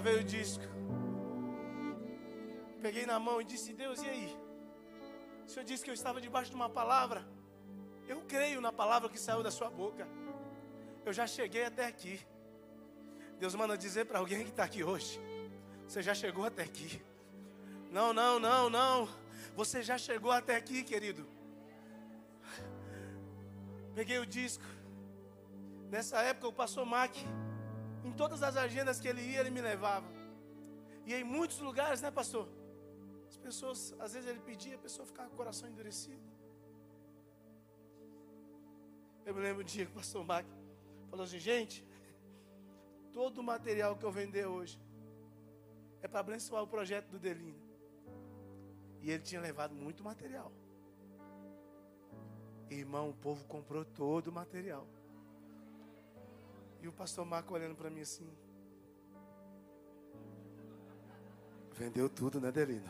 Gravei 0.00 0.20
o 0.20 0.24
disco. 0.24 0.64
Peguei 2.80 3.04
na 3.04 3.18
mão 3.18 3.38
e 3.40 3.44
disse: 3.44 3.74
Deus, 3.74 4.00
e 4.02 4.08
aí? 4.08 4.38
O 5.46 5.50
Senhor 5.50 5.64
disse 5.64 5.84
que 5.84 5.90
eu 5.90 5.94
estava 5.94 6.20
debaixo 6.20 6.50
de 6.50 6.56
uma 6.56 6.70
palavra. 6.70 7.22
Eu 8.08 8.22
creio 8.22 8.62
na 8.62 8.72
palavra 8.72 9.10
que 9.10 9.20
saiu 9.20 9.42
da 9.42 9.50
sua 9.50 9.68
boca. 9.68 10.08
Eu 11.04 11.12
já 11.12 11.26
cheguei 11.26 11.64
até 11.66 11.84
aqui. 11.86 12.18
Deus 13.38 13.54
manda 13.54 13.76
dizer 13.76 14.06
para 14.06 14.18
alguém 14.18 14.42
que 14.42 14.50
está 14.50 14.64
aqui 14.64 14.82
hoje: 14.82 15.20
Você 15.86 16.00
já 16.00 16.14
chegou 16.14 16.46
até 16.46 16.62
aqui. 16.62 17.02
Não, 17.90 18.14
não, 18.14 18.40
não, 18.40 18.70
não. 18.70 19.08
Você 19.54 19.82
já 19.82 19.98
chegou 19.98 20.30
até 20.30 20.56
aqui, 20.56 20.82
querido. 20.82 21.28
Peguei 23.94 24.18
o 24.18 24.24
disco. 24.24 24.64
Nessa 25.90 26.22
época, 26.22 26.48
o 26.48 26.52
pastor 26.52 26.86
Mac 26.86 27.14
em 28.04 28.12
todas 28.12 28.42
as 28.42 28.56
agendas 28.56 28.98
que 29.00 29.08
ele 29.08 29.22
ia, 29.22 29.40
ele 29.40 29.50
me 29.50 29.60
levava. 29.60 30.06
E 31.06 31.14
em 31.14 31.24
muitos 31.24 31.58
lugares, 31.58 32.00
né, 32.00 32.10
pastor? 32.10 32.48
As 33.28 33.36
pessoas, 33.36 33.94
às 33.98 34.12
vezes 34.12 34.28
ele 34.28 34.40
pedia, 34.40 34.74
a 34.74 34.78
pessoa 34.78 35.06
ficava 35.06 35.28
com 35.28 35.34
o 35.34 35.36
coração 35.36 35.68
endurecido. 35.68 36.22
Eu 39.24 39.34
me 39.34 39.40
lembro 39.40 39.62
um 39.62 39.64
dia 39.64 39.86
que 39.86 39.92
o 39.92 39.94
pastor 39.94 40.24
Mac 40.24 40.46
falou 41.10 41.24
assim: 41.24 41.38
gente, 41.38 41.86
todo 43.12 43.38
o 43.38 43.42
material 43.42 43.96
que 43.96 44.04
eu 44.04 44.10
vender 44.10 44.46
hoje 44.46 44.80
é 46.02 46.08
para 46.08 46.20
abençoar 46.20 46.62
o 46.62 46.66
projeto 46.66 47.08
do 47.08 47.18
Delino. 47.18 47.60
E 49.00 49.10
ele 49.10 49.22
tinha 49.22 49.40
levado 49.40 49.74
muito 49.74 50.02
material. 50.02 50.52
Irmão, 52.68 53.10
o 53.10 53.14
povo 53.14 53.44
comprou 53.46 53.84
todo 53.84 54.28
o 54.28 54.32
material. 54.32 54.86
E 56.82 56.88
o 56.88 56.92
pastor 56.92 57.24
Marco 57.24 57.54
olhando 57.54 57.74
para 57.74 57.90
mim 57.90 58.00
assim. 58.00 58.30
Vendeu 61.72 62.08
tudo, 62.08 62.40
né, 62.40 62.50
Delino? 62.50 62.88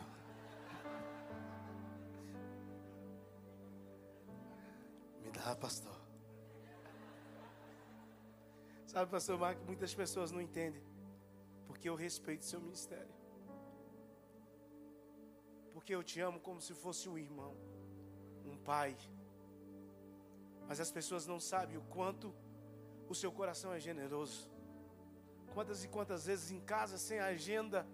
Me 5.21 5.31
dá, 5.31 5.55
pastor. 5.55 5.99
Sabe, 8.85 9.09
pastor 9.09 9.39
Marco, 9.39 9.63
muitas 9.65 9.93
pessoas 9.93 10.31
não 10.31 10.41
entendem. 10.41 10.83
Porque 11.65 11.87
eu 11.87 11.95
respeito 11.95 12.43
seu 12.43 12.59
ministério. 12.59 13.13
Porque 15.73 15.95
eu 15.95 16.03
te 16.03 16.19
amo 16.19 16.39
como 16.39 16.59
se 16.59 16.73
fosse 16.73 17.07
um 17.07 17.17
irmão, 17.17 17.55
um 18.45 18.57
pai. 18.57 18.97
Mas 20.67 20.79
as 20.79 20.91
pessoas 20.91 21.25
não 21.25 21.39
sabem 21.39 21.77
o 21.77 21.81
quanto 21.83 22.33
o 23.11 23.15
seu 23.15 23.29
coração 23.29 23.73
é 23.73 23.79
generoso. 23.79 24.47
Quantas 25.53 25.83
e 25.83 25.87
quantas 25.89 26.25
vezes 26.25 26.49
em 26.49 26.61
casa, 26.61 26.97
sem 26.97 27.19
agenda, 27.19 27.85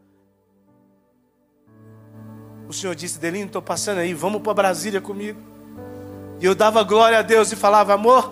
o 2.69 2.73
Senhor 2.73 2.95
disse: 2.95 3.17
Delino, 3.17 3.47
estou 3.47 3.61
passando 3.61 3.97
aí, 3.97 4.13
vamos 4.13 4.43
para 4.43 4.53
Brasília 4.53 5.01
comigo. 5.01 5.41
E 6.39 6.45
eu 6.45 6.53
dava 6.53 6.83
glória 6.83 7.17
a 7.17 7.23
Deus 7.23 7.51
e 7.51 7.55
falava: 7.55 7.95
Amor, 7.95 8.31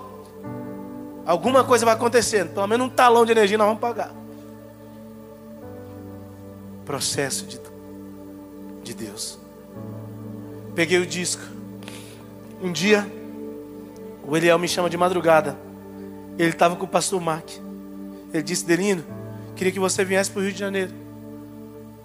alguma 1.26 1.64
coisa 1.64 1.86
vai 1.86 1.96
acontecendo, 1.96 2.54
pelo 2.54 2.68
menos 2.68 2.86
um 2.86 2.90
talão 2.90 3.26
de 3.26 3.32
energia 3.32 3.58
nós 3.58 3.66
vamos 3.66 3.82
pagar. 3.82 4.14
Processo 6.86 7.48
de, 7.48 7.60
de 8.84 8.94
Deus. 8.94 9.40
Peguei 10.76 11.00
o 11.00 11.06
disco. 11.08 11.42
Um 12.62 12.72
dia, 12.72 13.12
o 14.24 14.38
Eliel 14.38 14.60
me 14.60 14.68
chama 14.68 14.88
de 14.88 14.98
madrugada. 14.98 15.65
Ele 16.38 16.50
estava 16.50 16.76
com 16.76 16.86
o 16.86 16.88
pastor 16.88 17.22
Mark. 17.22 17.50
Ele 18.34 18.44
disse: 18.44 18.66
Delino, 18.66 19.04
queria 19.56 19.72
que 19.72 19.80
você 19.80 20.04
viesse 20.04 20.32
para 20.32 20.40
o 20.40 20.44
Rio 20.44 20.54
de 20.54 20.60
Janeiro. 20.60 20.92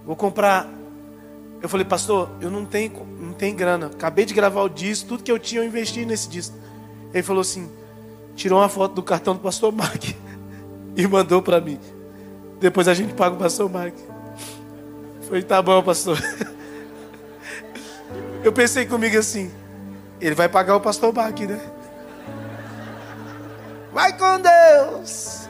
Vou 0.04 0.16
comprar. 0.16 0.68
Eu 1.62 1.68
falei, 1.68 1.84
pastor, 1.84 2.30
eu 2.40 2.50
não 2.50 2.64
tenho, 2.64 3.06
não 3.20 3.32
tenho 3.32 3.54
grana. 3.54 3.86
Acabei 3.86 4.24
de 4.24 4.32
gravar 4.32 4.62
o 4.62 4.68
disco, 4.68 5.08
tudo 5.08 5.22
que 5.22 5.30
eu 5.30 5.38
tinha 5.38 5.60
eu 5.60 5.66
investi 5.66 6.04
nesse 6.06 6.28
disco. 6.28 6.56
Ele 7.12 7.22
falou 7.22 7.40
assim: 7.40 7.70
tirou 8.34 8.60
uma 8.60 8.68
foto 8.68 8.94
do 8.94 9.02
cartão 9.02 9.34
do 9.34 9.40
pastor 9.40 9.72
Mark 9.72 10.04
e 10.96 11.06
mandou 11.06 11.42
para 11.42 11.60
mim. 11.60 11.78
Depois 12.60 12.88
a 12.88 12.94
gente 12.94 13.12
paga 13.14 13.34
o 13.36 13.38
pastor 13.38 13.70
Mark. 13.70 13.94
Foi, 15.28 15.42
tá 15.42 15.60
bom, 15.60 15.82
pastor. 15.82 16.18
Eu 18.42 18.52
pensei 18.52 18.86
comigo 18.86 19.18
assim: 19.18 19.50
ele 20.20 20.34
vai 20.34 20.48
pagar 20.48 20.76
o 20.76 20.80
pastor 20.80 21.12
Bach, 21.12 21.38
né? 21.40 21.60
Vai 23.92 24.16
com 24.16 24.40
Deus. 24.40 25.48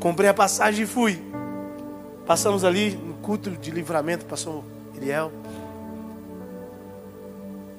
Comprei 0.00 0.28
a 0.28 0.34
passagem 0.34 0.84
e 0.84 0.86
fui. 0.86 1.22
Passamos 2.26 2.62
ali 2.62 2.90
no 2.90 3.14
culto 3.14 3.50
de 3.50 3.70
livramento, 3.70 4.24
passou 4.26 4.64
Eliel. 4.94 5.32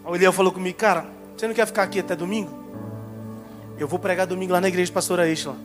O 0.03 0.15
Eliel 0.15 0.33
falou 0.33 0.51
comigo, 0.51 0.77
cara, 0.77 1.05
você 1.37 1.47
não 1.47 1.53
quer 1.53 1.67
ficar 1.67 1.83
aqui 1.83 1.99
até 1.99 2.15
domingo? 2.15 2.51
Eu 3.77 3.87
vou 3.87 3.99
pregar 3.99 4.25
domingo 4.25 4.53
lá 4.53 4.59
na 4.59 4.67
igreja 4.67 4.87
de 4.87 4.91
pastora 4.91 5.29
Isla, 5.29 5.55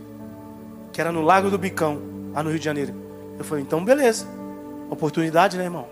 que 0.93 1.01
era 1.01 1.11
no 1.11 1.23
Lago 1.23 1.51
do 1.51 1.59
Bicão, 1.59 2.01
lá 2.33 2.43
no 2.43 2.51
Rio 2.51 2.59
de 2.59 2.65
Janeiro. 2.65 2.95
Eu 3.39 3.45
falei, 3.45 3.65
então 3.65 3.85
beleza. 3.85 4.27
Oportunidade, 4.91 5.57
né, 5.57 5.65
irmão? 5.65 5.87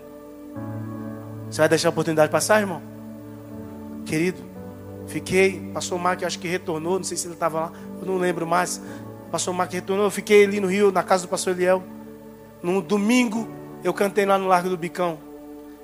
Você 1.49 1.57
vai 1.57 1.67
deixar 1.67 1.89
a 1.89 1.91
oportunidade 1.91 2.31
passar, 2.31 2.61
irmão? 2.61 2.81
Querido, 4.05 4.52
fiquei. 5.07 5.71
Passou 5.73 5.97
o 5.97 6.01
Mark, 6.01 6.23
acho 6.23 6.39
que 6.39 6.47
retornou. 6.47 6.97
Não 6.97 7.03
sei 7.03 7.17
se 7.17 7.27
ele 7.27 7.33
estava 7.33 7.59
lá, 7.59 7.71
eu 7.99 8.05
não 8.05 8.17
lembro 8.17 8.45
mais. 8.45 8.81
Passou 9.31 9.53
o 9.53 9.57
Mark 9.57 9.71
retornou. 9.71 10.05
Eu 10.05 10.11
fiquei 10.11 10.43
ali 10.43 10.59
no 10.59 10.67
Rio, 10.67 10.91
na 10.91 11.03
casa 11.03 11.25
do 11.25 11.29
pastor 11.29 11.53
Eliel. 11.53 11.83
No 12.61 12.81
domingo, 12.81 13.47
eu 13.83 13.93
cantei 13.93 14.25
lá 14.25 14.37
no 14.37 14.47
Largo 14.47 14.69
do 14.69 14.77
Bicão. 14.77 15.17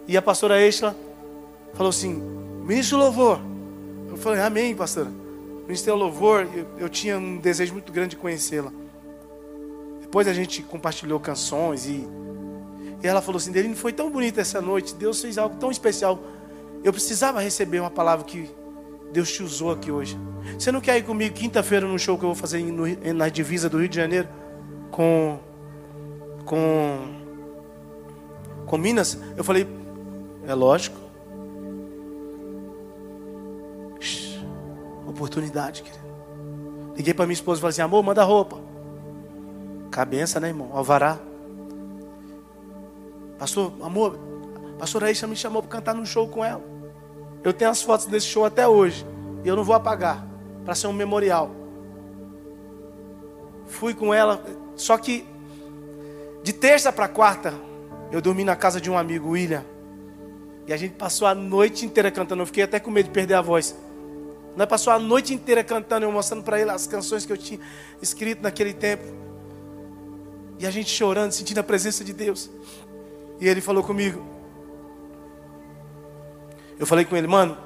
E 0.07 0.15
a 0.17 0.21
pastora 0.21 0.61
Exla 0.61 0.95
falou 1.73 1.89
assim: 1.89 2.13
Ministro 2.63 2.97
Louvor. 2.97 3.39
Eu 4.09 4.17
falei: 4.17 4.41
Amém, 4.41 4.75
pastora. 4.75 5.11
Ministro 5.65 5.95
Louvor, 5.95 6.47
eu, 6.53 6.65
eu 6.77 6.89
tinha 6.89 7.17
um 7.17 7.37
desejo 7.37 7.73
muito 7.73 7.91
grande 7.91 8.11
de 8.11 8.17
conhecê-la. 8.17 8.71
Depois 10.01 10.27
a 10.27 10.33
gente 10.33 10.63
compartilhou 10.63 11.19
canções 11.19 11.85
e 11.85 12.07
e 13.01 13.07
ela 13.07 13.21
falou 13.21 13.37
assim: 13.37 13.51
Delino, 13.51 13.75
foi 13.75 13.93
tão 13.93 14.09
bonita 14.09 14.41
essa 14.41 14.61
noite, 14.61 14.93
Deus 14.95 15.21
fez 15.21 15.37
algo 15.37 15.55
tão 15.57 15.71
especial. 15.71 16.19
Eu 16.83 16.93
precisava 16.93 17.39
receber 17.41 17.79
uma 17.79 17.89
palavra 17.89 18.25
que 18.25 18.49
Deus 19.11 19.31
te 19.31 19.43
usou 19.43 19.71
aqui 19.71 19.91
hoje. 19.91 20.17
Você 20.57 20.71
não 20.71 20.81
quer 20.81 20.97
ir 20.97 21.03
comigo 21.03 21.33
quinta-feira 21.33 21.87
no 21.87 21.97
show 21.97 22.17
que 22.17 22.23
eu 22.23 22.29
vou 22.29 22.35
fazer 22.35 22.63
no, 22.63 22.85
na 23.13 23.29
divisa 23.29 23.69
do 23.69 23.79
Rio 23.79 23.89
de 23.89 23.95
Janeiro 23.95 24.27
com 24.91 25.39
com 26.45 27.15
com 28.65 28.77
Minas? 28.77 29.19
Eu 29.35 29.43
falei: 29.43 29.67
É 30.47 30.53
lógico. 30.53 30.97
Oportunidade, 35.07 35.81
querido. 35.81 35.99
Liguei 36.95 37.13
para 37.13 37.25
minha 37.25 37.33
esposa 37.33 37.59
e 37.59 37.61
falei 37.61 37.71
assim: 37.71 37.81
Amor, 37.81 38.03
manda 38.03 38.23
roupa. 38.23 38.59
Cabeça, 39.89 40.39
né, 40.39 40.49
irmão? 40.49 40.69
Alvará. 40.73 41.19
Pastor, 43.39 43.73
amor, 43.81 44.19
pastor 44.77 45.03
Aisha 45.05 45.25
me 45.25 45.35
chamou 45.35 45.61
para 45.63 45.71
cantar 45.71 45.95
num 45.95 46.05
show 46.05 46.27
com 46.27 46.43
ela. 46.43 46.61
Eu 47.43 47.53
tenho 47.53 47.71
as 47.71 47.81
fotos 47.81 48.05
desse 48.05 48.27
show 48.27 48.45
até 48.45 48.67
hoje. 48.67 49.05
E 49.43 49.47
eu 49.47 49.55
não 49.55 49.63
vou 49.63 49.75
apagar. 49.75 50.25
Para 50.65 50.75
ser 50.75 50.87
um 50.87 50.93
memorial. 50.93 51.51
Fui 53.67 53.93
com 53.93 54.13
ela. 54.13 54.43
Só 54.75 54.97
que 54.97 55.25
de 56.43 56.53
terça 56.53 56.91
para 56.91 57.07
quarta, 57.07 57.53
eu 58.11 58.21
dormi 58.21 58.43
na 58.43 58.55
casa 58.55 58.79
de 58.79 58.89
um 58.89 58.97
amigo, 58.97 59.29
William. 59.29 59.63
E 60.67 60.73
a 60.73 60.77
gente 60.77 60.95
passou 60.95 61.27
a 61.27 61.35
noite 61.35 61.85
inteira 61.85 62.11
cantando. 62.11 62.41
Eu 62.41 62.45
fiquei 62.45 62.63
até 62.63 62.79
com 62.79 62.91
medo 62.91 63.07
de 63.07 63.11
perder 63.11 63.35
a 63.35 63.41
voz. 63.41 63.75
Nós 64.55 64.67
passou 64.67 64.91
a 64.91 64.99
noite 64.99 65.33
inteira 65.33 65.63
cantando, 65.63 66.05
eu 66.05 66.11
mostrando 66.11 66.43
para 66.43 66.59
ele 66.59 66.69
as 66.69 66.85
canções 66.85 67.25
que 67.25 67.31
eu 67.31 67.37
tinha 67.37 67.59
escrito 68.01 68.41
naquele 68.41 68.73
tempo. 68.73 69.03
E 70.59 70.67
a 70.67 70.71
gente 70.71 70.89
chorando, 70.89 71.31
sentindo 71.31 71.59
a 71.59 71.63
presença 71.63 72.03
de 72.03 72.13
Deus. 72.13 72.49
E 73.39 73.47
ele 73.47 73.61
falou 73.61 73.83
comigo. 73.83 74.38
Eu 76.79 76.87
falei 76.87 77.03
com 77.03 77.15
ele, 77.15 77.27
mano, 77.27 77.57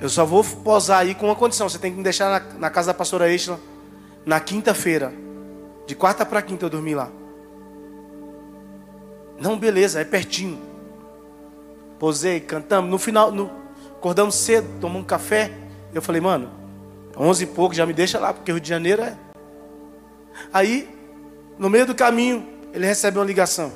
eu 0.00 0.08
só 0.08 0.24
vou 0.26 0.44
posar 0.44 1.00
aí 1.00 1.14
com 1.14 1.26
uma 1.26 1.36
condição. 1.36 1.68
Você 1.68 1.78
tem 1.78 1.92
que 1.92 1.96
me 1.96 2.02
deixar 2.02 2.28
na, 2.28 2.58
na 2.58 2.70
casa 2.70 2.88
da 2.88 2.94
pastora 2.94 3.32
Exla 3.32 3.58
na 4.26 4.40
quinta-feira. 4.40 5.12
De 5.86 5.94
quarta 5.94 6.26
para 6.26 6.42
quinta 6.42 6.64
eu 6.64 6.70
dormi 6.70 6.94
lá. 6.94 7.08
Não, 9.38 9.56
beleza, 9.56 10.00
é 10.00 10.04
pertinho. 10.04 10.60
Posei, 11.98 12.40
cantamos. 12.40 12.90
No 12.90 12.98
final, 12.98 13.30
no, 13.30 13.50
acordamos 13.96 14.34
cedo, 14.34 14.66
tomamos 14.80 15.02
um 15.02 15.06
café. 15.06 15.52
Eu 15.94 16.02
falei, 16.02 16.20
mano, 16.20 16.50
onze 17.16 17.44
e 17.44 17.46
pouco, 17.46 17.74
já 17.74 17.86
me 17.86 17.92
deixa 17.92 18.18
lá, 18.18 18.34
porque 18.34 18.50
Rio 18.50 18.60
de 18.60 18.68
Janeiro 18.68 19.02
é. 19.02 19.16
Aí, 20.52 20.88
no 21.56 21.70
meio 21.70 21.86
do 21.86 21.94
caminho, 21.94 22.46
ele 22.72 22.84
recebe 22.84 23.18
uma 23.18 23.24
ligação. 23.24 23.72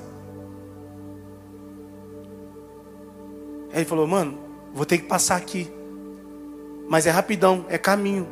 Aí 3.73 3.79
ele 3.79 3.85
falou, 3.85 4.07
mano, 4.07 4.39
vou 4.75 4.85
ter 4.85 4.99
que 4.99 5.05
passar 5.05 5.37
aqui. 5.37 5.71
Mas 6.89 7.07
é 7.07 7.11
rapidão, 7.11 7.65
é 7.69 7.79
caminho. 7.79 8.27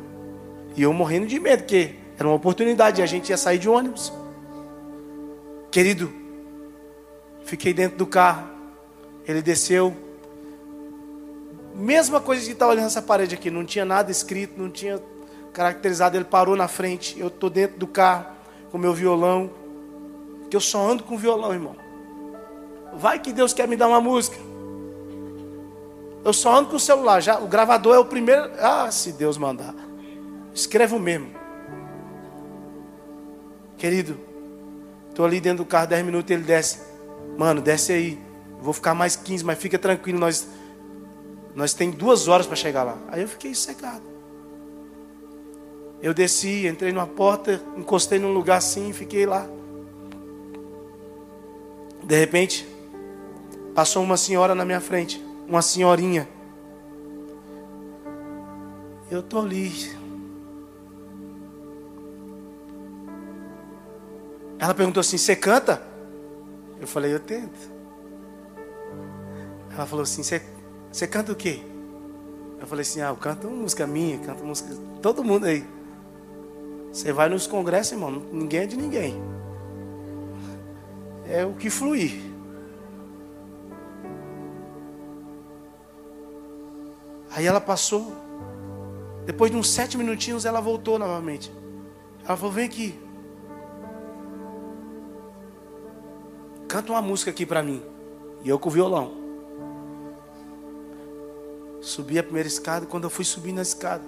E 0.75 0.83
eu 0.83 0.93
morrendo 0.93 1.27
de 1.27 1.39
medo, 1.39 1.63
porque 1.63 1.95
era 2.17 2.27
uma 2.27 2.35
oportunidade, 2.35 3.01
a 3.01 3.05
gente 3.05 3.29
ia 3.29 3.37
sair 3.37 3.57
de 3.57 3.69
ônibus. 3.69 4.11
Querido, 5.71 6.11
fiquei 7.43 7.73
dentro 7.73 7.97
do 7.97 8.05
carro. 8.05 8.49
Ele 9.25 9.41
desceu. 9.41 9.95
Mesma 11.75 12.19
coisa 12.19 12.45
que 12.45 12.51
estava 12.51 12.71
olhando 12.71 12.87
essa 12.87 13.01
parede 13.01 13.35
aqui, 13.35 13.49
não 13.49 13.63
tinha 13.63 13.85
nada 13.85 14.11
escrito, 14.11 14.59
não 14.59 14.69
tinha 14.69 15.01
caracterizado. 15.53 16.17
Ele 16.17 16.25
parou 16.25 16.55
na 16.55 16.67
frente. 16.67 17.17
Eu 17.19 17.27
estou 17.27 17.49
dentro 17.49 17.77
do 17.77 17.87
carro 17.87 18.25
com 18.71 18.77
meu 18.77 18.93
violão. 18.93 19.51
Que 20.49 20.57
eu 20.57 20.61
só 20.61 20.85
ando 20.85 21.03
com 21.03 21.17
violão, 21.17 21.53
irmão. 21.53 21.75
Vai 22.95 23.19
que 23.19 23.31
Deus 23.31 23.53
quer 23.53 23.67
me 23.67 23.75
dar 23.75 23.87
uma 23.87 24.01
música. 24.01 24.48
Eu 26.23 26.33
só 26.33 26.55
ando 26.55 26.69
com 26.69 26.75
o 26.75 26.79
celular. 26.79 27.21
Já, 27.21 27.39
o 27.39 27.47
gravador 27.47 27.95
é 27.95 27.99
o 27.99 28.05
primeiro. 28.05 28.51
Ah, 28.59 28.89
se 28.91 29.11
Deus 29.11 29.37
mandar. 29.37 29.73
Escrevo 30.53 30.99
mesmo. 30.99 31.31
Querido, 33.77 34.17
estou 35.09 35.25
ali 35.25 35.39
dentro 35.39 35.63
do 35.63 35.69
carro 35.69 35.87
10 35.87 36.05
minutos 36.05 36.29
ele 36.29 36.43
desce. 36.43 36.79
Mano, 37.37 37.61
desce 37.61 37.93
aí. 37.93 38.19
Vou 38.61 38.73
ficar 38.73 38.93
mais 38.93 39.15
15, 39.15 39.45
mas 39.45 39.57
fica 39.57 39.79
tranquilo. 39.79 40.19
Nós, 40.19 40.47
nós 41.55 41.73
tem 41.73 41.89
duas 41.89 42.27
horas 42.27 42.45
para 42.45 42.57
chegar 42.57 42.83
lá. 42.83 42.97
Aí 43.07 43.21
eu 43.21 43.27
fiquei 43.27 43.55
cegado. 43.55 44.03
Eu 46.01 46.13
desci, 46.13 46.67
entrei 46.67 46.91
numa 46.91 47.07
porta, 47.07 47.61
encostei 47.77 48.19
num 48.19 48.33
lugar 48.33 48.57
assim 48.57 48.89
e 48.89 48.93
fiquei 48.93 49.25
lá. 49.25 49.47
De 52.03 52.17
repente, 52.17 52.67
passou 53.73 54.03
uma 54.03 54.17
senhora 54.17 54.55
na 54.55 54.65
minha 54.65 54.79
frente 54.81 55.28
uma 55.49 55.63
senhorinha. 55.63 56.29
Eu 59.09 59.23
tô 59.23 59.39
ali. 59.39 59.71
Ela 64.59 64.73
perguntou 64.75 65.01
assim: 65.01 65.17
Você 65.17 65.35
canta? 65.35 65.81
Eu 66.79 66.87
falei: 66.87 67.13
Eu 67.13 67.19
tento. 67.19 67.57
Ela 69.73 69.85
falou 69.87 70.03
assim: 70.03 70.21
Você 70.21 71.07
canta 71.07 71.31
o 71.31 71.35
quê? 71.35 71.61
Eu 72.59 72.67
falei 72.67 72.83
assim: 72.83 73.01
Ah, 73.01 73.09
eu 73.09 73.15
canto 73.15 73.49
música 73.49 73.87
minha, 73.87 74.19
canto 74.19 74.43
música. 74.43 74.69
Todo 75.01 75.23
mundo 75.23 75.45
aí. 75.45 75.65
Você 76.93 77.11
vai 77.11 77.29
nos 77.29 77.47
congressos, 77.47 77.93
irmão, 77.93 78.11
ninguém 78.31 78.61
é 78.61 78.65
de 78.65 78.77
ninguém. 78.77 79.15
É 81.27 81.45
o 81.45 81.53
que 81.53 81.69
fluir. 81.69 82.28
Aí 87.39 87.45
ela 87.45 87.61
passou. 87.61 88.11
Depois 89.25 89.49
de 89.49 89.55
uns 89.55 89.69
sete 89.69 89.97
minutinhos, 89.97 90.43
ela 90.43 90.59
voltou 90.59 90.99
novamente. 90.99 91.49
Ela 92.25 92.35
falou: 92.35 92.51
Vem 92.51 92.65
aqui. 92.65 92.99
Canta 96.67 96.91
uma 96.91 97.01
música 97.01 97.31
aqui 97.31 97.45
para 97.45 97.63
mim. 97.63 97.81
E 98.43 98.49
eu 98.49 98.59
com 98.59 98.67
o 98.67 98.71
violão. 98.73 99.13
Subi 101.79 102.19
a 102.19 102.23
primeira 102.23 102.49
escada. 102.49 102.85
Quando 102.85 103.05
eu 103.05 103.09
fui 103.09 103.23
subir 103.23 103.53
na 103.53 103.61
escada, 103.61 104.03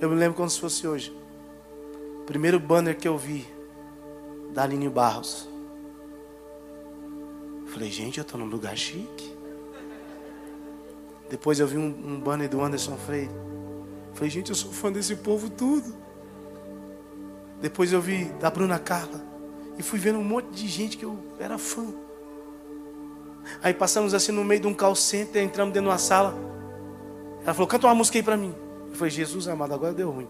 eu 0.00 0.08
me 0.08 0.14
lembro 0.14 0.36
como 0.36 0.48
se 0.48 0.60
fosse 0.60 0.86
hoje. 0.86 1.12
Primeiro 2.26 2.60
banner 2.60 2.96
que 2.96 3.08
eu 3.08 3.18
vi, 3.18 3.44
da 4.52 4.62
Aline 4.62 4.88
Barros. 4.88 5.48
Falei, 7.66 7.90
gente, 7.90 8.18
eu 8.18 8.22
estou 8.22 8.38
num 8.38 8.46
lugar 8.46 8.76
chique. 8.76 9.27
Depois 11.30 11.60
eu 11.60 11.66
vi 11.66 11.76
um, 11.76 11.86
um 11.86 12.20
banner 12.20 12.48
do 12.48 12.62
Anderson 12.62 12.96
Freire. 12.96 13.30
Falei, 14.14 14.30
gente, 14.30 14.50
eu 14.50 14.56
sou 14.56 14.72
fã 14.72 14.90
desse 14.90 15.14
povo 15.16 15.50
tudo. 15.50 15.94
Depois 17.60 17.92
eu 17.92 18.00
vi 18.00 18.24
da 18.40 18.50
Bruna 18.50 18.78
Carla. 18.78 19.20
E 19.78 19.82
fui 19.82 19.98
vendo 19.98 20.18
um 20.18 20.24
monte 20.24 20.48
de 20.50 20.66
gente 20.66 20.96
que 20.96 21.04
eu 21.04 21.18
era 21.38 21.58
fã. 21.58 21.86
Aí 23.62 23.72
passamos 23.72 24.14
assim 24.14 24.32
no 24.32 24.44
meio 24.44 24.60
de 24.60 24.66
um 24.66 24.74
call 24.74 24.94
center, 24.94 25.42
entramos 25.42 25.72
dentro 25.72 25.88
de 25.88 25.92
uma 25.92 25.98
sala. 25.98 26.34
Ela 27.44 27.54
falou, 27.54 27.66
canta 27.66 27.86
uma 27.86 27.94
música 27.94 28.18
aí 28.18 28.22
para 28.22 28.36
mim. 28.36 28.54
Eu 28.90 28.96
falei, 28.96 29.10
Jesus 29.10 29.48
amado, 29.48 29.72
agora 29.72 29.92
deu 29.92 30.10
ruim. 30.10 30.28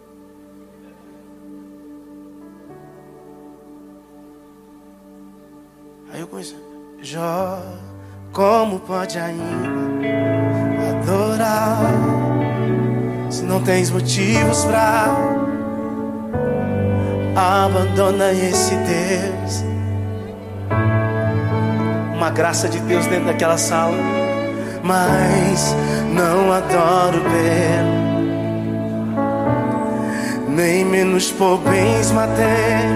Aí 6.10 6.20
eu 6.20 6.26
comecei, 6.26 6.58
Jó, 7.00 7.62
como 8.32 8.80
pode 8.80 9.18
ainda. 9.18 10.37
Se 13.30 13.42
não 13.42 13.62
tens 13.62 13.90
motivos 13.90 14.64
pra 14.64 15.38
abandona 17.38 18.32
esse 18.32 18.74
Deus. 18.74 19.64
Uma 22.14 22.30
graça 22.30 22.68
de 22.68 22.80
Deus 22.80 23.06
dentro 23.06 23.26
daquela 23.26 23.56
sala, 23.56 23.96
mas 24.82 25.76
não 26.12 26.52
adoro 26.52 27.20
pelo, 27.20 28.08
nem 30.48 30.84
menos 30.84 31.30
por 31.30 31.58
bens 31.58 32.10
mater. 32.10 32.88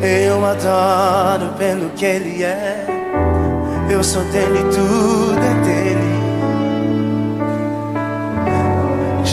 Eu 0.00 0.44
adoro 0.44 1.52
pelo 1.58 1.90
que 1.90 2.04
Ele 2.04 2.44
é. 2.44 2.86
Eu 3.90 4.02
sou 4.04 4.22
dele, 4.26 4.60
tudo 4.72 5.38
é 5.44 5.61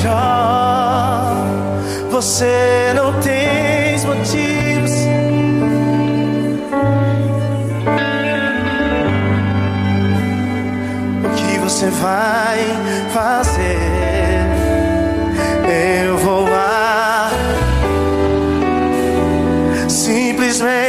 Já 0.01 1.33
você 2.09 2.93
não 2.95 3.13
tem 3.21 3.59
motivos. 4.05 4.91
O 11.23 11.29
que 11.35 11.59
você 11.59 11.87
vai 11.89 12.59
fazer? 13.13 13.77
Eu 16.05 16.17
vou 16.17 16.49
lá. 16.49 17.31
Simplesmente. 19.87 20.88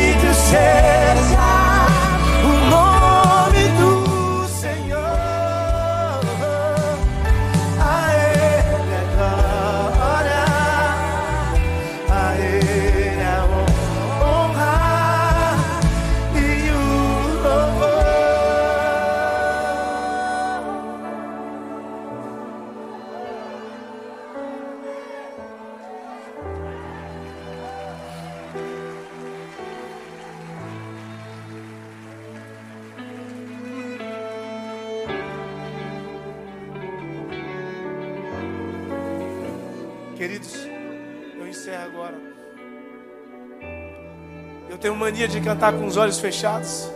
mania 45.21 45.27
de 45.27 45.41
cantar 45.41 45.73
com 45.73 45.85
os 45.85 45.97
olhos 45.97 46.19
fechados. 46.19 46.89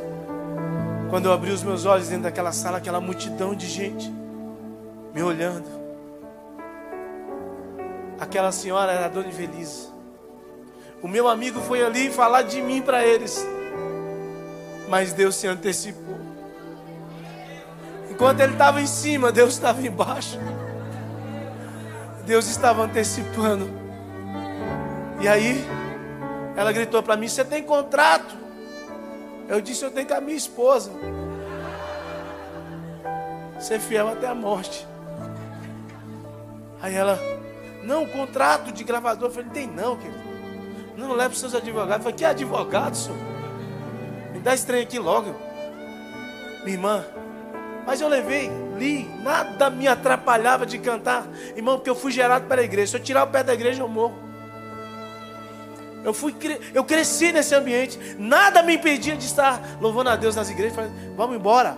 Quando 1.12 1.26
eu 1.26 1.34
abri 1.34 1.52
os 1.52 1.62
meus 1.62 1.86
olhos 1.86 2.08
dentro 2.08 2.24
daquela 2.24 2.52
sala, 2.52 2.78
aquela 2.78 3.00
multidão 3.00 3.54
de 3.54 3.68
gente 3.68 4.12
me 5.14 5.22
olhando. 5.22 5.68
Aquela 8.20 8.52
senhora 8.52 8.92
era 8.92 9.06
a 9.06 9.10
dona 9.10 9.28
Invelise. 9.28 9.90
O 11.04 11.08
meu 11.08 11.28
amigo 11.28 11.60
foi 11.62 11.84
ali 11.84 12.10
falar 12.10 12.42
de 12.42 12.62
mim 12.64 12.82
para 12.82 13.06
eles. 13.06 13.46
Mas 14.90 15.14
Deus 15.14 15.36
se 15.36 15.46
antecipou. 15.46 16.18
Enquanto 18.10 18.40
ele 18.40 18.54
estava 18.54 18.82
em 18.82 18.88
cima, 18.88 19.32
Deus 19.32 19.54
estava 19.54 19.86
embaixo. 19.86 20.40
Deus 22.26 22.48
estava 22.48 22.82
antecipando. 22.82 23.70
E 25.22 25.28
aí, 25.28 25.64
ela 26.56 26.72
gritou 26.72 27.04
para 27.04 27.18
mim: 27.18 27.28
Você 27.28 27.44
tem 27.44 27.64
contrato? 27.64 28.36
Eu 29.48 29.62
disse: 29.62 29.84
Eu 29.84 29.92
tenho 29.92 30.08
com 30.08 30.14
a 30.14 30.22
minha 30.22 30.38
esposa. 30.38 30.92
Ser 33.60 33.80
fiel 33.80 34.08
até 34.08 34.28
a 34.28 34.36
morte. 34.36 34.88
Aí 36.82 36.96
ela: 36.96 37.20
Não, 37.84 38.06
contrato 38.06 38.72
de 38.72 38.84
gravador. 38.84 39.30
Eu 39.30 39.32
falei: 39.32 39.48
Não 39.48 39.54
tem 39.54 39.68
não, 39.68 39.98
querido. 39.98 40.26
Não, 40.98 41.10
leva 41.10 41.30
para 41.30 41.34
os 41.34 41.40
seus 41.40 41.56
advogados. 41.56 41.98
Eu 41.98 42.04
falei: 42.04 42.18
Que 42.18 42.26
advogado, 42.26 42.96
senhor? 42.96 43.18
Me 44.34 44.40
dá 44.40 44.56
trem 44.58 44.84
aqui 44.84 45.00
logo. 45.00 45.36
Minha 46.64 46.78
irmã, 46.78 47.06
mas 47.86 48.02
eu 48.02 48.08
levei, 48.08 48.50
li, 48.78 49.08
nada 49.22 49.70
me 49.70 49.88
atrapalhava 49.88 50.66
de 50.66 50.80
cantar, 50.80 51.28
irmão, 51.56 51.78
porque 51.78 51.90
eu 51.90 51.96
fui 51.96 52.12
gerado 52.12 52.48
para 52.48 52.62
a 52.62 52.64
igreja. 52.64 52.92
Se 52.92 52.98
eu 52.98 53.04
tirar 53.04 53.24
o 53.24 53.28
pé 53.28 53.44
da 53.44 53.54
igreja, 53.54 53.84
eu 53.84 53.88
morro. 53.88 54.25
Eu, 56.06 56.14
fui, 56.14 56.34
eu 56.74 56.84
cresci 56.84 57.32
nesse 57.32 57.54
ambiente. 57.56 58.00
Nada 58.18 58.64
me 58.64 58.76
impedia 58.76 59.18
de 59.18 59.26
estar 59.26 59.78
louvando 59.82 60.12
a 60.12 60.16
Deus 60.16 60.36
nas 60.36 60.50
igrejas. 60.50 60.76
Falei, 60.76 60.92
vamos 61.18 61.36
embora. 61.36 61.78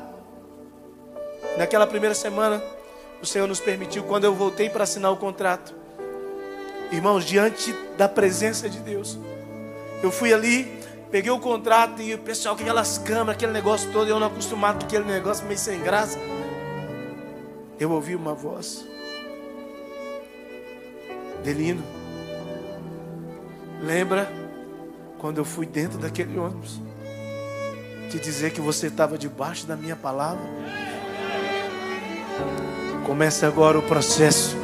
Naquela 1.58 1.88
primeira 1.88 2.14
semana, 2.14 2.62
o 3.22 3.26
Senhor 3.26 3.48
nos 3.48 3.60
permitiu, 3.60 4.04
quando 4.04 4.26
eu 4.26 4.36
voltei 4.36 4.70
para 4.70 4.84
assinar 4.84 5.12
o 5.12 5.18
contrato, 5.18 5.74
irmãos, 6.92 7.26
diante 7.26 7.74
da 7.98 8.08
presença 8.08 8.70
de 8.70 8.80
Deus, 8.80 9.18
eu 10.04 10.12
fui 10.12 10.32
ali, 10.32 10.78
Peguei 11.10 11.32
o 11.32 11.40
contrato 11.40 12.02
e 12.02 12.14
o 12.14 12.18
pessoal 12.18 12.56
com 12.56 12.62
aquelas 12.62 12.98
câmeras, 12.98 13.36
aquele 13.36 13.54
negócio 13.54 13.90
todo, 13.94 14.10
eu 14.10 14.20
não 14.20 14.28
acostumado 14.28 14.80
com 14.80 14.86
aquele 14.86 15.06
negócio 15.06 15.46
meio 15.46 15.58
sem 15.58 15.80
graça. 15.80 16.20
Eu 17.80 17.92
ouvi 17.92 18.14
uma 18.14 18.34
voz. 18.34 18.86
Delino, 21.44 21.82
lembra 23.82 24.32
quando 25.20 25.38
eu 25.38 25.46
fui 25.46 25.66
dentro 25.66 25.98
daquele 25.98 26.38
ônibus? 26.38 26.80
Te 28.10 28.20
dizer 28.20 28.52
que 28.52 28.62
você 28.62 28.88
estava 28.88 29.18
debaixo 29.18 29.66
da 29.66 29.76
minha 29.76 29.96
palavra? 29.96 30.44
Começa 33.06 33.48
agora 33.48 33.78
o 33.78 33.82
processo. 33.82 34.56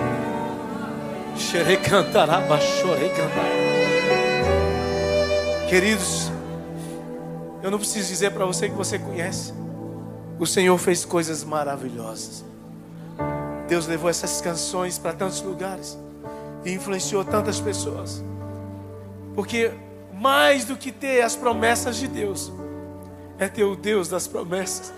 Queridos, 5.70 6.32
eu 7.61 7.72
não 7.72 7.80
preciso 7.80 8.07
dizer 8.07 8.32
para 8.32 8.45
você 8.45 8.70
que 8.70 8.76
você 8.76 8.99
conhece. 8.99 9.53
O 10.39 10.45
Senhor 10.45 10.78
fez 10.78 11.05
coisas 11.05 11.43
maravilhosas. 11.43 12.43
Deus 13.68 13.88
levou 13.88 14.09
essas 14.09 14.41
canções 14.41 14.97
para 14.97 15.14
tantos 15.14 15.41
lugares 15.41 15.97
e 16.66 16.72
influenciou 16.74 17.24
tantas 17.24 17.59
pessoas. 17.59 18.24
Porque 19.36 19.71
mais 20.13 20.65
do 20.65 20.77
que 20.77 20.91
ter 20.91 21.21
as 21.21 21.36
promessas 21.36 21.97
de 21.97 22.07
Deus, 22.07 22.51
é 23.39 23.47
ter 23.47 23.63
o 23.63 23.75
Deus 23.75 24.07
das 24.07 24.27
promessas. 24.27 24.93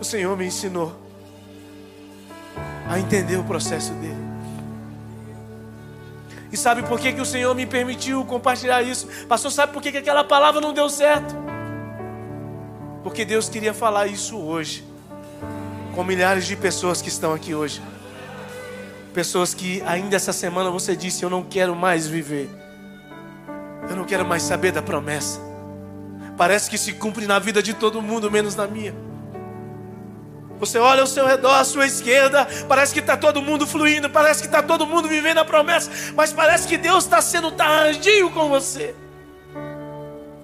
O 0.00 0.04
Senhor 0.04 0.36
me 0.36 0.46
ensinou 0.46 0.94
a 2.88 2.98
entender 2.98 3.36
o 3.36 3.44
processo 3.44 3.92
dele. 3.94 4.26
E 6.50 6.56
sabe 6.56 6.82
por 6.82 6.98
que, 6.98 7.12
que 7.12 7.20
o 7.20 7.24
Senhor 7.24 7.54
me 7.54 7.66
permitiu 7.66 8.24
compartilhar 8.24 8.82
isso? 8.82 9.08
Pastor, 9.28 9.50
sabe 9.50 9.72
por 9.72 9.82
que, 9.82 9.92
que 9.92 9.98
aquela 9.98 10.24
palavra 10.24 10.60
não 10.60 10.72
deu 10.72 10.88
certo? 10.88 11.34
Porque 13.02 13.24
Deus 13.24 13.48
queria 13.48 13.74
falar 13.74 14.06
isso 14.06 14.36
hoje, 14.38 14.84
com 15.94 16.02
milhares 16.02 16.46
de 16.46 16.56
pessoas 16.56 17.02
que 17.02 17.08
estão 17.08 17.32
aqui 17.32 17.54
hoje. 17.54 17.82
Pessoas 19.16 19.54
que 19.54 19.82
ainda 19.86 20.14
essa 20.14 20.30
semana 20.30 20.68
você 20.68 20.94
disse: 20.94 21.22
Eu 21.22 21.30
não 21.30 21.42
quero 21.42 21.74
mais 21.74 22.06
viver, 22.06 22.50
eu 23.88 23.96
não 23.96 24.04
quero 24.04 24.26
mais 24.26 24.42
saber 24.42 24.72
da 24.72 24.82
promessa. 24.82 25.40
Parece 26.36 26.68
que 26.68 26.76
se 26.76 26.92
cumpre 26.92 27.26
na 27.26 27.38
vida 27.38 27.62
de 27.62 27.72
todo 27.72 28.02
mundo, 28.02 28.30
menos 28.30 28.54
na 28.54 28.66
minha. 28.66 28.94
Você 30.60 30.78
olha 30.78 31.00
ao 31.00 31.06
seu 31.06 31.26
redor, 31.26 31.54
à 31.54 31.64
sua 31.64 31.86
esquerda, 31.86 32.46
parece 32.68 32.92
que 32.92 33.00
está 33.00 33.16
todo 33.16 33.40
mundo 33.40 33.66
fluindo, 33.66 34.10
parece 34.10 34.42
que 34.42 34.48
está 34.48 34.62
todo 34.62 34.86
mundo 34.86 35.08
vivendo 35.08 35.38
a 35.38 35.46
promessa, 35.46 35.90
mas 36.14 36.34
parece 36.34 36.68
que 36.68 36.76
Deus 36.76 37.04
está 37.04 37.22
sendo 37.22 37.50
tardio 37.52 38.30
com 38.32 38.50
você. 38.50 38.94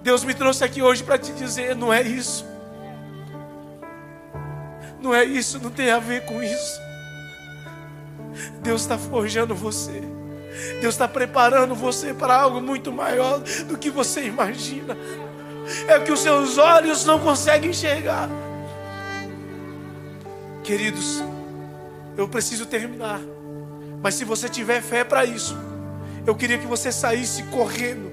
Deus 0.01 0.23
me 0.23 0.33
trouxe 0.33 0.63
aqui 0.63 0.81
hoje 0.81 1.03
para 1.03 1.19
te 1.19 1.31
dizer: 1.33 1.75
não 1.75 1.93
é 1.93 2.01
isso. 2.01 2.43
Não 4.99 5.13
é 5.13 5.23
isso, 5.23 5.59
não 5.59 5.69
tem 5.69 5.91
a 5.91 5.99
ver 5.99 6.25
com 6.25 6.41
isso. 6.41 6.92
Deus 8.61 8.81
está 8.81 8.97
forjando 8.97 9.53
você. 9.55 10.01
Deus 10.81 10.93
está 10.93 11.07
preparando 11.07 11.73
você 11.73 12.13
para 12.13 12.35
algo 12.35 12.61
muito 12.61 12.91
maior 12.91 13.39
do 13.67 13.77
que 13.77 13.89
você 13.89 14.25
imagina. 14.25 14.97
É 15.87 15.97
o 15.97 16.03
que 16.03 16.11
os 16.11 16.19
seus 16.19 16.57
olhos 16.57 17.05
não 17.05 17.19
conseguem 17.19 17.71
enxergar. 17.71 18.29
Queridos, 20.63 21.23
eu 22.17 22.27
preciso 22.27 22.65
terminar. 22.65 23.19
Mas 24.01 24.15
se 24.15 24.25
você 24.25 24.49
tiver 24.49 24.81
fé 24.81 25.03
para 25.03 25.25
isso, 25.25 25.57
eu 26.25 26.35
queria 26.35 26.57
que 26.57 26.67
você 26.67 26.91
saísse 26.91 27.43
correndo. 27.43 28.11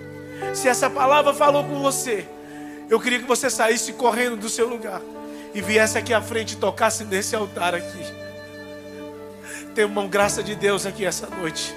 Se 0.54 0.68
essa 0.68 0.88
palavra 0.88 1.34
falou 1.34 1.64
com 1.64 1.80
você, 1.80 2.26
eu 2.88 2.98
queria 2.98 3.18
que 3.18 3.26
você 3.26 3.50
saísse 3.50 3.92
correndo 3.92 4.36
do 4.36 4.48
seu 4.48 4.68
lugar 4.68 5.00
e 5.54 5.60
viesse 5.60 5.98
aqui 5.98 6.14
à 6.14 6.20
frente 6.20 6.54
e 6.54 6.56
tocasse 6.56 7.04
nesse 7.04 7.36
altar 7.36 7.74
aqui. 7.74 8.29
Tem 9.74 9.84
uma 9.84 10.06
graça 10.06 10.42
de 10.42 10.54
Deus 10.56 10.84
aqui 10.84 11.04
essa 11.04 11.28
noite. 11.28 11.74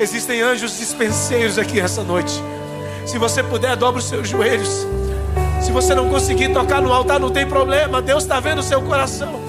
Existem 0.00 0.42
anjos 0.42 0.76
dispenseiros 0.76 1.58
aqui 1.58 1.78
essa 1.78 2.02
noite. 2.02 2.42
Se 3.06 3.18
você 3.18 3.42
puder, 3.42 3.76
dobre 3.76 4.00
os 4.00 4.08
seus 4.08 4.28
joelhos. 4.28 4.86
Se 5.62 5.70
você 5.70 5.94
não 5.94 6.08
conseguir 6.10 6.52
tocar 6.52 6.82
no 6.82 6.92
altar, 6.92 7.20
não 7.20 7.30
tem 7.30 7.46
problema. 7.46 8.02
Deus 8.02 8.24
está 8.24 8.40
vendo 8.40 8.58
o 8.58 8.62
seu 8.62 8.82
coração. 8.82 9.40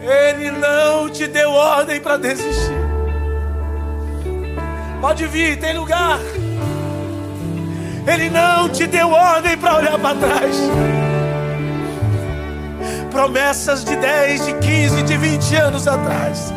Ele 0.00 0.50
não 0.50 1.08
te 1.08 1.28
deu 1.28 1.52
ordem 1.52 2.00
para 2.00 2.16
desistir. 2.16 2.82
Pode 5.00 5.26
vir, 5.28 5.58
tem 5.60 5.78
lugar. 5.78 6.18
Ele 8.06 8.30
não 8.30 8.68
te 8.68 8.86
deu 8.86 9.10
ordem 9.10 9.56
para 9.56 9.76
olhar 9.76 9.98
para 9.98 10.16
trás 10.16 10.56
promessas 13.12 13.84
de 13.84 13.94
10, 13.94 14.46
de 14.46 14.54
15, 14.54 15.02
de 15.02 15.16
20 15.16 15.54
anos 15.56 15.86
atrás. 15.86 16.52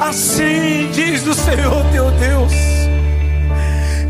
Assim 0.00 0.90
diz 0.92 1.26
o 1.26 1.34
Senhor 1.34 1.84
teu 1.92 2.10
Deus: 2.12 2.52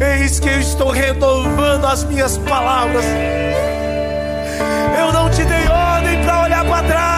Eis 0.01 0.41
que 0.41 0.49
eu 0.49 0.61
estou 0.61 0.91
renovando 0.91 1.85
as 1.85 2.05
minhas 2.05 2.39
palavras. 2.39 3.05
Eu 4.99 5.12
não 5.12 5.29
te 5.29 5.45
dei 5.45 5.68
ordem 5.68 6.22
para 6.22 6.43
olhar 6.43 6.64
para 6.64 6.87
trás. 6.87 7.14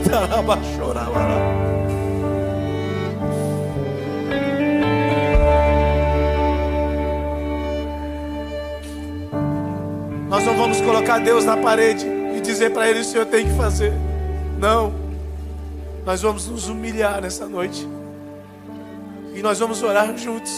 Nós 10.28 10.44
não 10.44 10.56
vamos 10.56 10.80
colocar 10.80 11.18
Deus 11.18 11.44
na 11.44 11.56
parede 11.56 12.06
e 12.06 12.40
dizer 12.40 12.70
para 12.70 12.88
Ele: 12.88 13.00
o 13.00 13.04
Senhor 13.04 13.26
tem 13.26 13.46
que 13.46 13.54
fazer. 13.56 13.92
Não. 14.58 14.92
Nós 16.06 16.22
vamos 16.22 16.46
nos 16.46 16.68
humilhar 16.68 17.20
nessa 17.20 17.46
noite. 17.46 17.86
E 19.34 19.42
nós 19.42 19.58
vamos 19.58 19.82
orar 19.82 20.16
juntos. 20.16 20.52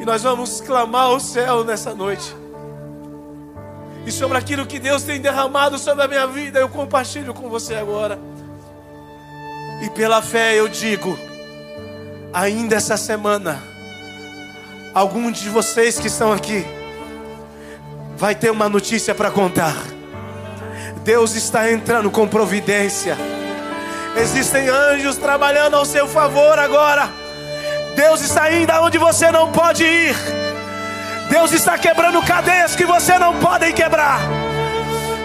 E 0.00 0.04
nós 0.04 0.22
vamos 0.22 0.60
clamar 0.60 1.04
ao 1.06 1.20
céu 1.20 1.62
nessa 1.64 1.94
noite. 1.94 2.41
E 4.06 4.10
sobre 4.10 4.36
aquilo 4.36 4.66
que 4.66 4.78
Deus 4.78 5.02
tem 5.02 5.20
derramado 5.20 5.78
sobre 5.78 6.04
a 6.04 6.08
minha 6.08 6.26
vida, 6.26 6.58
eu 6.58 6.68
compartilho 6.68 7.32
com 7.32 7.48
você 7.48 7.74
agora. 7.74 8.18
E 9.82 9.90
pela 9.90 10.20
fé 10.20 10.54
eu 10.58 10.68
digo: 10.68 11.18
ainda 12.32 12.76
essa 12.76 12.96
semana, 12.96 13.62
alguns 14.92 15.38
de 15.38 15.48
vocês 15.48 15.98
que 15.98 16.08
estão 16.08 16.32
aqui, 16.32 16.64
vai 18.16 18.34
ter 18.34 18.50
uma 18.50 18.68
notícia 18.68 19.14
para 19.14 19.30
contar. 19.30 19.76
Deus 21.04 21.34
está 21.34 21.70
entrando 21.70 22.10
com 22.10 22.26
providência. 22.28 23.16
Existem 24.16 24.68
anjos 24.68 25.16
trabalhando 25.16 25.74
ao 25.74 25.84
seu 25.84 26.06
favor 26.06 26.58
agora. 26.58 27.08
Deus 27.96 28.20
está 28.20 28.52
indo 28.52 28.70
aonde 28.70 28.98
você 28.98 29.30
não 29.30 29.50
pode 29.50 29.84
ir. 29.84 30.41
Deus 31.32 31.50
está 31.52 31.78
quebrando 31.78 32.20
cadeias 32.26 32.76
que 32.76 32.84
você 32.84 33.18
não 33.18 33.38
pode 33.38 33.72
quebrar. 33.72 34.20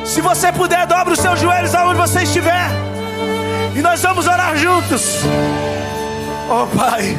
Se 0.05 0.21
você 0.21 0.53
puder, 0.53 0.87
dobre 0.87 1.13
os 1.13 1.19
seus 1.19 1.37
joelhos 1.37 1.75
aonde 1.75 1.99
você 1.99 2.23
estiver. 2.23 2.69
E 3.75 3.81
nós 3.81 4.01
vamos 4.01 4.25
orar 4.25 4.55
juntos. 4.55 5.17
Oh 6.49 6.65
Pai. 6.77 7.13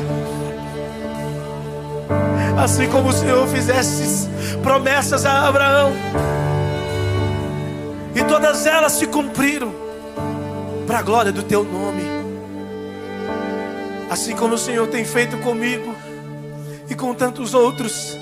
Assim 2.65 2.89
como 2.89 3.11
o 3.11 3.13
Senhor 3.13 3.47
fizesse 3.49 4.27
promessas 4.63 5.27
a 5.27 5.47
Abraão. 5.47 5.93
E 8.15 8.25
todas 8.25 8.65
elas 8.65 8.93
se 8.93 9.07
cumpriram 9.07 9.71
para 10.87 11.01
a 11.01 11.03
glória 11.03 11.31
do 11.31 11.43
teu 11.43 11.63
nome. 11.63 12.05
Assim 14.11 14.35
como 14.35 14.55
o 14.55 14.59
Senhor 14.59 14.89
tem 14.89 15.05
feito 15.05 15.37
comigo 15.41 15.95
e 16.89 16.95
com 16.95 17.13
tantos 17.13 17.53
outros. 17.53 18.18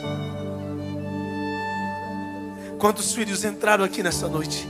Quantos 2.79 3.15
filhos 3.15 3.43
entraram 3.45 3.85
aqui 3.85 4.03
nessa 4.03 4.29
noite? 4.29 4.69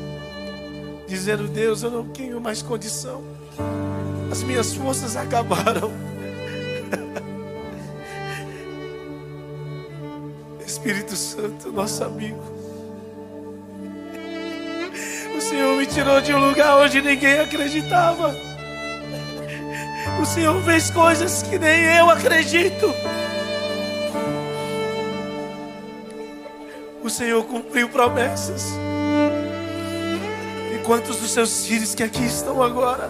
Dizendo, 1.08 1.48
Deus, 1.48 1.82
eu 1.82 1.90
não 1.90 2.06
tenho 2.08 2.40
mais 2.40 2.62
condição. 2.62 3.24
As 4.30 4.44
minhas 4.44 4.74
forças 4.74 5.16
acabaram. 5.16 5.90
Espírito 10.64 11.16
Santo, 11.16 11.72
nosso 11.72 12.04
amigo. 12.04 12.42
O 15.36 15.40
Senhor 15.40 15.76
me 15.76 15.86
tirou 15.86 16.20
de 16.20 16.32
um 16.32 16.48
lugar 16.48 16.78
onde 16.78 17.02
ninguém 17.02 17.40
acreditava. 17.40 18.34
O 20.20 20.24
Senhor 20.24 20.62
fez 20.62 20.90
coisas 20.90 21.42
que 21.42 21.58
nem 21.58 21.96
eu 21.96 22.08
acredito. 22.08 22.86
O 27.06 27.10
Senhor 27.10 27.44
cumpriu 27.44 27.88
promessas. 27.88 28.66
E 30.74 30.78
quantos 30.84 31.18
dos 31.18 31.30
seus 31.30 31.64
filhos 31.64 31.94
que 31.94 32.02
aqui 32.02 32.26
estão 32.26 32.60
agora? 32.60 33.08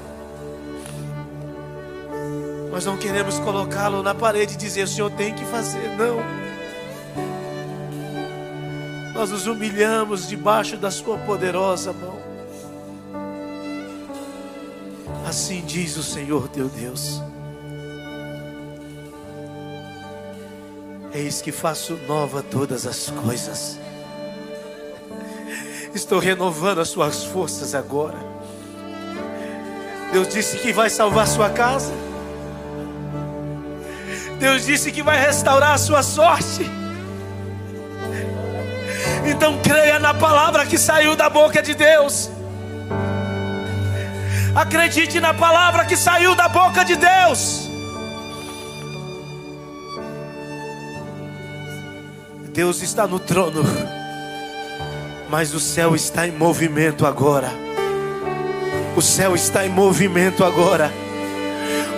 Nós 2.70 2.84
não 2.84 2.98
queremos 2.98 3.38
colocá-lo 3.38 4.02
na 4.02 4.14
parede 4.14 4.52
e 4.52 4.56
dizer: 4.58 4.82
o 4.82 4.86
Senhor 4.86 5.10
tem 5.12 5.32
que 5.32 5.46
fazer. 5.46 5.96
Não. 5.96 6.18
Nós 9.14 9.30
nos 9.30 9.46
humilhamos 9.46 10.28
debaixo 10.28 10.76
da 10.76 10.90
Sua 10.90 11.16
poderosa 11.16 11.94
mão. 11.94 12.18
Assim 15.26 15.64
diz 15.66 15.96
o 15.96 16.02
Senhor 16.02 16.48
teu 16.48 16.68
Deus. 16.68 17.22
Eis 21.14 21.40
que 21.40 21.50
faço 21.50 21.98
nova 22.06 22.42
todas 22.42 22.86
as 22.86 23.08
coisas. 23.08 23.85
Estou 25.96 26.18
renovando 26.18 26.78
as 26.82 26.88
suas 26.88 27.24
forças 27.24 27.74
agora. 27.74 28.18
Deus 30.12 30.28
disse 30.28 30.58
que 30.58 30.70
vai 30.70 30.90
salvar 30.90 31.26
sua 31.26 31.48
casa. 31.48 31.90
Deus 34.38 34.66
disse 34.66 34.92
que 34.92 35.02
vai 35.02 35.18
restaurar 35.18 35.72
a 35.72 35.78
sua 35.78 36.02
sorte. 36.02 36.70
Então 39.26 39.58
creia 39.62 39.98
na 39.98 40.12
palavra 40.12 40.66
que 40.66 40.76
saiu 40.76 41.16
da 41.16 41.30
boca 41.30 41.62
de 41.62 41.72
Deus. 41.72 42.30
Acredite 44.54 45.18
na 45.18 45.32
palavra 45.32 45.86
que 45.86 45.96
saiu 45.96 46.34
da 46.34 46.46
boca 46.46 46.84
de 46.84 46.96
Deus. 46.96 47.70
Deus 52.52 52.82
está 52.82 53.06
no 53.06 53.18
trono, 53.18 53.64
mas 55.36 55.52
o 55.52 55.60
céu 55.60 55.94
está 55.94 56.26
em 56.26 56.32
movimento 56.32 57.04
agora. 57.04 57.50
O 58.96 59.02
céu 59.02 59.34
está 59.34 59.66
em 59.66 59.68
movimento 59.68 60.42
agora. 60.42 60.90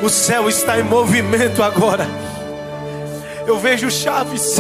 O 0.03 0.09
céu 0.09 0.49
está 0.49 0.77
em 0.77 0.83
movimento 0.83 1.63
agora. 1.63 2.05
Eu 3.47 3.57
vejo 3.61 3.89
chaves. 3.93 4.57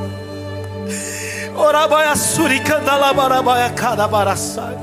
Orabaia 1.54 2.16
suricanda 2.16 2.96
labarabaia 2.96 3.68
cadabaraçai. 3.68 4.78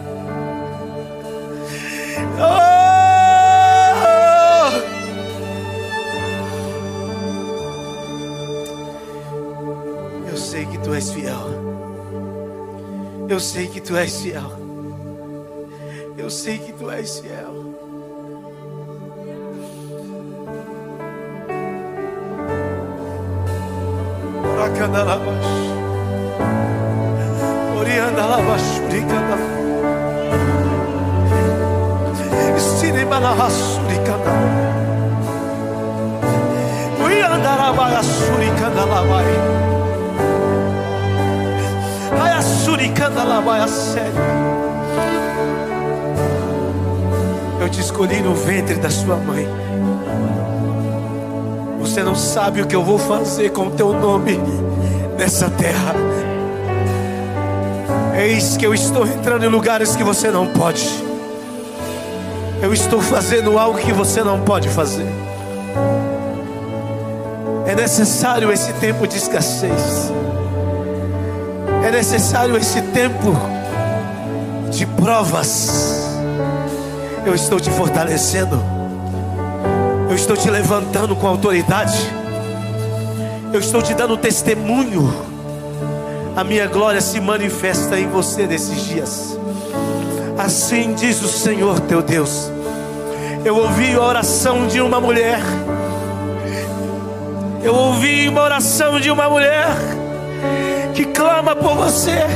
Eu 10.30 10.38
sei 10.38 10.68
que 10.68 10.78
tu 10.78 10.94
és 10.94 11.10
fiel. 11.10 11.61
Eu 13.32 13.40
sei 13.40 13.66
que 13.66 13.80
tu 13.80 13.96
és 13.96 14.22
fiel. 14.22 14.52
Eu 16.18 16.30
sei 16.30 16.58
que 16.58 16.74
tu 16.74 16.92
és 16.92 17.20
fiel. 17.20 17.78
Oracandalabash. 24.52 25.48
Oriandalabash. 27.80 28.82
Oricandalabash. 28.90 29.62
Sirimanahassuricanda. 32.60 34.32
Uiandarabaiassuricandalabai. 37.00 37.02
Aiassuricandalabai 37.02 39.22
a 39.24 39.24
sério. 39.24 39.71
Eu 47.60 47.70
te 47.70 47.80
escolhi 47.80 48.22
no 48.22 48.34
ventre 48.34 48.76
da 48.76 48.90
sua 48.90 49.16
mãe. 49.18 49.48
Você 51.80 52.04
não 52.04 52.16
sabe 52.16 52.62
o 52.62 52.68
que 52.68 52.76
eu 52.76 52.84
vou 52.84 52.98
fazer 52.98 53.52
com 53.52 53.68
o 53.68 53.72
teu 53.72 53.94
nome 53.94 54.40
nessa 55.18 55.50
terra. 55.50 55.94
Eis 58.18 58.56
que 58.56 58.66
eu 58.66 58.74
estou 58.74 59.06
entrando 59.06 59.46
em 59.46 59.50
lugares 59.50 59.96
que 59.96 60.04
você 60.04 60.32
não 60.32 60.48
pode. 60.48 60.88
Eu 62.62 62.74
estou 62.74 63.02
fazendo 63.02 63.58
algo 63.58 63.80
que 63.80 63.92
você 63.92 64.24
não 64.24 64.42
pode 64.42 64.70
fazer. 64.70 65.08
É 67.66 67.76
necessário 67.76 68.52
esse 68.52 68.72
tempo 68.74 69.08
de 69.08 69.18
escassez. 69.18 70.12
É 71.84 71.90
necessário 71.90 72.56
esse 72.58 72.80
tempo 72.82 73.36
de 74.70 74.86
provas. 74.86 76.08
Eu 77.26 77.34
estou 77.34 77.60
te 77.60 77.72
fortalecendo. 77.72 78.62
Eu 80.08 80.16
estou 80.16 80.38
te 80.38 80.50
levantando 80.50 81.16
com 81.16 81.28
autoridade. 81.28 81.98
Eu 83.52 83.60
estou 83.60 83.82
te 83.82 83.96
dando 83.96 84.16
testemunho. 84.16 85.12
A 86.36 86.44
minha 86.44 86.68
glória 86.68 87.02
se 87.02 87.20
manifesta 87.20 88.00
em 88.00 88.08
você 88.08 88.46
nesses 88.46 88.86
dias. 88.86 89.38
Assim 90.38 90.94
diz 90.94 91.22
o 91.22 91.28
Senhor 91.28 91.80
teu 91.82 92.02
Deus. 92.02 92.52
Eu 93.44 93.58
ouvi 93.58 93.96
a 93.96 94.02
oração 94.02 94.68
de 94.68 94.80
uma 94.80 95.02
mulher. 95.02 95.40
Eu 97.64 97.74
ouvi 97.74 98.30
uma 98.30 98.42
oração 98.42 99.00
de 99.00 99.10
uma 99.10 99.28
mulher 99.28 100.01
que 101.02 101.06
clama 101.06 101.56
por 101.56 101.76
você, 101.76 102.28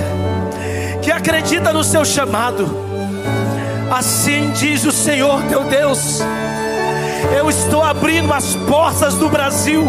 que 1.01 1.11
acredita 1.11 1.72
no 1.72 1.84
seu 1.84 2.03
chamado. 2.03 2.66
Assim 3.91 4.51
diz 4.53 4.84
o 4.86 4.91
Senhor 4.91 5.43
teu 5.43 5.63
Deus. 5.66 6.20
Eu 7.38 7.47
estou 7.47 7.84
abrindo 7.84 8.34
as 8.34 8.55
portas 8.55 9.13
do 9.16 9.30
Brasil, 9.30 9.84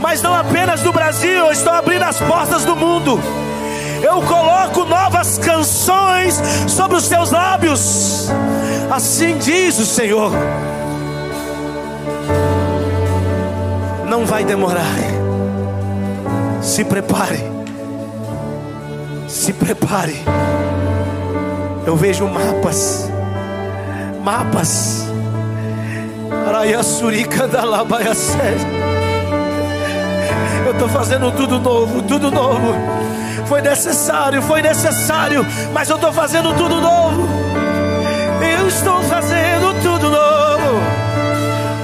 mas 0.00 0.22
não 0.22 0.34
apenas 0.34 0.80
do 0.80 0.92
Brasil, 0.92 1.30
eu 1.30 1.52
estou 1.52 1.72
abrindo 1.72 2.04
as 2.04 2.18
portas 2.20 2.64
do 2.64 2.74
mundo 2.74 3.20
eu 4.00 4.22
coloco 4.22 4.84
novas 4.84 5.38
canções 5.38 6.40
sobre 6.68 6.96
os 6.96 7.08
teus 7.08 7.32
lábios. 7.32 8.28
Assim 8.90 9.36
diz 9.38 9.76
o 9.78 9.84
Senhor. 9.84 10.30
Não 14.08 14.24
vai 14.24 14.44
demorar. 14.44 14.94
Se 16.62 16.84
prepare. 16.84 17.57
Se 19.28 19.52
prepare. 19.52 20.24
Eu 21.86 21.94
vejo 21.96 22.26
mapas. 22.26 23.10
Mapas. 24.24 25.04
Eu 30.64 30.72
estou 30.72 30.88
fazendo 30.88 31.30
tudo 31.32 31.60
novo, 31.60 32.02
tudo 32.02 32.30
novo. 32.30 32.74
Foi 33.46 33.60
necessário, 33.60 34.40
foi 34.40 34.62
necessário, 34.62 35.44
mas 35.74 35.90
eu 35.90 35.96
estou 35.96 36.12
fazendo 36.12 36.54
tudo 36.54 36.80
novo. 36.80 37.28
Eu 38.58 38.66
estou 38.66 39.02
fazendo 39.02 39.74
tudo 39.82 40.08
novo. 40.08 40.80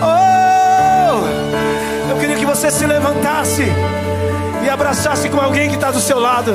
Oh, 0.02 2.10
eu 2.10 2.16
queria 2.16 2.36
que 2.36 2.46
você 2.46 2.70
se 2.70 2.86
levantasse 2.86 3.64
e 4.64 4.70
abraçasse 4.70 5.28
com 5.28 5.38
alguém 5.38 5.68
que 5.68 5.74
está 5.74 5.90
do 5.90 6.00
seu 6.00 6.18
lado. 6.18 6.54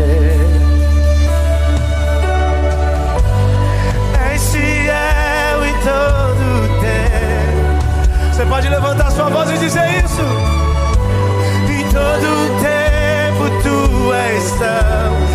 Pode 8.61 8.75
levantar 8.75 9.09
sua 9.09 9.27
voz 9.27 9.49
e 9.49 9.57
dizer 9.57 10.03
isso. 10.05 10.21
Em 11.67 11.83
todo 11.89 12.27
o 12.29 12.59
tempo 12.61 13.49
tu 13.63 14.13
és 14.13 14.51
tão 14.51 15.30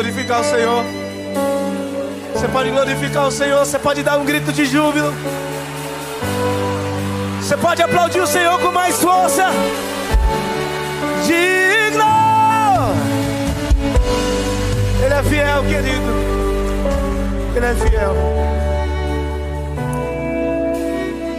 glorificar 0.00 0.40
o 0.40 0.44
Senhor. 0.44 0.84
Você 2.32 2.48
pode 2.48 2.70
glorificar 2.70 3.26
o 3.26 3.30
Senhor. 3.30 3.58
Você 3.58 3.78
pode 3.78 4.02
dar 4.02 4.16
um 4.16 4.24
grito 4.24 4.50
de 4.50 4.64
júbilo. 4.64 5.12
Você 7.38 7.54
pode 7.58 7.82
aplaudir 7.82 8.20
o 8.20 8.26
Senhor 8.26 8.58
com 8.60 8.72
mais 8.72 8.96
força. 8.96 9.44
Digno! 11.26 12.04
Ele 15.04 15.14
é 15.14 15.22
fiel, 15.22 15.62
querido. 15.64 16.12
Ele 17.54 17.66
é 17.66 17.74
fiel. 17.74 18.16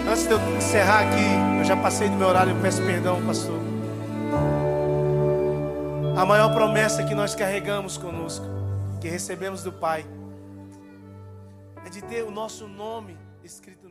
Antes 0.07 0.27
de 0.27 0.33
eu 0.33 0.39
encerrar 0.57 0.99
aqui, 0.99 1.57
eu 1.57 1.63
já 1.63 1.75
passei 1.75 2.09
do 2.09 2.15
meu 2.15 2.27
horário, 2.27 2.51
eu 2.51 2.61
peço 2.61 2.81
perdão, 2.83 3.19
pastor. 3.25 3.59
A 6.21 6.25
maior 6.25 6.53
promessa 6.53 7.01
que 7.03 7.15
nós 7.15 7.33
carregamos 7.33 7.97
conosco, 7.97 8.45
que 9.01 9.09
recebemos 9.09 9.63
do 9.63 9.73
Pai, 9.73 10.05
é 11.83 11.89
de 11.89 12.03
ter 12.03 12.23
o 12.23 12.29
nosso 12.29 12.67
nome 12.67 13.17
escrito 13.43 13.89